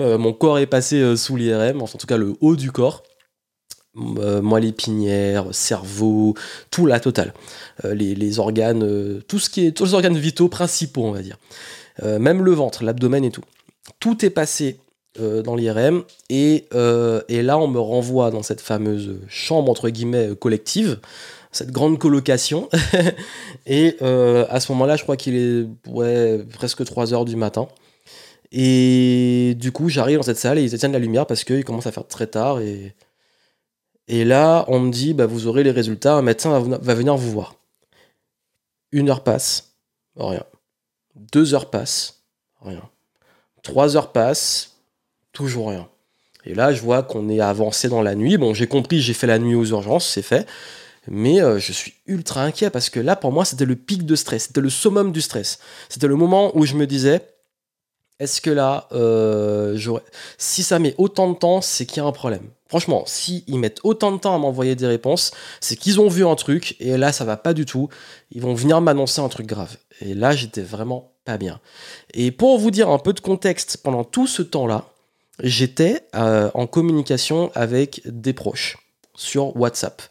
Euh, 0.00 0.18
mon 0.18 0.32
corps 0.32 0.58
est 0.58 0.66
passé 0.66 0.96
euh, 0.96 1.16
sous 1.16 1.36
l'IRM, 1.36 1.82
enfin, 1.82 1.94
en 1.94 1.98
tout 1.98 2.06
cas 2.06 2.16
le 2.16 2.34
haut 2.40 2.56
du 2.56 2.72
corps. 2.72 3.02
moelle 3.94 4.64
épinière, 4.64 5.46
cerveau, 5.52 6.34
tout 6.70 6.86
la 6.86 7.00
totale. 7.00 7.34
Les, 7.84 8.38
organes, 8.38 9.20
tout 9.26 9.38
ce 9.38 9.50
qui 9.50 9.66
est, 9.66 9.72
tous 9.72 9.84
les 9.84 9.94
organes 9.94 10.16
vitaux 10.16 10.48
principaux, 10.48 11.04
on 11.04 11.12
va 11.12 11.22
dire. 11.22 11.38
même 12.02 12.42
le 12.42 12.52
ventre, 12.52 12.84
l'abdomen 12.84 13.24
et 13.24 13.30
tout. 13.30 13.44
Tout 13.98 14.24
est 14.24 14.30
passé 14.30 14.78
dans 15.18 15.56
l'IRM 15.56 16.04
et, 16.28 16.66
et, 17.28 17.42
là 17.42 17.58
on 17.58 17.66
me 17.66 17.80
renvoie 17.80 18.30
dans 18.30 18.42
cette 18.42 18.60
fameuse 18.60 19.16
chambre 19.28 19.70
entre 19.70 19.88
guillemets 19.88 20.30
collective 20.38 21.00
cette 21.52 21.70
grande 21.70 21.98
colocation. 21.98 22.68
et 23.66 23.96
euh, 24.02 24.46
à 24.50 24.60
ce 24.60 24.72
moment-là, 24.72 24.96
je 24.96 25.02
crois 25.02 25.16
qu'il 25.16 25.36
est 25.36 26.48
presque 26.52 26.84
3 26.84 27.14
heures 27.14 27.24
du 27.24 27.36
matin. 27.36 27.68
Et 28.52 29.54
du 29.58 29.70
coup, 29.72 29.88
j'arrive 29.88 30.18
dans 30.18 30.24
cette 30.24 30.38
salle 30.38 30.58
et 30.58 30.64
ils 30.64 30.74
éteignent 30.74 30.92
la 30.92 30.98
lumière 30.98 31.26
parce 31.26 31.44
qu'il 31.44 31.64
commence 31.64 31.86
à 31.86 31.92
faire 31.92 32.06
très 32.06 32.26
tard. 32.26 32.60
Et, 32.60 32.94
et 34.08 34.24
là, 34.24 34.64
on 34.68 34.80
me 34.80 34.90
dit, 34.90 35.14
bah, 35.14 35.26
vous 35.26 35.46
aurez 35.46 35.62
les 35.62 35.70
résultats, 35.70 36.14
un 36.14 36.22
médecin 36.22 36.58
va, 36.58 36.94
venir 36.94 37.16
vous 37.16 37.30
voir. 37.30 37.54
Une 38.90 39.08
heure 39.08 39.22
passe, 39.22 39.76
rien. 40.16 40.42
Deux 41.14 41.54
heures 41.54 41.70
passent, 41.70 42.24
rien. 42.60 42.82
Trois 43.62 43.96
heures 43.96 44.10
passent, 44.10 44.78
toujours 45.32 45.68
rien. 45.68 45.88
Et 46.44 46.54
là, 46.54 46.72
je 46.72 46.80
vois 46.80 47.02
qu'on 47.02 47.28
est 47.28 47.40
avancé 47.40 47.88
dans 47.88 48.02
la 48.02 48.16
nuit. 48.16 48.36
Bon, 48.36 48.52
j'ai 48.52 48.66
compris, 48.66 49.00
j'ai 49.00 49.12
fait 49.12 49.26
la 49.28 49.38
nuit 49.38 49.54
aux 49.54 49.66
urgences, 49.66 50.08
c'est 50.08 50.22
fait. 50.22 50.48
Mais 51.08 51.40
euh, 51.40 51.58
je 51.58 51.72
suis 51.72 51.94
ultra 52.06 52.42
inquiet 52.42 52.70
parce 52.70 52.90
que 52.90 53.00
là, 53.00 53.16
pour 53.16 53.32
moi, 53.32 53.44
c'était 53.44 53.64
le 53.64 53.76
pic 53.76 54.04
de 54.04 54.14
stress, 54.14 54.44
c'était 54.44 54.60
le 54.60 54.70
summum 54.70 55.12
du 55.12 55.20
stress. 55.20 55.58
C'était 55.88 56.06
le 56.06 56.16
moment 56.16 56.56
où 56.56 56.66
je 56.66 56.74
me 56.74 56.86
disais, 56.86 57.22
est-ce 58.18 58.42
que 58.42 58.50
là, 58.50 58.86
euh, 58.92 59.78
si 60.36 60.62
ça 60.62 60.78
met 60.78 60.94
autant 60.98 61.30
de 61.30 61.36
temps, 61.36 61.62
c'est 61.62 61.86
qu'il 61.86 62.02
y 62.02 62.04
a 62.04 62.08
un 62.08 62.12
problème. 62.12 62.50
Franchement, 62.68 63.02
si 63.06 63.44
ils 63.48 63.58
mettent 63.58 63.80
autant 63.82 64.12
de 64.12 64.18
temps 64.18 64.34
à 64.34 64.38
m'envoyer 64.38 64.76
des 64.76 64.86
réponses, 64.86 65.32
c'est 65.60 65.74
qu'ils 65.74 66.00
ont 66.00 66.08
vu 66.08 66.24
un 66.24 66.36
truc 66.36 66.76
et 66.80 66.96
là, 66.98 67.12
ça 67.12 67.24
va 67.24 67.36
pas 67.38 67.54
du 67.54 67.64
tout. 67.64 67.88
Ils 68.30 68.42
vont 68.42 68.54
venir 68.54 68.80
m'annoncer 68.80 69.22
un 69.22 69.28
truc 69.28 69.46
grave. 69.46 69.76
Et 70.02 70.14
là, 70.14 70.32
j'étais 70.32 70.62
vraiment 70.62 71.12
pas 71.24 71.38
bien. 71.38 71.60
Et 72.12 72.30
pour 72.30 72.58
vous 72.58 72.70
dire 72.70 72.90
un 72.90 72.98
peu 72.98 73.14
de 73.14 73.20
contexte, 73.20 73.78
pendant 73.78 74.04
tout 74.04 74.26
ce 74.26 74.42
temps-là, 74.42 74.84
j'étais 75.42 76.06
euh, 76.14 76.50
en 76.54 76.66
communication 76.66 77.50
avec 77.54 78.02
des 78.04 78.34
proches 78.34 78.76
sur 79.14 79.56
WhatsApp. 79.56 80.02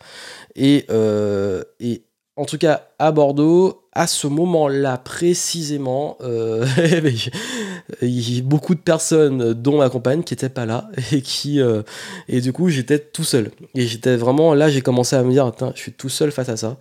Euh, 0.57 1.63
et, 1.79 2.03
en 2.35 2.45
tout 2.45 2.57
cas, 2.57 2.87
à 2.99 3.11
Bordeaux, 3.11 3.83
à 3.91 4.07
ce 4.07 4.27
moment-là 4.27 4.97
précisément, 4.97 6.17
euh, 6.21 6.65
il 8.01 8.35
y 8.35 8.39
a 8.39 8.41
beaucoup 8.43 8.75
de 8.75 8.79
personnes, 8.79 9.53
dont 9.53 9.79
ma 9.79 9.89
compagne, 9.89 10.23
qui 10.23 10.33
n'étaient 10.33 10.49
pas 10.49 10.65
là 10.65 10.89
et 11.11 11.21
qui 11.21 11.59
euh, 11.59 11.81
et 12.29 12.39
du 12.39 12.53
coup 12.53 12.69
j'étais 12.69 12.99
tout 12.99 13.25
seul. 13.25 13.51
Et 13.75 13.87
j'étais 13.87 14.15
vraiment 14.15 14.53
là, 14.53 14.69
j'ai 14.69 14.81
commencé 14.81 15.17
à 15.17 15.23
me 15.23 15.31
dire, 15.31 15.51
je 15.75 15.81
suis 15.81 15.91
tout 15.91 16.07
seul 16.07 16.31
face 16.31 16.49
à 16.49 16.55
ça. 16.55 16.77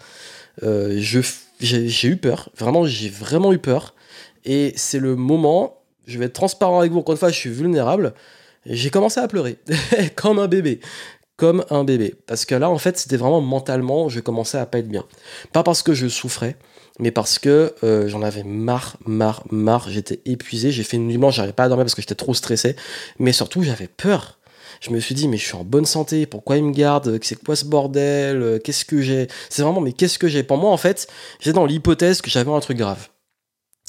j'ai 1.60 2.08
eu 2.08 2.16
peur. 2.16 2.50
Vraiment, 2.56 2.84
j'ai 2.84 3.08
vraiment 3.08 3.52
eu 3.52 3.58
peur. 3.58 3.94
Et 4.44 4.72
c'est 4.76 5.00
le 5.00 5.16
moment, 5.16 5.82
je 6.06 6.18
vais 6.18 6.26
être 6.26 6.34
transparent 6.34 6.78
avec 6.78 6.92
vous, 6.92 7.00
encore 7.00 7.14
une 7.14 7.18
fois, 7.18 7.30
je 7.30 7.36
suis 7.36 7.50
vulnérable. 7.50 8.14
J'ai 8.66 8.90
commencé 8.90 9.18
à 9.18 9.28
pleurer, 9.28 9.56
comme 10.14 10.38
un 10.38 10.46
bébé. 10.46 10.80
Comme 11.38 11.64
un 11.70 11.84
bébé. 11.84 12.16
Parce 12.26 12.44
que 12.44 12.56
là, 12.56 12.68
en 12.68 12.78
fait, 12.78 12.98
c'était 12.98 13.16
vraiment 13.16 13.40
mentalement, 13.40 14.08
je 14.08 14.18
commençais 14.18 14.58
à 14.58 14.66
pas 14.66 14.80
être 14.80 14.88
bien. 14.88 15.04
Pas 15.52 15.62
parce 15.62 15.82
que 15.82 15.94
je 15.94 16.08
souffrais, 16.08 16.56
mais 16.98 17.12
parce 17.12 17.38
que 17.38 17.74
euh, 17.84 18.08
j'en 18.08 18.22
avais 18.22 18.42
marre, 18.42 18.96
marre, 19.06 19.44
marre. 19.50 19.88
J'étais 19.88 20.20
épuisé, 20.26 20.72
j'ai 20.72 20.82
fait 20.82 20.96
une 20.96 21.06
nuit 21.06 21.16
blanche, 21.16 21.36
j'arrivais 21.36 21.52
pas 21.52 21.64
à 21.64 21.68
dormir 21.68 21.84
parce 21.84 21.94
que 21.94 22.02
j'étais 22.02 22.16
trop 22.16 22.34
stressé. 22.34 22.74
Mais 23.20 23.32
surtout, 23.32 23.62
j'avais 23.62 23.86
peur. 23.86 24.40
Je 24.80 24.90
me 24.90 24.98
suis 24.98 25.14
dit, 25.14 25.28
mais 25.28 25.36
je 25.36 25.44
suis 25.44 25.54
en 25.54 25.62
bonne 25.62 25.86
santé, 25.86 26.26
pourquoi 26.26 26.56
ils 26.56 26.64
me 26.64 26.72
gardent? 26.72 27.18
C'est 27.22 27.42
quoi 27.42 27.54
ce 27.56 27.64
bordel? 27.64 28.60
Qu'est-ce 28.64 28.84
que 28.84 29.00
j'ai? 29.00 29.28
C'est 29.48 29.62
vraiment, 29.62 29.80
mais 29.80 29.92
qu'est-ce 29.92 30.18
que 30.18 30.26
j'ai? 30.28 30.42
Pour 30.42 30.56
moi, 30.58 30.70
en 30.70 30.76
fait, 30.76 31.06
j'étais 31.38 31.54
dans 31.54 31.66
l'hypothèse 31.66 32.20
que 32.20 32.30
j'avais 32.30 32.50
un 32.50 32.60
truc 32.60 32.78
grave. 32.78 33.08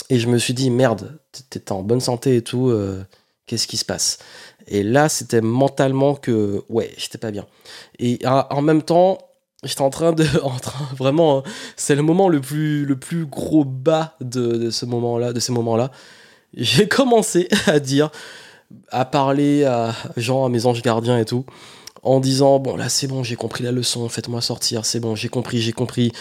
Et 0.10 0.20
je 0.20 0.28
me 0.28 0.38
suis 0.38 0.54
dit, 0.54 0.70
merde, 0.70 1.20
t'étais 1.50 1.72
en 1.72 1.82
bonne 1.82 2.00
santé 2.00 2.38
et 2.38 2.42
tout, 2.44 2.70
euh, 2.70 3.04
qu'est-ce 3.46 3.68
qui 3.68 3.78
se 3.78 3.86
passe? 3.86 4.20
Et 4.70 4.84
là, 4.84 5.10
c'était 5.10 5.42
mentalement 5.42 6.16
que, 6.16 6.64
ouais, 6.70 6.92
j'étais 6.98 7.18
pas 7.18 7.32
bien. 7.32 7.46
Et 7.98 8.20
en 8.26 8.62
même 8.62 8.84
temps, 8.84 9.18
j'étais 9.64 9.82
en 9.82 9.90
train 9.90 10.14
de. 10.14 10.26
En 10.44 10.58
train, 10.58 10.86
vraiment, 10.96 11.40
hein, 11.40 11.44
c'est 11.76 11.96
le 11.96 12.04
moment 12.04 12.30
le 12.30 12.40
plus, 12.40 12.86
le 12.86 12.96
plus 12.96 13.26
gros 13.26 13.66
bas 13.66 14.16
de, 14.22 14.70
ce 14.70 14.86
moment-là, 14.86 15.34
de 15.34 15.40
ces 15.40 15.52
moments-là. 15.52 15.92
J'ai 16.54 16.88
commencé 16.88 17.48
à 17.68 17.80
dire, 17.80 18.12
à 18.90 19.06
parler 19.06 19.66
à 19.66 19.94
Jean, 20.18 20.46
à 20.46 20.50
mes 20.50 20.66
anges 20.66 20.82
gardiens 20.82 21.18
et 21.18 21.26
tout 21.26 21.46
en 22.04 22.20
disant 22.20 22.60
bon 22.60 22.76
là 22.76 22.90
c'est 22.90 23.08
bon 23.08 23.24
j'ai 23.24 23.36
compris 23.36 23.64
la 23.64 23.72
leçon 23.72 24.08
faites-moi 24.10 24.42
sortir 24.42 24.86
c'est 24.86 25.00
bon 25.00 25.16
j'ai 25.16 25.30
compris 25.30 25.62
j'ai 25.62 25.74
compris 25.74 26.12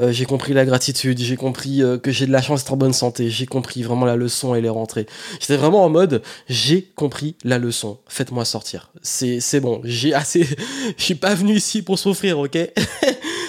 euh, 0.00 0.12
j'ai 0.12 0.24
compris 0.24 0.54
la 0.54 0.64
gratitude 0.64 1.18
j'ai 1.18 1.36
compris 1.36 1.82
euh, 1.82 1.98
que 1.98 2.10
j'ai 2.10 2.26
de 2.26 2.32
la 2.32 2.42
chance 2.42 2.62
d'être 2.62 2.72
en 2.72 2.76
bonne 2.76 2.92
santé 2.92 3.28
j'ai 3.30 3.46
compris 3.46 3.82
vraiment 3.82 4.06
la 4.06 4.16
leçon 4.16 4.54
elle 4.54 4.64
est 4.64 4.70
rentrée. 4.70 5.06
J'étais 5.40 5.56
vraiment 5.56 5.84
en 5.84 5.88
mode 5.88 6.22
j'ai 6.48 6.82
compris 6.82 7.36
la 7.44 7.58
leçon 7.58 7.98
faites-moi 8.08 8.44
sortir. 8.44 8.90
C'est 9.02 9.40
c'est 9.40 9.60
bon 9.60 9.80
j'ai 9.84 10.14
assez 10.14 10.44
je 10.96 11.02
suis 11.02 11.14
pas 11.14 11.34
venu 11.34 11.56
ici 11.56 11.82
pour 11.82 11.98
souffrir 11.98 12.38
ok? 12.38 12.56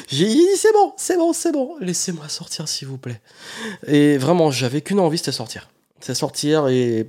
J'ai 0.09 0.25
dit 0.25 0.47
c'est 0.55 0.71
bon 0.71 0.93
c'est 0.95 1.17
bon 1.17 1.33
c'est 1.33 1.51
bon 1.51 1.75
laissez-moi 1.81 2.29
sortir 2.29 2.69
s'il 2.69 2.87
vous 2.87 2.97
plaît. 2.97 3.19
Et 3.87 4.17
vraiment 4.17 4.51
j'avais 4.51 4.79
qu'une 4.79 4.99
envie 4.99 5.17
c'était 5.17 5.33
sortir. 5.33 5.69
C'est 5.99 6.13
sortir 6.13 6.67
et 6.69 7.07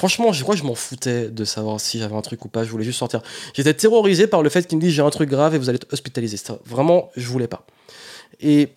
Franchement, 0.00 0.32
je 0.32 0.42
crois 0.42 0.54
que 0.54 0.62
je 0.62 0.66
m'en 0.66 0.74
foutais 0.74 1.28
de 1.28 1.44
savoir 1.44 1.78
si 1.78 1.98
j'avais 1.98 2.14
un 2.14 2.22
truc 2.22 2.42
ou 2.46 2.48
pas. 2.48 2.64
Je 2.64 2.70
voulais 2.70 2.84
juste 2.84 2.98
sortir. 2.98 3.20
J'étais 3.52 3.74
terrorisé 3.74 4.26
par 4.26 4.42
le 4.42 4.48
fait 4.48 4.66
qu'il 4.66 4.78
me 4.78 4.80
dise 4.80 4.94
j'ai 4.94 5.02
un 5.02 5.10
truc 5.10 5.28
grave 5.28 5.54
et 5.54 5.58
vous 5.58 5.68
allez 5.68 5.76
être 5.76 5.92
hospitalisé. 5.92 6.38
Vraiment, 6.64 7.10
je 7.18 7.28
voulais 7.28 7.48
pas. 7.48 7.66
Et 8.40 8.70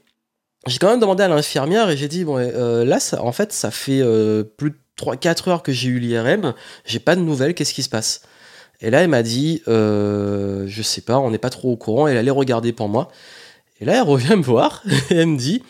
j'ai 0.68 0.80
quand 0.80 0.90
même 0.90 1.00
demandé 1.00 1.24
à 1.24 1.30
l'infirmière 1.30 1.90
et 1.90 1.96
j'ai 1.96 2.10
dit 2.10 2.26
bon, 2.26 2.38
euh, 2.38 2.84
là, 2.84 3.00
en 3.22 3.32
fait, 3.32 3.54
ça 3.54 3.72
fait 3.72 4.02
euh, 4.02 4.44
plus 4.44 4.72
de 4.72 4.76
3-4 5.00 5.50
heures 5.50 5.64
que 5.64 5.72
j'ai 5.72 5.88
eu 5.88 6.00
l'IRM. 6.00 6.54
J'ai 6.84 7.00
pas 7.00 7.16
de 7.16 7.22
nouvelles. 7.22 7.54
Qu'est-ce 7.54 7.74
qui 7.74 7.84
se 7.84 7.90
passe? 7.90 8.24
Et 8.82 8.90
là, 8.90 9.00
elle 9.00 9.10
m'a 9.10 9.24
dit 9.24 9.64
euh, 9.70 10.66
je 10.68 10.82
sais 10.82 11.00
pas, 11.00 11.20
on 11.20 11.32
n'est 11.32 11.38
pas 11.38 11.52
trop 11.52 11.72
au 11.72 11.78
courant. 11.78 12.06
Elle 12.08 12.18
allait 12.18 12.32
regarder 12.32 12.74
pour 12.74 12.90
moi. 12.90 13.08
Et 13.80 13.86
là, 13.86 13.94
elle 13.96 14.02
revient 14.10 14.36
me 14.36 14.44
voir 14.44 14.84
et 15.10 15.16
elle 15.16 15.28
me 15.28 15.38
dit 15.38 15.64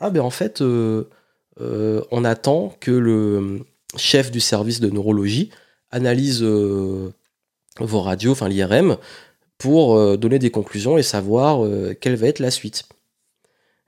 ah 0.00 0.10
ben 0.10 0.20
en 0.20 0.28
fait, 0.28 0.60
on 0.60 2.24
attend 2.26 2.76
que 2.78 2.90
le 2.90 3.64
chef 3.96 4.30
du 4.30 4.40
service 4.40 4.80
de 4.80 4.90
neurologie, 4.90 5.50
analyse 5.90 6.42
euh, 6.42 7.12
vos 7.78 8.00
radios, 8.00 8.32
enfin 8.32 8.48
l'IRM, 8.48 8.96
pour 9.58 9.96
euh, 9.96 10.16
donner 10.16 10.38
des 10.38 10.50
conclusions 10.50 10.98
et 10.98 11.02
savoir 11.02 11.64
euh, 11.64 11.94
quelle 11.98 12.16
va 12.16 12.26
être 12.26 12.40
la 12.40 12.50
suite. 12.50 12.84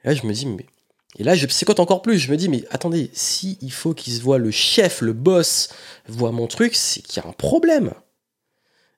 Et 0.04 0.08
là, 0.08 0.14
je 0.14 0.26
me 0.26 0.32
dis, 0.32 0.46
mais. 0.46 0.66
Et 1.16 1.22
là, 1.22 1.36
je 1.36 1.46
psychote 1.46 1.78
encore 1.78 2.02
plus. 2.02 2.18
Je 2.18 2.30
me 2.30 2.36
dis, 2.36 2.48
mais 2.48 2.64
attendez, 2.70 3.08
si 3.12 3.56
il 3.60 3.72
faut 3.72 3.94
qu'il 3.94 4.12
se 4.12 4.20
voit 4.20 4.38
le 4.38 4.50
chef, 4.50 5.00
le 5.00 5.12
boss, 5.12 5.68
voit 6.08 6.32
mon 6.32 6.48
truc, 6.48 6.74
c'est 6.74 7.02
qu'il 7.02 7.22
y 7.22 7.26
a 7.26 7.28
un 7.28 7.32
problème. 7.32 7.92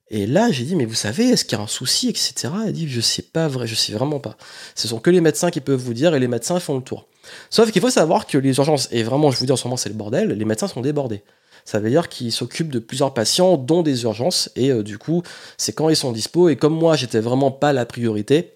Et 0.08 0.26
là, 0.26 0.52
j'ai 0.52 0.64
dit, 0.64 0.76
mais 0.76 0.84
vous 0.84 0.94
savez, 0.94 1.30
est-ce 1.30 1.44
qu'il 1.44 1.58
y 1.58 1.60
a 1.60 1.64
un 1.64 1.66
souci, 1.66 2.08
etc. 2.08 2.48
Elle 2.66 2.72
dit, 2.72 2.88
je 2.88 3.00
sais 3.00 3.22
pas 3.22 3.48
vrai, 3.48 3.66
je 3.66 3.74
sais 3.74 3.92
vraiment 3.92 4.20
pas. 4.20 4.36
Ce 4.76 4.86
sont 4.86 5.00
que 5.00 5.10
les 5.10 5.20
médecins 5.20 5.50
qui 5.50 5.60
peuvent 5.60 5.80
vous 5.80 5.94
dire 5.94 6.14
et 6.14 6.20
les 6.20 6.28
médecins 6.28 6.60
font 6.60 6.76
le 6.76 6.82
tour. 6.82 7.08
Sauf 7.50 7.72
qu'il 7.72 7.82
faut 7.82 7.90
savoir 7.90 8.26
que 8.26 8.38
les 8.38 8.56
urgences, 8.56 8.88
et 8.92 9.02
vraiment, 9.02 9.32
je 9.32 9.38
vous 9.38 9.46
dis 9.46 9.52
en 9.52 9.56
ce 9.56 9.64
moment, 9.64 9.76
c'est 9.76 9.88
le 9.88 9.96
bordel, 9.96 10.28
les 10.28 10.44
médecins 10.44 10.68
sont 10.68 10.80
débordés. 10.80 11.24
Ça 11.64 11.80
veut 11.80 11.90
dire 11.90 12.08
qu'ils 12.08 12.30
s'occupent 12.30 12.70
de 12.70 12.78
plusieurs 12.78 13.14
patients, 13.14 13.56
dont 13.56 13.82
des 13.82 14.04
urgences, 14.04 14.48
et 14.54 14.70
euh, 14.70 14.84
du 14.84 14.98
coup, 14.98 15.24
c'est 15.56 15.72
quand 15.72 15.88
ils 15.88 15.96
sont 15.96 16.12
dispo. 16.12 16.48
Et 16.48 16.56
comme 16.56 16.74
moi, 16.74 16.94
j'étais 16.94 17.18
vraiment 17.18 17.50
pas 17.50 17.72
la 17.72 17.84
priorité, 17.84 18.52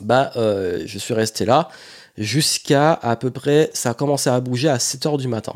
bah, 0.00 0.30
euh, 0.36 0.84
je 0.86 0.98
suis 0.98 1.14
resté 1.14 1.44
là 1.44 1.68
jusqu'à 2.20 2.92
à 2.92 3.16
peu 3.16 3.30
près, 3.30 3.70
ça 3.72 3.90
a 3.90 3.94
commencé 3.94 4.30
à 4.30 4.38
bouger 4.40 4.68
à 4.68 4.78
7 4.78 5.06
h 5.06 5.18
du 5.18 5.26
matin. 5.26 5.54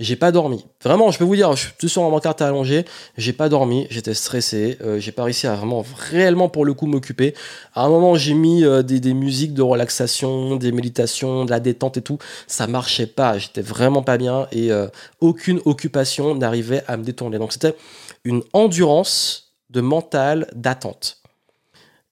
J'ai 0.00 0.16
pas 0.16 0.32
dormi. 0.32 0.64
Vraiment, 0.82 1.10
je 1.10 1.18
peux 1.18 1.24
vous 1.24 1.36
dire, 1.36 1.54
je 1.54 1.68
suis 1.78 1.88
sur 1.88 2.02
mon 2.02 2.18
carte 2.18 2.42
à 2.42 2.48
allonger, 2.48 2.84
j'ai 3.16 3.32
pas 3.32 3.48
dormi, 3.48 3.86
j'étais 3.90 4.14
stressé, 4.14 4.78
euh, 4.80 4.98
j'ai 4.98 5.12
pas 5.12 5.24
réussi 5.24 5.46
à 5.46 5.54
vraiment, 5.54 5.84
réellement 6.10 6.48
pour 6.48 6.64
le 6.64 6.74
coup 6.74 6.86
m'occuper. 6.86 7.34
À 7.74 7.84
un 7.84 7.88
moment, 7.88 8.16
j'ai 8.16 8.34
mis 8.34 8.64
euh, 8.64 8.82
des, 8.82 9.14
musiques 9.14 9.54
de 9.54 9.62
relaxation, 9.62 10.56
des 10.56 10.72
méditations, 10.72 11.44
de 11.44 11.50
la 11.50 11.60
détente 11.60 11.98
et 11.98 12.02
tout. 12.02 12.18
Ça 12.46 12.66
marchait 12.66 13.06
pas, 13.06 13.38
j'étais 13.38 13.60
vraiment 13.60 14.02
pas 14.02 14.16
bien 14.16 14.48
et 14.50 14.72
euh, 14.72 14.88
aucune 15.20 15.60
occupation 15.66 16.34
n'arrivait 16.34 16.82
à 16.88 16.96
me 16.96 17.04
détourner. 17.04 17.38
Donc 17.38 17.52
c'était 17.52 17.76
une 18.24 18.42
endurance 18.52 19.54
de 19.70 19.80
mental 19.80 20.48
d'attente. 20.54 21.22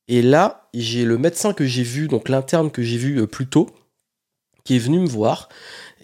Et 0.06 0.22
là, 0.22 0.68
j'ai 0.74 1.04
le 1.04 1.18
médecin 1.18 1.52
que 1.54 1.66
j'ai 1.66 1.82
vu, 1.82 2.08
donc 2.08 2.28
l'interne 2.28 2.70
que 2.70 2.82
j'ai 2.82 2.98
vu 2.98 3.26
plus 3.26 3.46
tôt, 3.46 3.70
qui 4.64 4.76
est 4.76 4.78
venu 4.78 4.98
me 4.98 5.08
voir 5.08 5.48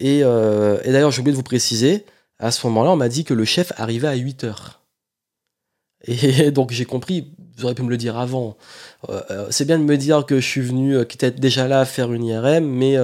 euh, 0.02 0.78
et, 0.84 0.92
d'ailleurs, 0.92 1.10
j'ai 1.10 1.20
oublié 1.20 1.32
de 1.32 1.36
vous 1.36 1.42
préciser, 1.42 2.04
à 2.38 2.50
ce 2.50 2.66
moment-là, 2.66 2.90
on 2.90 2.96
m'a 2.96 3.08
dit 3.08 3.24
que 3.24 3.34
le 3.34 3.44
chef 3.44 3.72
arrivait 3.76 4.08
à 4.08 4.14
8 4.14 4.44
heures. 4.44 4.82
Et 6.06 6.50
donc 6.52 6.70
j'ai 6.70 6.84
compris, 6.84 7.32
vous 7.56 7.64
auriez 7.64 7.74
pu 7.74 7.82
me 7.82 7.90
le 7.90 7.96
dire 7.96 8.18
avant. 8.18 8.56
Euh, 9.08 9.20
euh, 9.30 9.46
c'est 9.50 9.64
bien 9.64 9.78
de 9.78 9.84
me 9.84 9.96
dire 9.96 10.26
que 10.26 10.40
je 10.40 10.46
suis 10.46 10.60
venu, 10.60 11.00
était 11.00 11.30
déjà 11.30 11.66
là 11.66 11.84
faire 11.84 12.12
une 12.12 12.24
IRM, 12.24 12.64
mais 12.64 12.96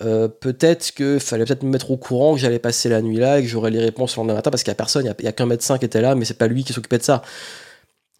peut-être 0.00 0.92
qu'il 0.92 1.20
fallait 1.20 1.44
peut-être 1.44 1.62
me 1.62 1.70
mettre 1.70 1.90
au 1.90 1.96
courant 1.96 2.34
que 2.34 2.40
j'allais 2.40 2.58
passer 2.58 2.88
la 2.88 3.02
nuit 3.02 3.16
là 3.16 3.38
et 3.38 3.42
que 3.42 3.48
j'aurais 3.48 3.70
les 3.70 3.80
réponses 3.80 4.16
le 4.16 4.20
lendemain 4.20 4.34
matin 4.34 4.50
parce 4.50 4.62
qu'il 4.62 4.70
n'y 4.70 4.76
a 4.76 4.76
personne, 4.76 5.04
il 5.04 5.22
n'y 5.22 5.28
a, 5.28 5.32
qu'un 5.32 5.46
médecin 5.46 5.78
qui 5.78 5.84
était 5.84 6.00
là, 6.00 6.14
mais 6.14 6.24
c'est 6.24 6.38
pas 6.38 6.48
lui 6.48 6.64
qui 6.64 6.72
s'occupait 6.72 6.98
de 6.98 7.04
ça. 7.04 7.22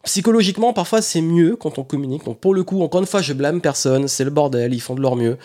Psychologiquement, 0.04 0.72
parfois 0.74 1.00
c'est 1.00 1.22
mieux 1.22 1.56
quand 1.56 1.78
on 1.78 1.84
communique. 1.84 2.24
Donc 2.24 2.38
pour 2.38 2.54
le 2.54 2.62
coup, 2.62 2.82
encore 2.82 3.00
une 3.00 3.06
fois, 3.06 3.22
je 3.22 3.32
blâme 3.32 3.60
personne, 3.60 4.06
c'est 4.06 4.24
le 4.24 4.30
bordel, 4.30 4.74
ils 4.74 4.80
font 4.80 4.94
de 4.94 5.00
leur 5.00 5.16
mieux. 5.16 5.38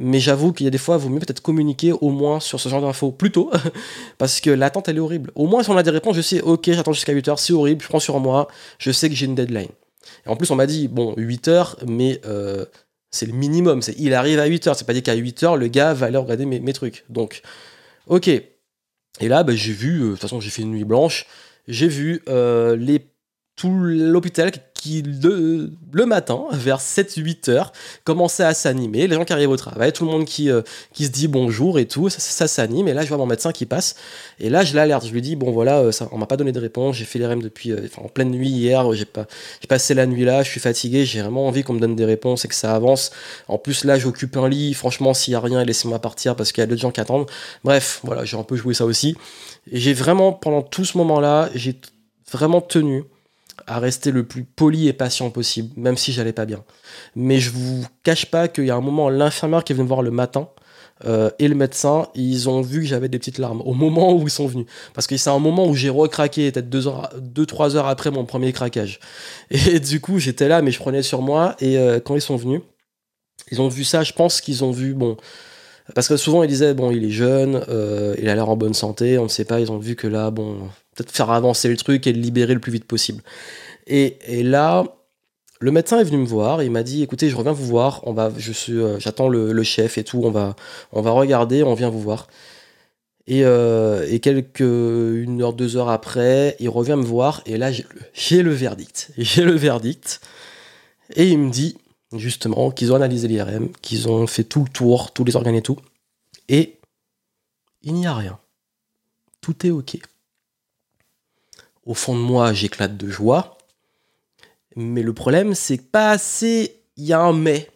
Mais 0.00 0.20
j'avoue 0.20 0.52
qu'il 0.52 0.64
y 0.64 0.66
a 0.66 0.70
des 0.70 0.78
fois, 0.78 0.96
il 0.96 1.02
vaut 1.02 1.08
mieux 1.08 1.20
peut-être 1.20 1.40
communiquer 1.42 1.92
au 1.92 2.10
moins 2.10 2.40
sur 2.40 2.58
ce 2.58 2.68
genre 2.68 2.80
d'infos 2.80 3.12
plus 3.12 3.30
tôt, 3.30 3.50
parce 4.18 4.40
que 4.40 4.50
l'attente, 4.50 4.88
elle 4.88 4.96
est 4.96 5.00
horrible. 5.00 5.30
Au 5.34 5.46
moins, 5.46 5.62
si 5.62 5.70
on 5.70 5.76
a 5.76 5.82
des 5.82 5.90
réponses, 5.90 6.16
je 6.16 6.22
sais, 6.22 6.40
ok, 6.40 6.70
j'attends 6.72 6.92
jusqu'à 6.92 7.12
8 7.12 7.28
heures, 7.28 7.38
c'est 7.38 7.52
horrible, 7.52 7.82
je 7.82 7.88
prends 7.88 8.00
sur 8.00 8.18
moi, 8.18 8.48
je 8.78 8.90
sais 8.90 9.08
que 9.08 9.14
j'ai 9.14 9.26
une 9.26 9.34
deadline. 9.34 9.68
Et 10.26 10.28
en 10.28 10.36
plus, 10.36 10.50
on 10.50 10.56
m'a 10.56 10.66
dit, 10.66 10.88
bon, 10.88 11.14
8 11.16 11.48
heures, 11.48 11.76
mais 11.86 12.20
euh, 12.24 12.64
c'est 13.10 13.26
le 13.26 13.34
minimum. 13.34 13.82
C'est, 13.82 13.94
il 13.98 14.14
arrive 14.14 14.38
à 14.38 14.46
8 14.46 14.66
heures, 14.66 14.76
c'est 14.76 14.86
pas 14.86 14.94
dit 14.94 15.02
qu'à 15.02 15.14
8 15.14 15.42
heures, 15.42 15.56
le 15.56 15.68
gars 15.68 15.92
va 15.94 16.06
aller 16.06 16.16
regarder 16.16 16.46
mes, 16.46 16.60
mes 16.60 16.72
trucs. 16.72 17.04
Donc, 17.08 17.42
ok. 18.06 18.28
Et 18.28 19.28
là, 19.28 19.42
bah, 19.44 19.54
j'ai 19.54 19.72
vu, 19.72 20.00
euh, 20.00 20.06
de 20.06 20.10
toute 20.12 20.20
façon, 20.20 20.40
j'ai 20.40 20.50
fait 20.50 20.62
une 20.62 20.72
nuit 20.72 20.84
blanche, 20.84 21.26
j'ai 21.68 21.88
vu 21.88 22.22
euh, 22.28 22.76
les 22.76 22.98
tout 23.56 23.70
l'hôpital 23.70 24.50
qui, 24.82 25.02
le, 25.02 25.70
le, 25.92 26.06
matin, 26.06 26.46
vers 26.50 26.80
7-8 26.80 27.50
heures, 27.50 27.72
commençait 28.02 28.42
à 28.42 28.52
s'animer. 28.54 29.06
Les 29.06 29.14
gens 29.14 29.24
qui 29.24 29.32
arrivent 29.32 29.50
au 29.50 29.56
travail, 29.56 29.92
tout 29.92 30.04
le 30.04 30.10
monde 30.10 30.24
qui, 30.24 30.50
euh, 30.50 30.62
qui 30.92 31.04
se 31.04 31.10
dit 31.10 31.28
bonjour 31.28 31.78
et 31.78 31.86
tout, 31.86 32.08
ça, 32.08 32.48
s'anime. 32.48 32.88
Et 32.88 32.94
là, 32.94 33.02
je 33.02 33.08
vois 33.08 33.18
mon 33.18 33.26
médecin 33.26 33.52
qui 33.52 33.64
passe. 33.64 33.94
Et 34.40 34.50
là, 34.50 34.64
je 34.64 34.74
l'alerte. 34.74 35.06
Je 35.06 35.12
lui 35.12 35.22
dis, 35.22 35.36
bon, 35.36 35.52
voilà, 35.52 35.78
euh, 35.78 35.92
ça, 35.92 36.08
on 36.10 36.18
m'a 36.18 36.26
pas 36.26 36.36
donné 36.36 36.50
de 36.50 36.58
réponse. 36.58 36.96
J'ai 36.96 37.04
fait 37.04 37.20
les 37.20 37.26
REM 37.26 37.42
depuis, 37.42 37.70
euh, 37.70 37.86
en 37.96 38.08
pleine 38.08 38.30
nuit 38.30 38.48
hier. 38.48 38.92
J'ai 38.94 39.04
pas, 39.04 39.26
j'ai 39.60 39.68
passé 39.68 39.94
la 39.94 40.06
nuit 40.06 40.24
là. 40.24 40.42
Je 40.42 40.50
suis 40.50 40.60
fatigué. 40.60 41.04
J'ai 41.04 41.22
vraiment 41.22 41.46
envie 41.46 41.62
qu'on 41.62 41.74
me 41.74 41.80
donne 41.80 41.94
des 41.94 42.06
réponses 42.06 42.44
et 42.44 42.48
que 42.48 42.54
ça 42.54 42.74
avance. 42.74 43.12
En 43.46 43.58
plus, 43.58 43.84
là, 43.84 43.98
j'occupe 44.00 44.36
un 44.36 44.48
lit. 44.48 44.74
Franchement, 44.74 45.14
s'il 45.14 45.32
y 45.32 45.36
a 45.36 45.40
rien, 45.40 45.64
laissez-moi 45.64 46.00
partir 46.00 46.34
parce 46.34 46.50
qu'il 46.50 46.62
y 46.62 46.64
a 46.64 46.66
d'autres 46.66 46.80
gens 46.80 46.90
qui 46.90 47.00
attendent. 47.00 47.30
Bref, 47.62 48.00
voilà, 48.02 48.24
j'ai 48.24 48.36
un 48.36 48.42
peu 48.42 48.56
joué 48.56 48.74
ça 48.74 48.84
aussi. 48.84 49.16
Et 49.70 49.78
j'ai 49.78 49.94
vraiment, 49.94 50.32
pendant 50.32 50.62
tout 50.62 50.84
ce 50.84 50.98
moment-là, 50.98 51.50
j'ai 51.54 51.76
vraiment 52.32 52.60
tenu 52.60 53.04
à 53.66 53.78
rester 53.78 54.10
le 54.10 54.24
plus 54.24 54.44
poli 54.44 54.88
et 54.88 54.92
patient 54.92 55.30
possible, 55.30 55.70
même 55.76 55.96
si 55.96 56.12
j'allais 56.12 56.32
pas 56.32 56.46
bien. 56.46 56.64
Mais 57.16 57.38
je 57.38 57.50
vous 57.50 57.84
cache 58.02 58.26
pas 58.26 58.48
qu'il 58.48 58.66
y 58.66 58.70
a 58.70 58.76
un 58.76 58.80
moment, 58.80 59.08
l'infirmière 59.08 59.64
qui 59.64 59.72
est 59.72 59.76
venue 59.76 59.84
me 59.84 59.88
voir 59.88 60.02
le 60.02 60.10
matin 60.10 60.48
euh, 61.04 61.30
et 61.38 61.48
le 61.48 61.54
médecin, 61.54 62.08
ils 62.14 62.48
ont 62.48 62.60
vu 62.60 62.80
que 62.80 62.86
j'avais 62.86 63.08
des 63.08 63.18
petites 63.18 63.38
larmes 63.38 63.62
au 63.62 63.74
moment 63.74 64.14
où 64.14 64.22
ils 64.22 64.30
sont 64.30 64.46
venus. 64.46 64.66
Parce 64.94 65.06
que 65.06 65.16
c'est 65.16 65.30
un 65.30 65.38
moment 65.38 65.66
où 65.66 65.74
j'ai 65.74 65.88
recraqué, 65.88 66.50
peut-être 66.52 66.68
deux, 66.68 66.86
heures, 66.86 67.10
deux, 67.18 67.46
heures 67.76 67.88
après 67.88 68.10
mon 68.10 68.24
premier 68.24 68.52
craquage. 68.52 69.00
Et 69.50 69.80
du 69.80 70.00
coup, 70.00 70.18
j'étais 70.18 70.48
là, 70.48 70.62
mais 70.62 70.70
je 70.70 70.78
prenais 70.78 71.02
sur 71.02 71.22
moi. 71.22 71.56
Et 71.60 71.78
euh, 71.78 72.00
quand 72.00 72.14
ils 72.14 72.20
sont 72.20 72.36
venus, 72.36 72.60
ils 73.50 73.60
ont 73.60 73.68
vu 73.68 73.84
ça, 73.84 74.02
je 74.02 74.12
pense 74.12 74.40
qu'ils 74.40 74.64
ont 74.64 74.70
vu, 74.70 74.94
bon, 74.94 75.16
parce 75.94 76.08
que 76.08 76.16
souvent 76.16 76.42
ils 76.42 76.48
disaient, 76.48 76.74
bon, 76.74 76.90
il 76.90 77.04
est 77.04 77.10
jeune, 77.10 77.64
euh, 77.68 78.14
il 78.18 78.28
a 78.28 78.34
l'air 78.34 78.48
en 78.48 78.56
bonne 78.56 78.74
santé, 78.74 79.18
on 79.18 79.24
ne 79.24 79.28
sait 79.28 79.44
pas, 79.44 79.60
ils 79.60 79.72
ont 79.72 79.78
vu 79.78 79.96
que 79.96 80.06
là, 80.06 80.30
bon, 80.30 80.58
peut-être 80.94 81.10
faire 81.10 81.30
avancer 81.30 81.68
le 81.68 81.76
truc 81.76 82.06
et 82.06 82.12
le 82.12 82.20
libérer 82.20 82.54
le 82.54 82.60
plus 82.60 82.72
vite 82.72 82.84
possible. 82.84 83.22
Et, 83.86 84.42
là, 84.42 84.84
Le 85.60 85.70
médecin 85.70 86.00
est 86.00 86.04
venu 86.04 86.18
me 86.18 86.26
voir, 86.26 86.62
il 86.64 86.72
m'a 86.72 86.82
dit 86.82 87.04
écoutez, 87.04 87.30
je 87.30 87.36
reviens 87.36 87.52
vous 87.52 87.66
voir, 87.66 88.00
on 88.04 88.12
va, 88.12 88.32
je 88.36 88.50
suis, 88.50 88.72
euh, 88.72 88.98
j'attends 88.98 89.28
le, 89.28 89.62
chef 89.62 89.96
et 89.96 90.02
tout, 90.02 90.22
on 90.24 90.30
va, 90.30 90.56
on 90.90 91.02
va 91.02 91.12
regarder, 91.12 91.62
on 91.62 91.74
vient 91.74 91.88
vous 91.88 92.00
voir. 92.00 92.26
Et, 93.28 93.44
euh, 93.44 94.04
et, 94.10 94.18
quelques 94.18 94.60
une 94.60 95.40
heure, 95.40 95.52
deux 95.52 95.76
heures 95.76 95.88
après, 95.88 96.56
il 96.58 96.68
revient 96.68 96.96
me 96.96 97.04
voir 97.04 97.42
et 97.46 97.58
là 97.58 97.70
j'ai 98.12 98.42
le 98.42 98.50
verdict. 98.50 99.12
J'ai 99.18 99.44
le 99.44 99.54
verdict. 99.54 100.20
Et 101.14 101.28
il 101.28 101.38
me 101.38 101.50
dit 101.50 101.76
justement 102.16 102.72
qu'ils 102.72 102.92
ont 102.92 102.96
analysé 102.96 103.28
l'IRM, 103.28 103.70
qu'ils 103.82 104.08
ont 104.08 104.26
fait 104.26 104.44
tout 104.44 104.64
le 104.64 104.68
tour, 104.68 105.12
tous 105.12 105.24
les 105.24 105.36
organes 105.36 105.54
et 105.54 105.62
tout. 105.62 105.78
Et 106.48 106.80
il 107.82 107.94
n'y 107.94 108.06
a 108.06 108.14
rien. 108.14 108.38
Tout 109.40 109.66
est 109.66 109.70
ok. 109.70 109.98
Au 111.84 111.94
fond 111.94 112.14
de 112.14 112.20
moi, 112.20 112.52
j'éclate 112.52 112.96
de 112.96 113.08
joie. 113.08 113.58
Mais 114.76 115.02
le 115.02 115.12
problème, 115.12 115.54
c'est 115.54 115.78
que 115.78 115.82
pas 115.82 116.10
assez. 116.10 116.80
Il 116.96 117.04
y 117.04 117.12
a 117.12 117.20
un 117.20 117.32
mais. 117.32 117.68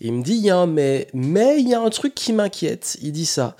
Il 0.00 0.12
me 0.12 0.22
dit 0.22 0.34
il 0.34 0.44
y 0.44 0.50
a 0.50 0.56
un 0.56 0.66
mais. 0.66 1.08
Mais 1.14 1.60
il 1.60 1.68
y 1.68 1.74
a 1.74 1.80
un 1.80 1.90
truc 1.90 2.14
qui 2.14 2.32
m'inquiète. 2.32 2.98
Il 3.00 3.12
dit 3.12 3.26
ça. 3.26 3.56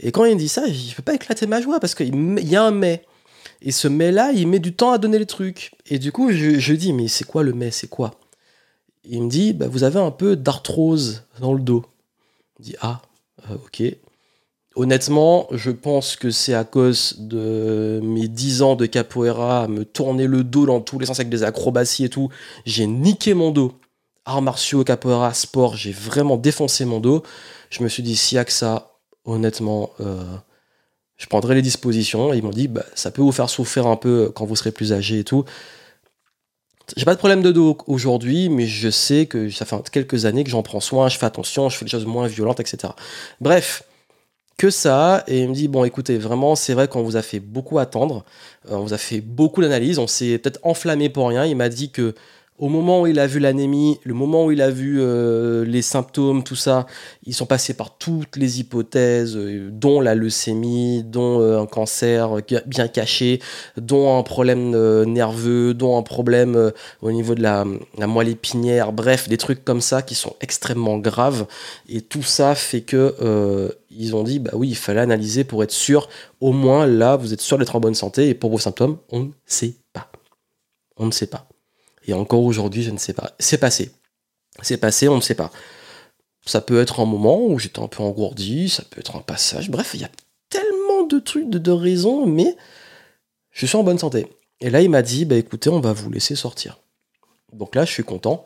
Et 0.00 0.12
quand 0.12 0.24
il 0.24 0.34
me 0.34 0.38
dit 0.38 0.48
ça, 0.48 0.64
je 0.70 0.94
peux 0.94 1.02
pas 1.02 1.14
éclater 1.14 1.46
ma 1.46 1.60
joie 1.60 1.80
parce 1.80 1.94
qu'il 1.94 2.40
y 2.48 2.56
a 2.56 2.62
un 2.62 2.70
mais. 2.70 3.04
Et 3.64 3.70
ce 3.70 3.86
mais-là, 3.88 4.32
il 4.32 4.48
met 4.48 4.58
du 4.58 4.74
temps 4.74 4.92
à 4.92 4.98
donner 4.98 5.18
les 5.18 5.26
trucs. 5.26 5.72
Et 5.86 5.98
du 5.98 6.10
coup, 6.10 6.32
je, 6.32 6.72
dis, 6.72 6.92
mais 6.92 7.06
c'est 7.06 7.24
quoi 7.24 7.44
le 7.44 7.52
mais? 7.52 7.70
C'est 7.70 7.88
quoi? 7.88 8.18
Il 9.04 9.22
me 9.22 9.30
dit, 9.30 9.52
bah, 9.52 9.68
vous 9.68 9.84
avez 9.84 10.00
un 10.00 10.10
peu 10.10 10.34
d'arthrose 10.34 11.24
dans 11.40 11.54
le 11.54 11.60
dos. 11.60 11.84
Je 12.58 12.64
dis, 12.64 12.76
ah, 12.80 13.02
euh, 13.50 13.54
ok. 13.54 13.82
Honnêtement, 14.74 15.48
je 15.50 15.70
pense 15.70 16.16
que 16.16 16.30
c'est 16.30 16.54
à 16.54 16.64
cause 16.64 17.16
de 17.18 18.00
mes 18.02 18.26
10 18.26 18.62
ans 18.62 18.74
de 18.74 18.86
capoeira, 18.86 19.68
me 19.68 19.84
tourner 19.84 20.26
le 20.26 20.44
dos 20.44 20.64
dans 20.64 20.80
tous 20.80 20.98
les 20.98 21.06
sens 21.06 21.20
avec 21.20 21.28
des 21.28 21.42
acrobaties 21.42 22.04
et 22.04 22.08
tout. 22.08 22.30
J'ai 22.64 22.86
niqué 22.86 23.34
mon 23.34 23.50
dos. 23.50 23.78
Arts 24.24 24.40
martiaux, 24.40 24.84
capoeira, 24.84 25.34
sport, 25.34 25.76
j'ai 25.76 25.92
vraiment 25.92 26.36
défoncé 26.36 26.84
mon 26.84 27.00
dos. 27.00 27.22
Je 27.70 27.82
me 27.82 27.88
suis 27.88 28.02
dit, 28.02 28.16
s'il 28.16 28.40
y 28.40 28.44
ça, 28.50 28.92
honnêtement, 29.24 29.90
euh, 30.00 30.22
je 31.18 31.26
prendrai 31.26 31.54
les 31.54 31.62
dispositions. 31.62 32.32
ils 32.32 32.42
m'ont 32.42 32.50
dit, 32.50 32.68
bah, 32.68 32.84
ça 32.94 33.10
peut 33.10 33.22
vous 33.22 33.32
faire 33.32 33.50
souffrir 33.50 33.86
un 33.86 33.96
peu 33.96 34.30
quand 34.34 34.46
vous 34.46 34.56
serez 34.56 34.72
plus 34.72 34.92
âgé 34.92 35.18
et 35.18 35.24
tout. 35.24 35.44
J'ai 36.96 37.04
pas 37.04 37.14
de 37.14 37.18
problème 37.18 37.42
de 37.42 37.52
dos 37.52 37.76
aujourd'hui, 37.86 38.48
mais 38.48 38.66
je 38.66 38.90
sais 38.90 39.26
que 39.26 39.50
ça 39.50 39.64
fait 39.64 39.90
quelques 39.90 40.24
années 40.24 40.44
que 40.44 40.50
j'en 40.50 40.62
prends 40.62 40.80
soin, 40.80 41.08
je 41.08 41.18
fais 41.18 41.26
attention, 41.26 41.68
je 41.68 41.76
fais 41.76 41.84
des 41.84 41.90
choses 41.90 42.06
moins 42.06 42.26
violentes, 42.26 42.60
etc. 42.60 42.92
Bref, 43.40 43.84
que 44.56 44.70
ça. 44.70 45.24
Et 45.26 45.40
il 45.40 45.48
me 45.48 45.54
dit 45.54 45.68
Bon, 45.68 45.84
écoutez, 45.84 46.18
vraiment, 46.18 46.54
c'est 46.54 46.74
vrai 46.74 46.88
qu'on 46.88 47.02
vous 47.02 47.16
a 47.16 47.22
fait 47.22 47.40
beaucoup 47.40 47.78
attendre. 47.78 48.24
Euh, 48.70 48.76
on 48.76 48.82
vous 48.82 48.94
a 48.94 48.98
fait 48.98 49.20
beaucoup 49.20 49.60
d'analyses. 49.60 49.98
On 49.98 50.06
s'est 50.06 50.38
peut-être 50.38 50.60
enflammé 50.62 51.08
pour 51.08 51.28
rien. 51.28 51.44
Il 51.44 51.56
m'a 51.56 51.68
dit 51.68 51.90
que 51.90 52.14
au 52.58 52.68
moment 52.68 53.00
où 53.00 53.06
il 53.08 53.18
a 53.18 53.26
vu 53.26 53.40
l'anémie, 53.40 53.98
le 54.04 54.14
moment 54.14 54.44
où 54.44 54.52
il 54.52 54.62
a 54.62 54.70
vu 54.70 54.98
euh, 55.00 55.64
les 55.64 55.82
symptômes, 55.82 56.44
tout 56.44 56.54
ça, 56.54 56.86
ils 57.26 57.34
sont 57.34 57.46
passés 57.46 57.74
par 57.74 57.98
toutes 57.98 58.36
les 58.36 58.60
hypothèses, 58.60 59.36
euh, 59.36 59.68
dont 59.72 60.00
la 60.00 60.14
leucémie, 60.14 61.02
dont 61.02 61.40
un 61.40 61.66
cancer 61.66 62.36
bien 62.66 62.86
caché, 62.86 63.40
dont 63.76 64.16
un 64.16 64.22
problème 64.22 64.70
nerveux, 65.04 65.74
dont 65.74 65.98
un 65.98 66.02
problème 66.02 66.72
au 67.00 67.10
niveau 67.10 67.34
de 67.34 67.42
la, 67.42 67.64
la, 67.98 68.06
moelle 68.06 68.28
épinière, 68.28 68.92
bref, 68.92 69.28
des 69.28 69.38
trucs 69.38 69.64
comme 69.64 69.80
ça 69.80 70.02
qui 70.02 70.14
sont 70.14 70.36
extrêmement 70.40 70.98
graves. 70.98 71.46
Et 71.88 72.00
tout 72.00 72.22
ça 72.22 72.54
fait 72.54 72.82
que 72.82 73.74
ils 73.96 74.16
ont 74.16 74.22
dit 74.22 74.38
bah 74.38 74.52
oui, 74.54 74.68
il 74.68 74.76
fallait 74.76 75.00
analyser 75.00 75.44
pour 75.44 75.62
être 75.62 75.72
sûr. 75.72 76.08
Au 76.40 76.52
moins 76.52 76.86
là, 76.86 77.16
vous 77.16 77.32
êtes 77.32 77.40
sûr 77.40 77.58
d'être 77.58 77.76
en 77.76 77.80
bonne 77.80 77.94
santé. 77.94 78.28
Et 78.28 78.34
pour 78.34 78.50
vos 78.50 78.58
symptômes, 78.58 78.98
on 79.10 79.20
ne 79.20 79.30
sait 79.46 79.74
pas. 79.92 80.10
On 80.96 81.06
ne 81.06 81.12
sait 81.12 81.26
pas. 81.26 81.48
Et 82.06 82.12
encore 82.12 82.42
aujourd'hui, 82.42 82.82
je 82.82 82.90
ne 82.90 82.98
sais 82.98 83.12
pas. 83.12 83.32
C'est 83.38 83.58
passé. 83.58 83.92
C'est 84.60 84.76
passé, 84.76 85.08
on 85.08 85.16
ne 85.16 85.20
sait 85.20 85.34
pas. 85.34 85.50
Ça 86.44 86.60
peut 86.60 86.80
être 86.80 87.00
un 87.00 87.04
moment 87.04 87.44
où 87.46 87.58
j'étais 87.58 87.80
un 87.80 87.88
peu 87.88 88.02
engourdi, 88.02 88.68
ça 88.68 88.82
peut 88.90 89.00
être 89.00 89.16
un 89.16 89.20
passage. 89.20 89.70
Bref, 89.70 89.92
il 89.94 90.00
y 90.00 90.04
a 90.04 90.10
tellement 90.50 91.04
de 91.06 91.18
trucs, 91.18 91.48
de, 91.48 91.70
raisons, 91.70 92.26
mais 92.26 92.56
je 93.50 93.66
suis 93.66 93.76
en 93.76 93.84
bonne 93.84 93.98
santé. 93.98 94.26
Et 94.60 94.70
là, 94.70 94.82
il 94.82 94.90
m'a 94.90 95.02
dit 95.02 95.24
bah 95.24 95.36
écoutez, 95.36 95.70
on 95.70 95.80
va 95.80 95.92
vous 95.92 96.10
laisser 96.10 96.34
sortir. 96.34 96.80
Donc 97.52 97.74
là, 97.74 97.84
je 97.84 97.92
suis 97.92 98.04
content. 98.04 98.44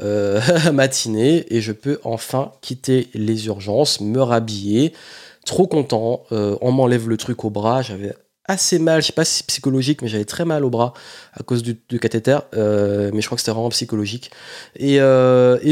Euh, 0.00 0.40
matinée 0.72 1.46
et 1.54 1.60
je 1.60 1.72
peux 1.72 2.00
enfin 2.04 2.52
quitter 2.60 3.08
les 3.14 3.46
urgences, 3.46 4.00
me 4.00 4.20
rhabiller. 4.20 4.92
Trop 5.46 5.66
content. 5.66 6.24
Euh, 6.32 6.56
on 6.60 6.72
m'enlève 6.72 7.08
le 7.08 7.16
truc 7.16 7.44
au 7.44 7.50
bras. 7.50 7.82
J'avais 7.82 8.14
assez 8.46 8.78
mal, 8.78 9.00
je 9.00 9.06
sais 9.06 9.12
pas 9.12 9.24
si 9.24 9.38
c'est 9.38 9.46
psychologique, 9.46 10.02
mais 10.02 10.08
j'avais 10.08 10.24
très 10.24 10.44
mal 10.44 10.64
au 10.64 10.70
bras 10.70 10.92
à 11.32 11.42
cause 11.42 11.62
du, 11.62 11.76
cathéter, 11.98 12.38
euh, 12.54 13.10
mais 13.14 13.22
je 13.22 13.26
crois 13.26 13.36
que 13.36 13.40
c'était 13.40 13.52
vraiment 13.52 13.70
psychologique. 13.70 14.30
Et, 14.76 14.98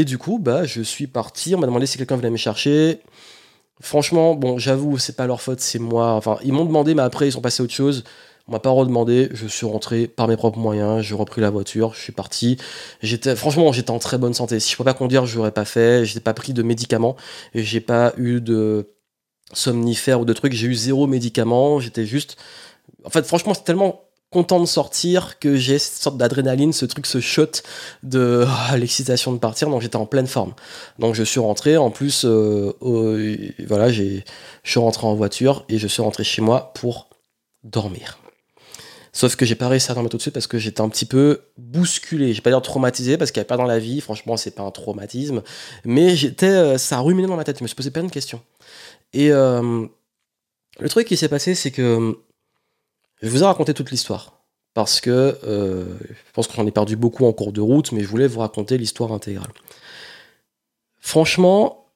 du 0.05 0.17
coup, 0.17 0.39
bah, 0.39 0.65
je 0.65 0.81
suis 0.81 1.07
parti, 1.07 1.53
on 1.55 1.59
m'a 1.59 1.67
demandé 1.67 1.85
si 1.85 1.97
quelqu'un 1.97 2.15
venait 2.15 2.31
me 2.31 2.37
chercher. 2.37 3.01
Franchement, 3.79 4.33
bon, 4.35 4.57
j'avoue, 4.57 4.97
c'est 4.97 5.15
pas 5.15 5.27
leur 5.27 5.41
faute, 5.41 5.59
c'est 5.59 5.79
moi. 5.79 6.13
Enfin, 6.13 6.37
ils 6.43 6.53
m'ont 6.53 6.65
demandé, 6.65 6.95
mais 6.95 7.01
après, 7.01 7.27
ils 7.27 7.31
sont 7.31 7.41
passés 7.41 7.61
à 7.61 7.65
autre 7.65 7.73
chose. 7.73 8.03
On 8.47 8.51
m'a 8.51 8.59
pas 8.59 8.71
redemandé, 8.71 9.29
je 9.31 9.47
suis 9.47 9.65
rentré 9.65 10.07
par 10.07 10.27
mes 10.27 10.35
propres 10.35 10.59
moyens, 10.59 11.01
j'ai 11.01 11.15
repris 11.15 11.39
la 11.39 11.49
voiture, 11.49 11.93
je 11.93 12.01
suis 12.01 12.11
parti. 12.11 12.57
J'étais, 13.01 13.37
franchement, 13.37 13.71
j'étais 13.71 13.91
en 13.91 13.99
très 13.99 14.17
bonne 14.17 14.33
santé. 14.33 14.59
Si 14.59 14.71
je 14.71 14.77
peux 14.77 14.83
pas 14.83 14.93
conduire, 14.93 15.25
je 15.25 15.37
l'aurais 15.37 15.51
pas 15.51 15.63
fait. 15.63 16.03
J'ai 16.05 16.19
pas 16.19 16.33
pris 16.33 16.51
de 16.53 16.61
médicaments, 16.61 17.15
j'ai 17.55 17.79
pas 17.79 18.13
eu 18.17 18.41
de 18.41 18.89
somnifères 19.53 20.19
ou 20.19 20.25
de 20.25 20.33
trucs. 20.33 20.53
J'ai 20.53 20.67
eu 20.67 20.75
zéro 20.75 21.07
médicament. 21.07 21.79
J'étais 21.79 22.05
juste, 22.05 22.37
en 23.05 23.09
fait, 23.09 23.25
franchement, 23.25 23.53
c'est 23.53 23.63
tellement 23.63 24.01
content 24.29 24.59
de 24.59 24.65
sortir 24.65 25.39
que 25.39 25.55
j'ai 25.55 25.79
cette 25.79 26.01
sorte 26.01 26.17
d'adrénaline, 26.17 26.73
ce 26.73 26.85
truc, 26.85 27.05
ce 27.05 27.21
shot 27.21 27.61
de 28.01 28.45
l'excitation 28.75 29.31
de 29.31 29.37
partir. 29.37 29.69
Donc 29.69 29.81
j'étais 29.81 29.95
en 29.95 30.05
pleine 30.05 30.27
forme. 30.27 30.53
Donc 30.99 31.15
je 31.15 31.23
suis 31.23 31.39
rentré. 31.39 31.77
En 31.77 31.91
plus, 31.91 32.25
euh, 32.25 32.73
voilà, 33.67 33.89
j'ai, 33.89 34.25
je 34.63 34.71
suis 34.71 34.79
rentré 34.81 35.07
en 35.07 35.15
voiture 35.15 35.63
et 35.69 35.77
je 35.77 35.87
suis 35.87 36.01
rentré 36.01 36.25
chez 36.25 36.41
moi 36.41 36.73
pour 36.73 37.07
dormir. 37.63 38.17
Sauf 39.15 39.35
que 39.35 39.45
j'ai 39.45 39.53
pas 39.53 39.67
réussi 39.67 39.91
à 39.91 39.93
dormir 39.93 40.09
tout 40.09 40.17
de 40.17 40.21
suite 40.23 40.33
parce 40.33 40.47
que 40.47 40.57
j'étais 40.57 40.81
un 40.81 40.89
petit 40.89 41.05
peu 41.05 41.41
bousculé. 41.57 42.31
Je 42.31 42.37
vais 42.37 42.41
pas 42.41 42.49
dire 42.49 42.61
traumatisé 42.63 43.15
parce 43.15 43.31
qu'il 43.31 43.39
n'y 43.39 43.45
a 43.45 43.47
pas 43.47 43.57
dans 43.57 43.65
la 43.65 43.77
vie. 43.77 44.01
Franchement, 44.01 44.37
c'est 44.37 44.55
pas 44.55 44.63
un 44.63 44.71
traumatisme. 44.71 45.43
Mais 45.85 46.15
j'étais, 46.15 46.47
euh, 46.47 46.77
ça 46.79 46.99
ruminait 46.99 47.27
dans 47.27 47.35
ma 47.35 47.43
tête. 47.43 47.59
Je 47.59 47.63
me 47.63 47.67
suis 47.67 47.75
posé 47.75 47.91
plein 47.91 48.03
de 48.03 48.11
questions. 48.11 48.41
Et 49.13 49.31
euh, 49.31 49.85
le 50.79 50.89
truc 50.89 51.07
qui 51.07 51.15
s'est 51.15 51.29
passé, 51.29 51.53
c'est 51.53 51.69
que 51.69 52.17
je 53.21 53.29
vous 53.29 53.43
ai 53.43 53.45
raconté 53.45 53.75
toute 53.75 53.91
l'histoire. 53.91 54.41
Parce 54.73 54.99
que 54.99 55.37
euh, 55.43 55.85
je 56.09 56.31
pense 56.33 56.47
que 56.47 56.55
j'en 56.55 56.65
ai 56.65 56.71
perdu 56.71 56.95
beaucoup 56.95 57.27
en 57.27 57.33
cours 57.33 57.53
de 57.53 57.61
route, 57.61 57.91
mais 57.91 58.01
je 58.01 58.07
voulais 58.07 58.27
vous 58.27 58.39
raconter 58.39 58.79
l'histoire 58.79 59.11
intégrale. 59.11 59.51
Franchement, 60.99 61.91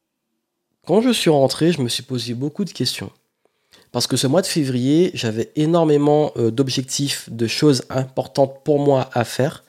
quand 0.86 1.01
je 1.01 1.10
suis 1.10 1.32
rentré, 1.32 1.71
je 1.71 1.82
me 1.82 1.89
suis 1.89 2.03
posé 2.03 2.36
beaucoup 2.36 2.63
de 2.63 2.69
questions. 2.69 3.12
Parce 3.91 4.08
que 4.08 4.17
ce 4.17 4.28
mois 4.28 4.41
de 4.41 4.47
février, 4.47 5.12
j'avais 5.13 5.52
énormément 5.56 6.32
euh, 6.38 6.52
d'objectifs, 6.52 7.30
de 7.30 7.47
choses 7.47 7.84
importantes 7.89 8.63
pour 8.63 8.80
moi 8.80 9.10
à 9.13 9.23
faire. 9.23 9.63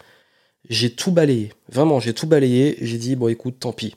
J'ai 0.69 0.91
tout 0.91 1.13
balayé. 1.13 1.53
Vraiment, 1.71 2.01
j'ai 2.01 2.13
tout 2.13 2.27
balayé. 2.27 2.77
J'ai 2.81 2.99
dit, 2.99 3.17
bon, 3.17 3.29
écoute, 3.29 3.57
tant 3.61 3.73
pis. 3.73 3.95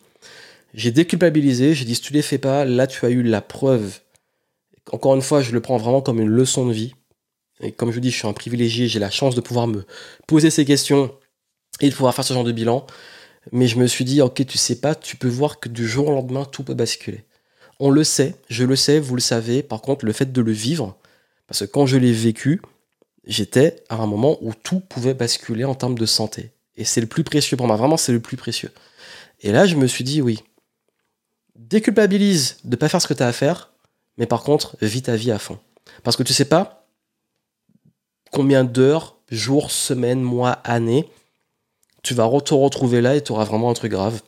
J'ai 0.74 0.92
déculpabilisé. 0.92 1.74
J'ai 1.74 1.86
dit, 1.86 1.96
si 1.96 2.02
tu 2.02 2.14
les 2.14 2.22
fais 2.22 2.38
pas, 2.38 2.66
là, 2.66 2.88
tu 2.88 3.06
as 3.06 3.10
eu 3.10 3.24
la 3.24 3.42
preuve. 3.42 4.00
Encore 4.92 5.16
une 5.16 5.22
fois, 5.22 5.42
je 5.42 5.52
le 5.52 5.62
prends 5.62 5.78
vraiment 5.78 6.02
comme 6.02 6.20
une 6.20 6.30
leçon 6.30 6.66
de 6.66 6.74
vie. 6.74 6.94
Et 7.62 7.72
comme 7.72 7.90
je 7.90 7.96
vous 7.96 8.02
dis, 8.02 8.12
je 8.12 8.18
suis 8.18 8.28
un 8.28 8.34
privilégié. 8.34 8.88
J'ai 8.88 9.00
la 9.00 9.10
chance 9.10 9.36
de 9.36 9.42
pouvoir 9.42 9.68
me 9.68 9.86
poser 10.28 10.50
ces 10.50 10.66
questions 10.66 11.12
et 11.80 11.90
de 11.90 11.96
pouvoir 11.96 12.16
faire 12.16 12.26
ce 12.26 12.34
genre 12.34 12.44
de 12.44 12.52
bilan. 12.52 12.86
Mais 13.52 13.68
je 13.68 13.78
me 13.78 13.88
suis 13.88 14.06
dit, 14.06 14.22
ok, 14.22 14.46
tu 14.46 14.58
sais 14.58 14.80
pas, 14.80 14.96
tu 14.96 15.18
peux 15.18 15.28
voir 15.28 15.60
que 15.60 15.68
du 15.68 15.88
jour 15.88 16.08
au 16.08 16.12
lendemain, 16.12 16.46
tout 16.46 16.64
peut 16.64 16.74
basculer. 16.74 17.26
On 17.84 17.89
le 17.89 18.04
sait, 18.04 18.36
je 18.48 18.63
le 18.63 18.76
sais, 18.76 19.00
vous 19.00 19.15
le 19.15 19.22
savez. 19.22 19.63
Par 19.63 19.82
contre, 19.82 20.06
le 20.06 20.13
fait 20.13 20.32
de 20.32 20.41
le 20.41 20.52
vivre, 20.52 20.96
parce 21.48 21.62
que 21.62 21.65
quand 21.65 21.88
je 21.88 21.98
l'ai 21.98 22.13
vécu, 22.13 22.62
j'étais 23.26 23.84
à 23.89 23.96
un 23.96 24.06
moment 24.06 24.38
où 24.41 24.54
tout 24.54 24.82
pouvait 24.82 25.15
basculer 25.15 25.65
en 25.65 25.74
termes 25.74 25.98
de 25.98 26.06
santé. 26.06 26.52
Et 26.78 26.86
c'est 26.86 27.02
le 27.02 27.08
plus 27.08 27.24
précieux 27.24 27.58
pour 27.58 27.65
moi, 27.65 27.78
vraiment, 27.78 27.98
c'est 27.98 28.12
le 28.12 28.20
plus 28.20 28.38
précieux. 28.38 28.72
Et 29.39 29.52
là, 29.52 29.65
je 29.65 29.76
me 29.76 29.88
suis 29.88 30.04
dit, 30.04 30.22
oui, 30.22 30.44
déculpabilise 31.56 32.58
de 32.63 32.70
ne 32.70 32.76
pas 32.76 32.88
faire 32.88 33.02
ce 33.02 33.08
que 33.08 33.15
tu 33.15 33.24
as 33.24 33.28
à 33.28 33.34
faire, 33.34 33.72
mais 34.17 34.28
par 34.28 34.44
contre, 34.44 34.78
vis 34.82 35.02
ta 35.02 35.15
vie 35.15 35.32
à 35.32 35.39
fond. 35.39 35.58
Parce 36.04 36.15
que 36.15 36.22
tu 36.22 36.34
sais 36.34 36.46
pas 36.46 36.86
combien 38.32 38.63
d'heures, 38.63 39.17
jours, 39.32 39.72
semaines, 39.72 40.22
mois, 40.22 40.52
années, 40.52 41.10
tu 42.04 42.13
vas 42.13 42.30
te 42.41 42.54
retrouver 42.54 43.02
là 43.02 43.15
et 43.15 43.24
tu 43.24 43.32
auras 43.32 43.46
vraiment 43.46 43.72
un 43.72 43.74
truc 43.74 43.91
grave, 43.91 44.22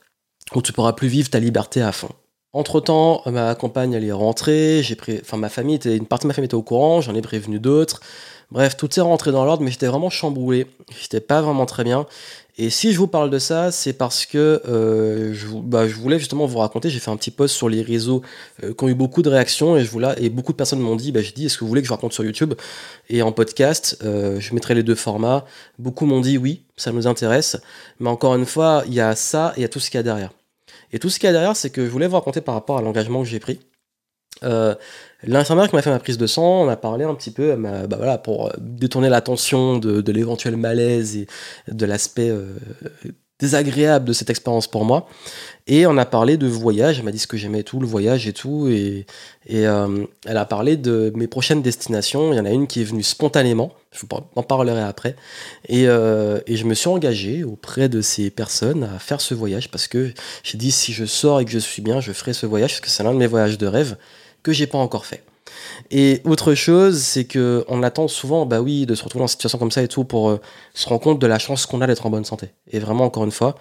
où 0.56 0.64
tu 0.64 0.74
pourras 0.74 0.94
plus 0.94 1.08
vivre 1.08 1.30
ta 1.30 1.40
liberté 1.40 1.84
à 1.84 1.92
fond. 1.92 2.10
Entre 2.54 2.80
temps, 2.80 3.24
ma 3.26 3.56
compagne 3.56 3.94
elle 3.94 4.04
est 4.04 4.12
rentrée, 4.12 4.82
j'ai 4.84 4.96
pris, 4.96 5.20
enfin 5.22 5.38
ma 5.38 5.50
famille 5.50 5.76
était, 5.76 5.98
une 5.98 6.06
partie 6.06 6.26
de 6.26 6.28
ma 6.28 6.36
famille 6.36 6.46
était 6.46 6.56
au 6.56 6.62
courant, 6.62 7.02
j'en 7.02 7.16
ai 7.16 7.22
prévenu 7.22 7.60
d'autres. 7.60 8.00
Bref, 8.52 8.78
tout 8.78 9.00
est 9.00 9.02
rentré 9.02 9.32
dans 9.32 9.46
l'ordre, 9.46 9.64
mais 9.64 9.72
j'étais 9.72 9.88
vraiment 9.88 10.12
chamboulé. 10.12 10.68
J'étais 11.02 11.20
pas 11.20 11.42
vraiment 11.42 11.66
très 11.66 11.84
bien. 11.84 12.06
Et 12.60 12.70
si 12.70 12.94
je 12.94 13.00
vous 13.00 13.08
parle 13.08 13.32
de 13.32 13.40
ça, 13.40 13.72
c'est 13.72 13.94
parce 13.94 14.28
que 14.28 14.62
euh, 14.68 15.34
je, 15.34 15.48
bah, 15.48 15.88
je, 15.88 15.96
voulais 15.96 16.20
justement 16.20 16.46
vous 16.46 16.60
raconter. 16.60 16.92
J'ai 16.92 17.00
fait 17.00 17.10
un 17.10 17.18
petit 17.18 17.32
post 17.32 17.56
sur 17.56 17.68
les 17.68 17.82
réseaux 17.82 18.22
euh, 18.64 18.76
qui 18.76 18.84
ont 18.84 18.90
eu 18.90 18.94
beaucoup 18.94 19.24
de 19.24 19.30
réactions 19.30 19.76
et, 19.76 19.84
je 19.84 20.22
et 20.24 20.30
beaucoup 20.30 20.52
de 20.52 20.58
personnes 20.58 20.80
m'ont 20.80 20.96
dit 20.96 21.12
bah, 21.12 21.24
J'ai 21.24 21.32
dit, 21.32 21.48
est-ce 21.48 21.58
que 21.58 21.64
vous 21.64 21.68
voulez 21.68 21.82
que 21.82 21.88
je 21.88 21.94
raconte 21.94 22.14
sur 22.14 22.24
YouTube? 22.24 22.54
Et 23.10 23.24
en 23.24 23.32
podcast 23.32 23.98
euh, 24.04 24.40
Je 24.40 24.54
mettrai 24.54 24.76
les 24.76 24.84
deux 24.84 24.94
formats. 24.94 25.46
Beaucoup 25.80 26.06
m'ont 26.06 26.22
dit 26.22 26.38
oui, 26.38 26.62
ça 26.78 26.92
nous 26.92 27.08
intéresse. 27.08 27.58
Mais 28.00 28.10
encore 28.10 28.36
une 28.36 28.46
fois, 28.46 28.84
il 28.86 28.94
y 28.94 29.02
a 29.02 29.16
ça 29.16 29.54
et 29.56 29.62
il 29.62 29.64
y 29.64 29.66
a 29.66 29.70
tout 29.70 29.80
ce 29.80 29.90
qu'il 29.90 29.98
y 29.98 30.02
a 30.02 30.04
derrière. 30.04 30.30
Et 30.94 31.00
tout 31.00 31.10
ce 31.10 31.20
qu'il 31.20 31.28
y 31.28 31.30
a 31.30 31.34
derrière, 31.34 31.56
c'est 31.56 31.72
que 31.72 31.84
je 31.84 31.90
voulais 31.90 32.08
vous 32.08 32.16
raconter 32.16 32.40
par 32.40 32.56
rapport 32.56 32.78
à 32.78 32.82
l'engagement 32.82 33.22
que 33.22 33.28
j'ai 33.28 33.40
pris. 33.40 33.60
Euh, 34.44 34.76
L'infirmière 35.26 35.70
qui 35.70 35.76
m'a 35.76 35.82
fait 35.82 35.90
ma 35.90 36.00
prise 36.00 36.18
de 36.18 36.28
sang, 36.28 36.64
on 36.64 36.68
a 36.68 36.76
parlé 36.76 37.06
un 37.06 37.16
petit 37.16 37.32
peu, 37.32 37.56
bah 37.56 37.88
voilà, 37.96 38.18
pour 38.18 38.48
euh, 38.48 38.52
détourner 38.60 39.08
l'attention 39.08 39.78
de, 39.78 40.12
l'éventuel 40.12 40.58
malaise 40.58 41.16
et 41.16 41.28
de 41.70 41.86
l'aspect 41.86 42.30
euh, 42.30 42.58
désagréable 43.40 44.06
de 44.06 44.14
cette 44.14 44.30
expérience 44.30 44.68
pour 44.68 44.86
moi. 44.86 45.08
Et 45.68 45.88
on 45.88 45.98
a 45.98 46.06
parlé 46.06 46.38
de 46.38 46.48
voyage, 46.48 47.00
elle 47.00 47.06
m'a 47.06 47.12
dit 47.12 47.20
ce 47.20 47.28
que 47.28 47.38
j'aimais 47.38 47.64
tout, 47.64 47.80
le 47.80 47.88
voyage 47.88 48.28
et 48.28 48.34
tout. 48.34 48.68
Et, 48.68 49.06
euh, 49.52 50.06
elle 50.26 50.38
a 50.38 50.46
parlé 50.46 50.78
de 50.78 51.12
mes 51.16 51.28
prochaines 51.28 51.62
destinations. 51.62 52.34
Il 52.34 52.38
y 52.38 52.40
en 52.40 52.46
a 52.46 52.52
une 52.52 52.68
qui 52.68 52.82
est 52.82 52.86
venue 52.86 53.04
spontanément, 53.04 53.74
je 53.92 54.00
vous 54.02 54.08
en 54.36 54.44
parlerai 54.44 54.82
après. 54.82 55.16
Et, 55.68 55.84
et 55.84 56.56
je 56.56 56.66
me 56.66 56.74
suis 56.74 56.90
engagé 56.90 57.44
auprès 57.44 57.90
de 57.90 58.02
ces 58.02 58.30
personnes 58.30 58.84
à 58.84 59.00
faire 59.00 59.22
ce 59.22 59.34
voyage 59.34 59.72
parce 59.72 59.88
que 59.88 60.14
j'ai 60.44 60.58
dit 60.58 60.72
si 60.72 60.94
je 60.94 61.06
sors 61.06 61.40
et 61.40 61.46
que 61.46 61.52
je 61.52 61.60
suis 61.60 61.82
bien, 61.82 62.02
je 62.02 62.12
ferai 62.12 62.34
ce 62.34 62.46
voyage 62.46 62.72
parce 62.72 62.82
que 62.82 62.90
c'est 62.90 63.04
l'un 63.04 63.14
de 63.14 63.20
mes 63.20 63.28
voyages 63.28 63.58
de 63.58 63.68
rêve 63.68 63.98
que 64.44 64.52
j'ai 64.52 64.68
pas 64.68 64.78
encore 64.78 65.06
fait. 65.06 65.24
Et 65.92 66.22
autre 66.26 66.54
chose, 66.54 67.00
c'est 67.00 67.26
que 67.26 67.66
on 67.68 67.84
attend 67.84 68.08
souvent, 68.08 68.46
bah 68.46 68.62
oui, 68.62 68.86
de 68.86 68.96
se 68.96 69.04
retrouver 69.04 69.22
dans 69.22 69.28
une 69.28 69.30
situation 69.30 69.60
comme 69.60 69.72
ça 69.72 69.84
et 69.84 69.88
tout 69.88 70.04
pour 70.04 70.30
euh, 70.30 70.40
se 70.74 70.88
rendre 70.88 71.02
compte 71.02 71.20
de 71.20 71.28
la 71.28 71.40
chance 71.40 71.66
qu'on 71.66 71.82
a 71.82 71.88
d'être 71.88 72.06
en 72.06 72.10
bonne 72.10 72.26
santé. 72.26 72.50
Et 72.72 72.80
vraiment, 72.80 73.06
encore 73.06 73.24
une 73.24 73.32
fois, 73.32 73.56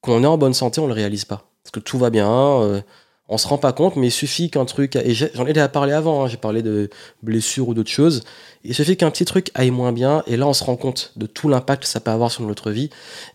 quand 0.00 0.12
on 0.12 0.22
est 0.22 0.26
en 0.26 0.38
bonne 0.38 0.54
santé, 0.54 0.80
on 0.80 0.86
le 0.86 0.92
réalise 0.92 1.24
pas. 1.24 1.48
Parce 1.62 1.72
que 1.72 1.80
tout 1.80 1.98
va 1.98 2.10
bien, 2.10 2.30
euh, 2.30 2.80
on 3.28 3.36
se 3.36 3.46
rend 3.46 3.58
pas 3.58 3.72
compte, 3.72 3.96
mais 3.96 4.08
il 4.08 4.12
suffit 4.12 4.50
qu'un 4.50 4.64
truc, 4.64 4.96
et 4.96 5.12
j'en 5.12 5.46
ai 5.46 5.52
déjà 5.52 5.68
parlé 5.68 5.92
avant, 5.92 6.24
hein, 6.24 6.28
j'ai 6.28 6.38
parlé 6.38 6.62
de 6.62 6.88
blessures 7.22 7.68
ou 7.68 7.74
d'autres 7.74 7.90
choses, 7.90 8.24
il 8.64 8.74
suffit 8.74 8.96
qu'un 8.96 9.10
petit 9.10 9.26
truc 9.26 9.50
aille 9.54 9.70
moins 9.70 9.92
bien, 9.92 10.22
et 10.26 10.38
là 10.38 10.46
on 10.46 10.54
se 10.54 10.64
rend 10.64 10.76
compte 10.76 11.12
de 11.16 11.26
tout 11.26 11.48
l'impact 11.48 11.82
que 11.82 11.88
ça 11.88 12.00
peut 12.00 12.10
avoir 12.10 12.30
sur 12.30 12.42
notre 12.44 12.70
vie. 12.70 12.88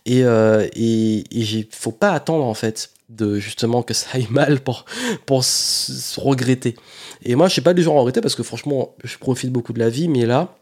Et, 0.05 0.23
euh, 0.23 0.67
et 0.75 1.23
faut 1.69 1.91
pas 1.91 2.11
attendre 2.11 2.43
en 2.43 2.55
fait 2.55 2.92
de 3.15 3.39
justement 3.39 3.83
que 3.83 3.93
ça 3.93 4.07
aille 4.13 4.27
mal 4.29 4.61
pour, 4.61 4.85
pour 5.25 5.43
se 5.43 6.19
regretter. 6.19 6.75
Et 7.23 7.35
moi, 7.35 7.47
je 7.47 7.53
suis 7.53 7.61
pas 7.61 7.73
du 7.73 7.83
genre 7.83 7.97
à 7.97 7.99
regretter 7.99 8.21
parce 8.21 8.35
que 8.35 8.43
franchement, 8.43 8.95
je 9.03 9.17
profite 9.17 9.51
beaucoup 9.51 9.73
de 9.73 9.79
la 9.79 9.89
vie, 9.89 10.07
mais 10.07 10.25
là, 10.25 10.57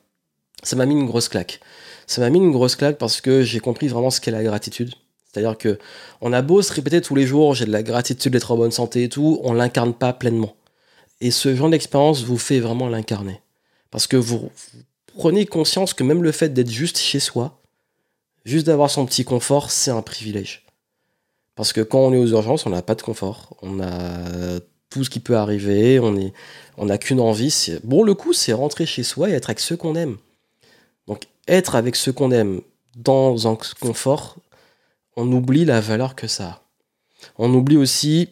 ça 0.64 0.76
m'a 0.76 0.86
mis 0.86 0.94
une 0.94 1.06
grosse 1.06 1.30
claque. 1.30 1.60
Ça 2.08 2.22
m'a 2.22 2.30
mis 2.30 2.40
une 2.40 2.52
grosse 2.52 2.76
claque 2.76 2.98
parce 2.98 3.22
que 3.22 3.42
j'ai 3.44 3.60
compris 3.60 3.88
vraiment 3.88 4.10
ce 4.10 4.22
qu'est 4.22 4.32
la 4.32 4.44
gratitude. 4.44 4.94
C'est-à-dire 5.32 5.58
que 5.58 5.80
on 6.20 6.34
a 6.34 6.42
beau 6.42 6.62
se 6.62 6.74
répéter 6.74 7.02
tous 7.02 7.16
les 7.16 7.26
jours, 7.26 7.56
j'ai 7.56 7.66
de 7.66 7.72
la 7.72 7.84
gratitude 7.84 8.34
d'être 8.34 8.52
en 8.52 8.58
bonne 8.58 8.72
santé 8.72 9.04
et 9.04 9.10
tout, 9.10 9.40
on 9.44 9.54
l'incarne 9.54 9.94
pas 9.94 10.12
pleinement. 10.12 10.56
Et 11.22 11.32
ce 11.32 11.56
genre 11.56 11.70
d'expérience 11.70 12.24
vous 12.24 12.38
fait 12.38 12.60
vraiment 12.60 12.90
l'incarner. 12.90 13.42
Parce 13.92 14.08
que 14.08 14.18
vous, 14.18 14.40
vous 14.40 14.84
prenez 15.18 15.46
conscience 15.46 15.94
que 15.94 16.04
même 16.04 16.24
le 16.24 16.32
fait 16.32 16.50
d'être 16.50 16.70
juste 16.70 16.98
chez 16.98 17.20
soi, 17.20 17.62
juste 18.44 18.66
d'avoir 18.68 18.90
son 18.90 19.06
petit 19.06 19.24
confort, 19.24 19.72
c'est 19.72 19.92
un 19.92 20.02
privilège. 20.02 20.66
Parce 21.56 21.74
que 21.74 21.82
quand 21.82 22.00
on 22.00 22.14
est 22.14 22.18
aux 22.18 22.28
urgences, 22.28 22.66
on 22.66 22.70
n'a 22.70 22.82
pas 22.82 22.96
de 22.96 23.02
confort. 23.02 23.56
On 23.62 23.82
a 23.82 24.60
tout 24.90 25.04
ce 25.04 25.10
qui 25.10 25.20
peut 25.20 25.38
arriver. 25.38 26.00
On 26.00 26.86
n'a 26.86 26.98
qu'une 26.98 27.20
envie. 27.20 27.78
Bon, 27.84 28.04
le 28.04 28.14
coup, 28.14 28.34
c'est 28.34 28.54
rentrer 28.54 28.86
chez 28.86 29.04
soi 29.04 29.30
et 29.30 29.34
être 29.34 29.50
avec 29.50 29.60
ceux 29.60 29.78
qu'on 29.78 29.96
aime. 29.96 30.18
Donc, 31.08 31.26
être 31.48 31.76
avec 31.76 31.96
ceux 31.96 32.12
qu'on 32.14 32.32
aime 32.32 32.62
dans 32.96 33.48
un 33.48 33.58
confort, 33.80 34.38
on 35.16 35.32
oublie 35.32 35.66
la 35.66 35.82
valeur 35.82 36.16
que 36.16 36.28
ça 36.28 36.46
a. 36.46 36.62
On 37.38 37.54
oublie 37.54 37.78
aussi 37.78 38.30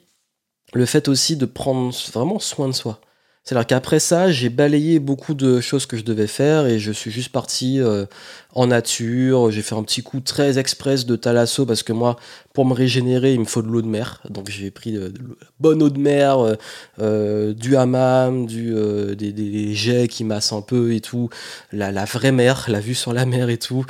le 0.73 0.85
fait 0.85 1.07
aussi 1.07 1.35
de 1.35 1.45
prendre 1.45 1.93
vraiment 2.11 2.39
soin 2.39 2.67
de 2.67 2.73
soi. 2.73 3.01
C'est-à-dire 3.49 3.65
qu'après 3.65 3.99
ça, 3.99 4.31
j'ai 4.31 4.49
balayé 4.49 4.99
beaucoup 4.99 5.33
de 5.33 5.59
choses 5.59 5.87
que 5.87 5.97
je 5.97 6.03
devais 6.03 6.27
faire 6.27 6.67
et 6.67 6.77
je 6.77 6.91
suis 6.91 7.09
juste 7.09 7.31
parti 7.31 7.81
euh, 7.81 8.05
en 8.53 8.67
nature. 8.67 9.49
J'ai 9.49 9.63
fait 9.63 9.73
un 9.73 9.81
petit 9.81 10.03
coup 10.03 10.19
très 10.19 10.59
express 10.59 11.07
de 11.07 11.15
thalasso 11.15 11.65
parce 11.65 11.81
que 11.81 11.91
moi, 11.91 12.17
pour 12.53 12.63
me 12.67 12.75
régénérer, 12.75 13.33
il 13.33 13.39
me 13.39 13.45
faut 13.45 13.63
de 13.63 13.67
l'eau 13.67 13.81
de 13.81 13.87
mer. 13.87 14.21
Donc 14.29 14.51
j'ai 14.51 14.69
pris 14.69 14.91
de, 14.91 15.11
bonne 15.59 15.81
eau 15.81 15.89
de 15.89 15.97
mer, 15.97 16.37
euh, 16.37 16.53
euh, 16.99 17.53
du 17.55 17.75
hammam, 17.75 18.45
du, 18.45 18.71
des, 19.15 19.73
jets 19.73 20.09
qui 20.09 20.23
massent 20.25 20.53
un 20.53 20.61
peu 20.61 20.93
et 20.93 21.01
tout, 21.01 21.31
la, 21.71 22.05
vraie 22.05 22.31
mer, 22.31 22.65
la 22.67 22.79
vue 22.79 22.93
sur 22.93 23.13
la 23.13 23.25
mer 23.25 23.49
et 23.49 23.57
tout. 23.57 23.83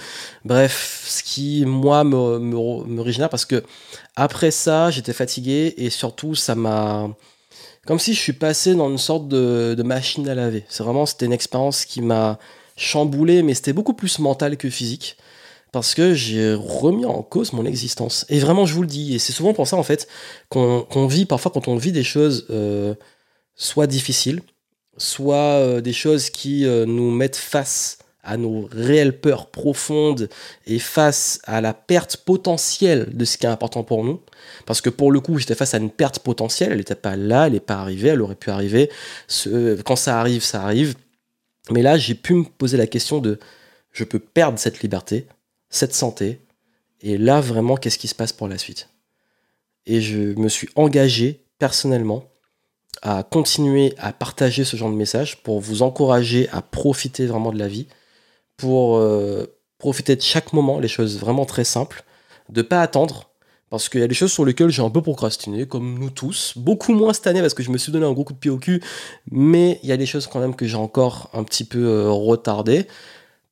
Bref, 0.46 1.04
ce 1.06 1.22
qui, 1.22 1.66
moi, 1.66 2.06
me, 2.06 2.40
me, 2.40 2.86
me 2.86 3.02
régénère 3.02 3.30
parce 3.30 3.44
que 3.44 3.62
après 4.16 4.52
ça, 4.52 4.90
j'étais 4.90 5.12
fatigué 5.12 5.74
et 5.76 5.90
surtout, 5.90 6.34
ça 6.34 6.56
m'a 6.56 7.10
comme 7.90 7.98
si 7.98 8.14
je 8.14 8.20
suis 8.20 8.34
passé 8.34 8.76
dans 8.76 8.88
une 8.88 9.00
sorte 9.00 9.28
de, 9.28 9.82
machine 9.84 10.30
à 10.30 10.36
laver. 10.36 10.64
C'est 10.70 10.84
vraiment, 10.84 11.08
c'était 11.08 11.26
une 11.26 11.34
expérience 11.34 11.86
qui 11.86 12.04
m'a 12.04 12.38
chamboulé, 12.78 13.42
mais 13.42 13.56
c'était 13.56 13.74
beaucoup 13.74 13.96
plus 13.96 14.20
mental 14.20 14.58
que 14.58 14.70
physique. 14.70 15.18
Parce 15.72 15.96
que 15.96 16.14
j'ai 16.14 16.54
remis 16.54 17.06
en 17.06 17.24
cause 17.24 17.52
mon 17.52 17.66
existence. 17.66 18.28
Et 18.30 18.38
vraiment, 18.38 18.68
je 18.68 18.76
vous 18.76 18.84
le 18.84 18.88
dis, 18.88 19.16
et 19.16 19.18
c'est 19.18 19.34
souvent 19.34 19.56
pour 19.56 19.66
ça, 19.66 19.76
en 19.76 19.82
fait, 19.82 20.08
qu'on 20.50 21.08
vit, 21.08 21.26
parfois, 21.26 21.50
quand 21.50 21.68
on 21.68 21.78
vit 21.78 21.92
des 21.92 22.04
choses 22.04 22.46
euh, 22.52 22.94
soit 23.56 23.88
difficiles, 23.88 24.44
soit 24.98 25.36
euh, 25.36 25.82
des 25.82 25.94
choses 25.94 26.30
qui 26.30 26.68
euh, 26.68 26.86
nous 26.86 27.10
mettent 27.10 27.38
face 27.38 27.98
à 28.24 28.38
nos 28.38 28.68
réelles 28.72 29.20
peurs 29.20 29.48
profondes 29.48 30.30
et 30.68 30.80
face 30.80 31.40
à 31.46 31.62
la 31.62 31.74
perte 31.74 32.18
potentielle 32.18 33.10
de 33.16 33.26
ce 33.26 33.38
qui 33.38 33.46
est 33.46 33.50
important 33.50 33.84
pour 33.84 34.04
nous. 34.04 34.22
Parce 34.66 34.82
que 34.82 34.90
pour 34.90 35.12
le 35.12 35.20
coup, 35.20 35.38
j'étais 35.38 35.56
face 35.56 35.74
à 35.74 35.78
une 35.78 35.90
perte 35.90 36.20
potentielle, 36.20 36.72
elle 36.72 36.78
n'était 36.78 36.96
pas 36.96 37.16
là, 37.16 37.48
elle 37.48 37.54
n'est 37.54 37.60
pas 37.60 37.76
arrivée, 37.76 38.10
elle 38.10 38.22
aurait 38.22 38.36
pu 38.36 38.50
arriver. 38.50 38.90
Quand 39.86 39.96
ça 39.96 40.20
arrive, 40.20 40.44
ça 40.44 40.64
arrive. 40.64 40.96
Mais 41.72 41.82
là, 41.82 41.98
j'ai 41.98 42.16
pu 42.16 42.34
me 42.34 42.44
poser 42.44 42.78
la 42.78 42.88
question 42.88 43.20
de, 43.20 43.40
je 43.92 44.04
peux 44.04 44.20
perdre 44.20 44.60
cette 44.60 44.82
liberté, 44.82 45.28
cette 45.70 45.94
santé, 45.94 46.40
et 47.02 47.18
là, 47.18 47.40
vraiment, 47.42 47.78
qu'est-ce 47.78 47.98
qui 47.98 48.08
se 48.08 48.16
passe 48.16 48.34
pour 48.34 48.48
la 48.48 48.58
suite? 48.58 48.90
Et 49.86 50.02
je 50.02 50.18
me 50.18 50.50
suis 50.50 50.70
engagé 50.76 51.46
personnellement 51.58 52.26
à 53.02 53.24
continuer 53.24 53.94
à 53.98 54.12
partager 54.12 54.66
ce 54.66 54.76
genre 54.76 54.90
de 54.90 54.96
message 54.96 55.42
pour 55.44 55.62
vous 55.62 55.82
encourager 55.82 56.50
à 56.52 56.62
profiter 56.62 57.26
vraiment 57.26 57.52
de 57.52 57.60
la 57.60 57.68
vie, 57.68 57.88
pour 58.60 58.98
euh, 58.98 59.46
profiter 59.80 60.16
de 60.16 60.22
chaque 60.22 60.54
moment, 60.54 60.80
les 60.80 60.88
choses 60.88 61.18
vraiment 61.18 61.46
très 61.46 61.64
simples, 61.64 62.04
de 62.50 62.62
pas 62.62 62.82
attendre, 62.82 63.30
parce 63.70 63.88
qu'il 63.88 64.02
y 64.02 64.04
a 64.04 64.08
des 64.08 64.16
choses 64.16 64.32
sur 64.32 64.46
lesquelles 64.46 64.70
j'ai 64.70 64.82
un 64.82 64.90
peu 64.90 65.02
procrastiné, 65.02 65.66
comme 65.66 65.98
nous 65.98 66.10
tous, 66.10 66.54
beaucoup 66.56 66.94
moins 66.94 67.14
cette 67.14 67.28
année 67.28 67.42
parce 67.42 67.54
que 67.54 67.64
je 67.64 67.72
me 67.72 67.78
suis 67.78 67.92
donné 67.92 68.06
un 68.06 68.12
gros 68.12 68.24
coup 68.24 68.34
de 68.34 68.40
pied 68.40 68.52
au 68.52 68.58
cul, 68.58 68.82
mais 69.32 69.80
il 69.84 69.90
y 69.90 69.92
a 69.92 69.98
des 69.98 70.06
choses 70.06 70.28
quand 70.28 70.40
même 70.40 70.56
que 70.56 70.68
j'ai 70.68 70.76
encore 70.76 71.30
un 71.34 71.44
petit 71.44 71.64
peu 71.64 71.86
euh, 71.86 72.12
retardé. 72.12 72.88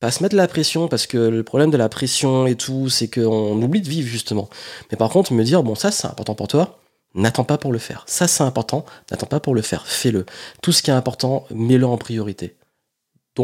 Pas 0.00 0.10
se 0.12 0.22
mettre 0.22 0.36
la 0.36 0.46
pression, 0.46 0.86
parce 0.86 1.06
que 1.06 1.18
le 1.18 1.42
problème 1.42 1.70
de 1.70 1.76
la 1.76 1.88
pression 1.88 2.46
et 2.46 2.54
tout, 2.54 2.88
c'est 2.88 3.08
qu'on 3.08 3.60
oublie 3.60 3.80
de 3.80 3.88
vivre 3.88 4.08
justement. 4.08 4.48
Mais 4.90 4.96
par 4.96 5.10
contre, 5.10 5.32
me 5.32 5.42
dire, 5.42 5.62
bon, 5.62 5.74
ça 5.74 5.90
c'est 5.90 6.06
important 6.06 6.34
pour 6.34 6.48
toi, 6.48 6.78
n'attends 7.14 7.44
pas 7.44 7.58
pour 7.58 7.72
le 7.72 7.78
faire. 7.78 8.04
Ça 8.06 8.28
c'est 8.28 8.44
important, 8.44 8.84
n'attends 9.10 9.26
pas 9.26 9.40
pour 9.40 9.54
le 9.54 9.62
faire, 9.62 9.86
fais-le. 9.86 10.26
Tout 10.62 10.72
ce 10.72 10.82
qui 10.82 10.90
est 10.90 10.94
important, 10.94 11.46
mets-le 11.50 11.86
en 11.86 11.96
priorité 11.96 12.57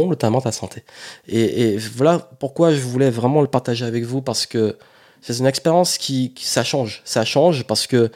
notamment 0.01 0.41
ta 0.41 0.53
santé. 0.53 0.85
Et, 1.29 1.77
voilà 1.77 2.19
pourquoi 2.19 2.73
je 2.73 2.81
voulais 2.81 3.11
vraiment 3.11 3.41
le 3.41 3.49
partager 3.49 3.85
avec 3.85 4.05
vous, 4.05 4.23
parce 4.23 4.47
que 4.47 4.77
c'est 5.21 5.39
une 5.39 5.47
expérience 5.47 5.99
qui, 5.99 6.35
ça 6.39 6.65
change. 6.65 7.03
Ça 7.05 7.25
change 7.25 7.65
parce 7.65 7.87
que, 7.87 8.11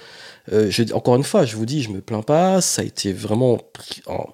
euh, 0.52 0.70
je, 0.70 0.92
encore 0.92 1.16
une 1.16 1.24
fois, 1.24 1.44
je 1.44 1.56
vous 1.56 1.66
dis, 1.66 1.82
je 1.82 1.90
me 1.90 2.00
plains 2.00 2.22
pas, 2.22 2.60
ça 2.60 2.82
a 2.82 2.84
été 2.84 3.12
vraiment 3.12 3.58
un 4.08 4.24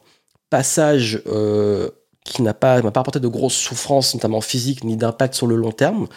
passage 0.50 1.22
euh, 1.26 1.90
qui 2.24 2.42
n'a 2.42 2.54
pas, 2.54 2.80
m'a 2.82 2.90
pas 2.90 3.00
apporté 3.00 3.20
de 3.20 3.28
grosses 3.28 3.54
souffrances, 3.54 4.14
notamment 4.14 4.40
physiques, 4.40 4.84
ni 4.84 4.96
d'impact 4.96 5.34
sur 5.34 5.46
le 5.46 5.56
long 5.56 5.72
terme. 5.72 6.08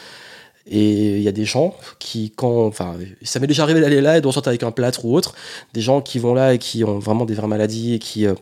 Et 0.70 1.18
il 1.18 1.22
y 1.22 1.28
a 1.28 1.32
des 1.32 1.46
gens 1.46 1.76
qui, 2.00 2.32
quand, 2.32 2.66
enfin, 2.66 2.98
ça 3.22 3.40
m'est 3.40 3.48
déjà 3.48 3.64
arrivé 3.64 3.80
d'aller 3.80 4.02
là 4.02 4.18
et 4.18 4.22
de 4.22 4.28
ressortir 4.28 4.50
avec 4.50 4.64
un 4.64 4.72
plâtre 4.72 5.06
ou 5.06 5.16
autre, 5.16 5.34
des 5.74 5.82
gens 5.82 6.02
qui 6.02 6.20
vont 6.20 6.34
là 6.34 6.54
et 6.54 6.58
qui 6.58 6.84
ont 6.84 7.00
vraiment 7.00 7.26
des 7.26 7.36
vraies 7.36 7.48
maladies 7.48 7.94
et 7.94 8.00
qui, 8.00 8.28
euh, 8.28 8.34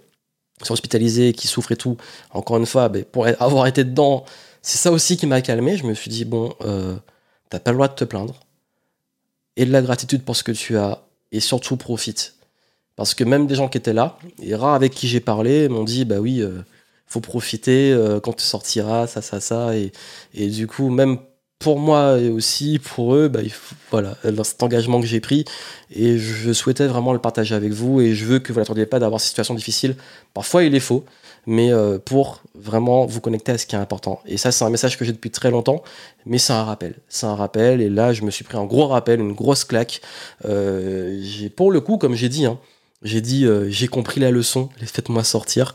sont 0.64 0.74
hospitalisés, 0.74 1.34
qui 1.34 1.48
souffrent 1.48 1.72
et 1.72 1.76
tout, 1.76 1.98
encore 2.32 2.58
une 2.58 2.66
fois, 2.66 2.90
ben, 2.90 3.04
pour 3.04 3.28
avoir 3.28 3.68
été 3.68 3.84
dedans, 3.84 4.26
c'est 4.62 4.78
ça 4.78 4.92
aussi 4.92 5.18
qui 5.18 5.28
m'a 5.28 5.42
calmé. 5.42 5.78
Je 5.78 5.86
me 5.86 5.94
suis 5.94 6.10
dit, 6.10 6.26
bon, 6.26 6.54
euh, 6.62 6.96
t'as 7.50 7.60
pas 7.60 7.72
le 7.72 7.78
droit 7.78 7.88
de 7.88 7.94
te 7.96 8.04
plaindre. 8.04 8.40
Et 9.58 9.66
de 9.66 9.72
la 9.72 9.82
gratitude 9.82 10.24
pour 10.24 10.36
ce 10.36 10.44
que 10.44 10.52
tu 10.52 10.78
as. 10.78 11.04
Et 11.32 11.40
surtout, 11.40 11.78
profite. 11.78 12.36
Parce 12.96 13.14
que 13.14 13.24
même 13.24 13.48
des 13.48 13.56
gens 13.56 13.68
qui 13.68 13.78
étaient 13.78 13.94
là, 13.94 14.18
et 14.42 14.56
rares 14.56 14.74
avec 14.74 14.94
qui 14.94 15.08
j'ai 15.08 15.20
parlé, 15.20 15.68
m'ont 15.70 15.84
dit, 15.84 16.06
bah 16.06 16.20
oui, 16.20 16.42
euh, 16.42 16.62
faut 17.06 17.22
profiter 17.22 17.92
euh, 17.92 18.20
quand 18.20 18.34
tu 18.34 18.44
sortiras, 18.44 19.08
ça, 19.08 19.22
ça, 19.22 19.40
ça. 19.40 19.72
Et 19.76 19.92
du 20.50 20.68
coup, 20.68 20.90
même 20.90 21.20
pour 21.66 21.80
moi 21.80 22.20
et 22.20 22.30
aussi 22.30 22.78
pour 22.78 23.16
eux, 23.16 23.28
bah, 23.28 23.40
voilà, 23.90 24.16
cet 24.44 24.62
engagement 24.62 25.02
que 25.02 25.08
j'ai 25.08 25.20
pris. 25.20 25.46
Et 25.90 26.20
je 26.20 26.54
souhaitais 26.54 26.86
vraiment 26.86 27.12
le 27.12 27.18
partager 27.18 27.56
avec 27.56 27.72
vous. 27.72 28.02
Et 28.02 28.14
je 28.14 28.24
veux 28.24 28.38
que 28.38 28.54
vous 28.54 28.60
n'attendiez 28.60 28.86
pas 28.86 29.00
d'avoir 29.00 29.20
cette 29.20 29.30
situation 29.30 29.56
difficile. 29.56 29.96
Parfois, 30.36 30.64
il 30.64 30.76
est 30.76 30.80
faux. 30.80 31.06
mais 31.48 31.74
euh, 31.74 31.98
pour 31.98 32.44
vraiment 32.54 33.08
vous 33.08 33.20
connecter 33.20 33.54
à 33.54 33.58
ce 33.58 33.66
qui 33.66 33.76
est 33.76 33.80
important. 33.80 34.22
Et 34.28 34.38
ça, 34.38 34.52
c'est 34.52 34.64
un 34.64 34.70
message 34.70 34.96
que 34.96 35.06
j'ai 35.06 35.12
depuis 35.12 35.32
très 35.32 35.50
longtemps, 35.50 35.82
mais 36.28 36.38
c'est 36.38 36.54
un 36.54 36.64
rappel. 36.64 36.94
C'est 37.10 37.26
un 37.26 37.36
rappel, 37.36 37.82
et 37.82 37.90
là, 37.90 38.14
je 38.14 38.22
me 38.22 38.30
suis 38.30 38.44
pris 38.44 38.58
un 38.58 38.66
gros 38.66 38.86
rappel, 38.86 39.20
une 39.20 39.34
grosse 39.34 39.64
claque. 39.64 40.02
Euh, 40.46 41.20
pour 41.56 41.72
le 41.72 41.82
coup, 41.82 41.98
comme 41.98 42.14
j'ai 42.14 42.30
dit, 42.30 42.46
hein, 42.46 42.60
j'ai 43.02 43.22
dit, 43.22 43.48
euh, 43.48 43.68
j'ai 43.72 43.88
compris 43.88 44.20
la 44.20 44.30
leçon, 44.30 44.70
faites-moi 44.86 45.24
sortir. 45.24 45.74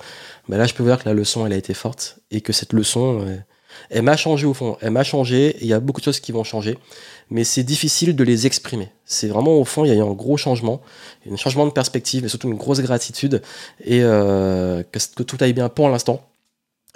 Ben 0.49 0.57
là, 0.57 0.66
je 0.66 0.74
peux 0.74 0.84
vous 0.84 0.88
dire 0.88 1.03
que 1.03 1.09
la 1.09 1.14
leçon, 1.14 1.47
elle 1.47 1.53
a 1.53 1.57
été 1.57 1.74
forte, 1.74 2.20
et 2.30 2.43
que 2.43 2.53
cette 2.53 2.72
leçon, 2.72 3.26
elle 3.91 4.03
m'a 4.03 4.16
changé 4.16 4.47
au 4.47 4.55
fond. 4.55 4.77
Elle 4.81 4.91
m'a 4.91 5.05
changé, 5.05 5.57
il 5.61 5.66
y 5.66 5.73
a 5.73 5.81
beaucoup 5.81 6.01
de 6.01 6.05
choses 6.05 6.21
qui 6.21 6.33
vont 6.33 6.45
changer 6.45 6.77
mais 7.31 7.45
c'est 7.45 7.62
difficile 7.62 8.16
de 8.16 8.25
les 8.25 8.47
exprimer. 8.47 8.91
C'est 9.05 9.29
vraiment 9.29 9.59
au 9.59 9.64
fond, 9.64 9.85
il 9.85 9.89
y 9.89 9.91
a 9.93 9.95
eu 9.95 10.03
un 10.03 10.12
gros 10.12 10.37
changement, 10.37 10.83
un 11.31 11.37
changement 11.37 11.64
de 11.64 11.71
perspective, 11.71 12.23
mais 12.23 12.29
surtout 12.29 12.49
une 12.49 12.57
grosse 12.57 12.81
gratitude, 12.81 13.41
et 13.85 14.03
euh, 14.03 14.83
que, 14.83 15.23
tout 15.23 15.37
aille 15.41 15.53
bien 15.53 15.68
pour 15.68 15.89
l'instant, 15.89 16.29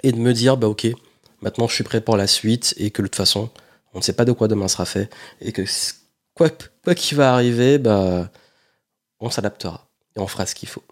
et 0.03 0.11
de 0.11 0.17
me 0.17 0.33
dire, 0.33 0.57
bah 0.57 0.67
ok, 0.67 0.87
maintenant 1.41 1.67
je 1.67 1.73
suis 1.73 1.83
prêt 1.83 2.01
pour 2.01 2.17
la 2.17 2.27
suite, 2.27 2.73
et 2.77 2.91
que 2.91 3.01
de 3.01 3.07
toute 3.07 3.15
façon, 3.15 3.49
on 3.93 3.99
ne 3.99 4.03
sait 4.03 4.13
pas 4.13 4.25
de 4.25 4.33
quoi 4.33 4.47
demain 4.47 4.67
sera 4.67 4.85
fait, 4.85 5.09
et 5.39 5.53
que 5.53 5.63
quoi, 6.33 6.49
quoi 6.83 6.95
qu'il 6.95 7.17
va 7.17 7.33
arriver, 7.33 7.77
bah, 7.77 8.29
on 9.19 9.29
s'adaptera, 9.29 9.87
et 10.17 10.19
on 10.19 10.27
fera 10.27 10.45
ce 10.45 10.53
qu'il 10.53 10.69
faut. 10.69 10.83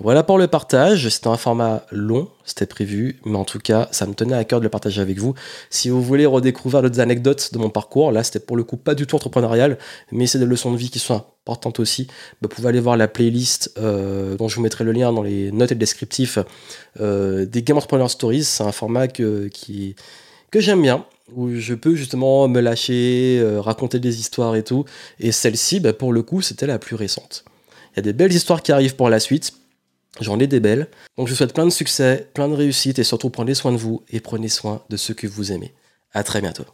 Voilà 0.00 0.22
pour 0.22 0.38
le 0.38 0.46
partage. 0.46 1.08
C'était 1.08 1.28
un 1.28 1.36
format 1.36 1.84
long, 1.90 2.28
c'était 2.44 2.66
prévu, 2.66 3.20
mais 3.24 3.36
en 3.36 3.44
tout 3.44 3.58
cas, 3.58 3.88
ça 3.90 4.06
me 4.06 4.14
tenait 4.14 4.34
à 4.34 4.44
cœur 4.44 4.60
de 4.60 4.64
le 4.64 4.70
partager 4.70 5.00
avec 5.00 5.18
vous. 5.18 5.34
Si 5.70 5.88
vous 5.88 6.02
voulez 6.02 6.26
redécouvrir 6.26 6.82
d'autres 6.82 7.00
anecdotes 7.00 7.52
de 7.52 7.58
mon 7.58 7.70
parcours, 7.70 8.12
là, 8.12 8.22
c'était 8.22 8.40
pour 8.40 8.56
le 8.56 8.64
coup 8.64 8.76
pas 8.76 8.94
du 8.94 9.06
tout 9.06 9.16
entrepreneurial, 9.16 9.78
mais 10.12 10.26
c'est 10.26 10.38
des 10.38 10.46
leçons 10.46 10.72
de 10.72 10.76
vie 10.76 10.90
qui 10.90 10.98
sont 10.98 11.14
importantes 11.14 11.80
aussi. 11.80 12.08
Vous 12.42 12.48
pouvez 12.48 12.68
aller 12.68 12.80
voir 12.80 12.96
la 12.96 13.08
playlist 13.08 13.72
euh, 13.78 14.36
dont 14.36 14.48
je 14.48 14.56
vous 14.56 14.62
mettrai 14.62 14.84
le 14.84 14.92
lien 14.92 15.12
dans 15.12 15.22
les 15.22 15.50
notes 15.52 15.72
et 15.72 15.74
le 15.74 15.80
descriptif 15.80 16.38
euh, 17.00 17.46
des 17.46 17.62
Game 17.62 17.76
Entrepreneur 17.76 18.10
Stories. 18.10 18.44
C'est 18.44 18.64
un 18.64 18.72
format 18.72 19.08
que, 19.08 19.48
que 20.50 20.60
j'aime 20.60 20.82
bien 20.82 21.04
où 21.34 21.54
je 21.54 21.74
peux 21.74 21.94
justement 21.94 22.48
me 22.48 22.60
lâcher, 22.60 23.38
euh, 23.40 23.60
raconter 23.60 23.98
des 23.98 24.20
histoires 24.20 24.56
et 24.56 24.62
tout. 24.62 24.84
Et 25.20 25.32
celle-ci, 25.32 25.80
bah, 25.80 25.92
pour 25.92 26.12
le 26.12 26.22
coup, 26.22 26.42
c'était 26.42 26.66
la 26.66 26.78
plus 26.78 26.96
récente. 26.96 27.44
Il 27.92 27.96
y 27.96 28.00
a 28.00 28.02
des 28.02 28.12
belles 28.12 28.32
histoires 28.32 28.62
qui 28.62 28.72
arrivent 28.72 28.96
pour 28.96 29.08
la 29.08 29.20
suite. 29.20 29.52
J'en 30.20 30.38
ai 30.38 30.46
des 30.46 30.60
belles. 30.60 30.88
Donc 31.16 31.26
je 31.26 31.32
vous 31.32 31.36
souhaite 31.36 31.54
plein 31.54 31.66
de 31.66 31.70
succès, 31.70 32.28
plein 32.34 32.48
de 32.48 32.54
réussite 32.54 32.98
et 32.98 33.04
surtout 33.04 33.30
prenez 33.30 33.54
soin 33.54 33.72
de 33.72 33.76
vous 33.76 34.02
et 34.08 34.20
prenez 34.20 34.48
soin 34.48 34.82
de 34.88 34.96
ceux 34.96 35.14
que 35.14 35.26
vous 35.26 35.52
aimez. 35.52 35.74
À 36.12 36.22
très 36.22 36.40
bientôt. 36.40 36.64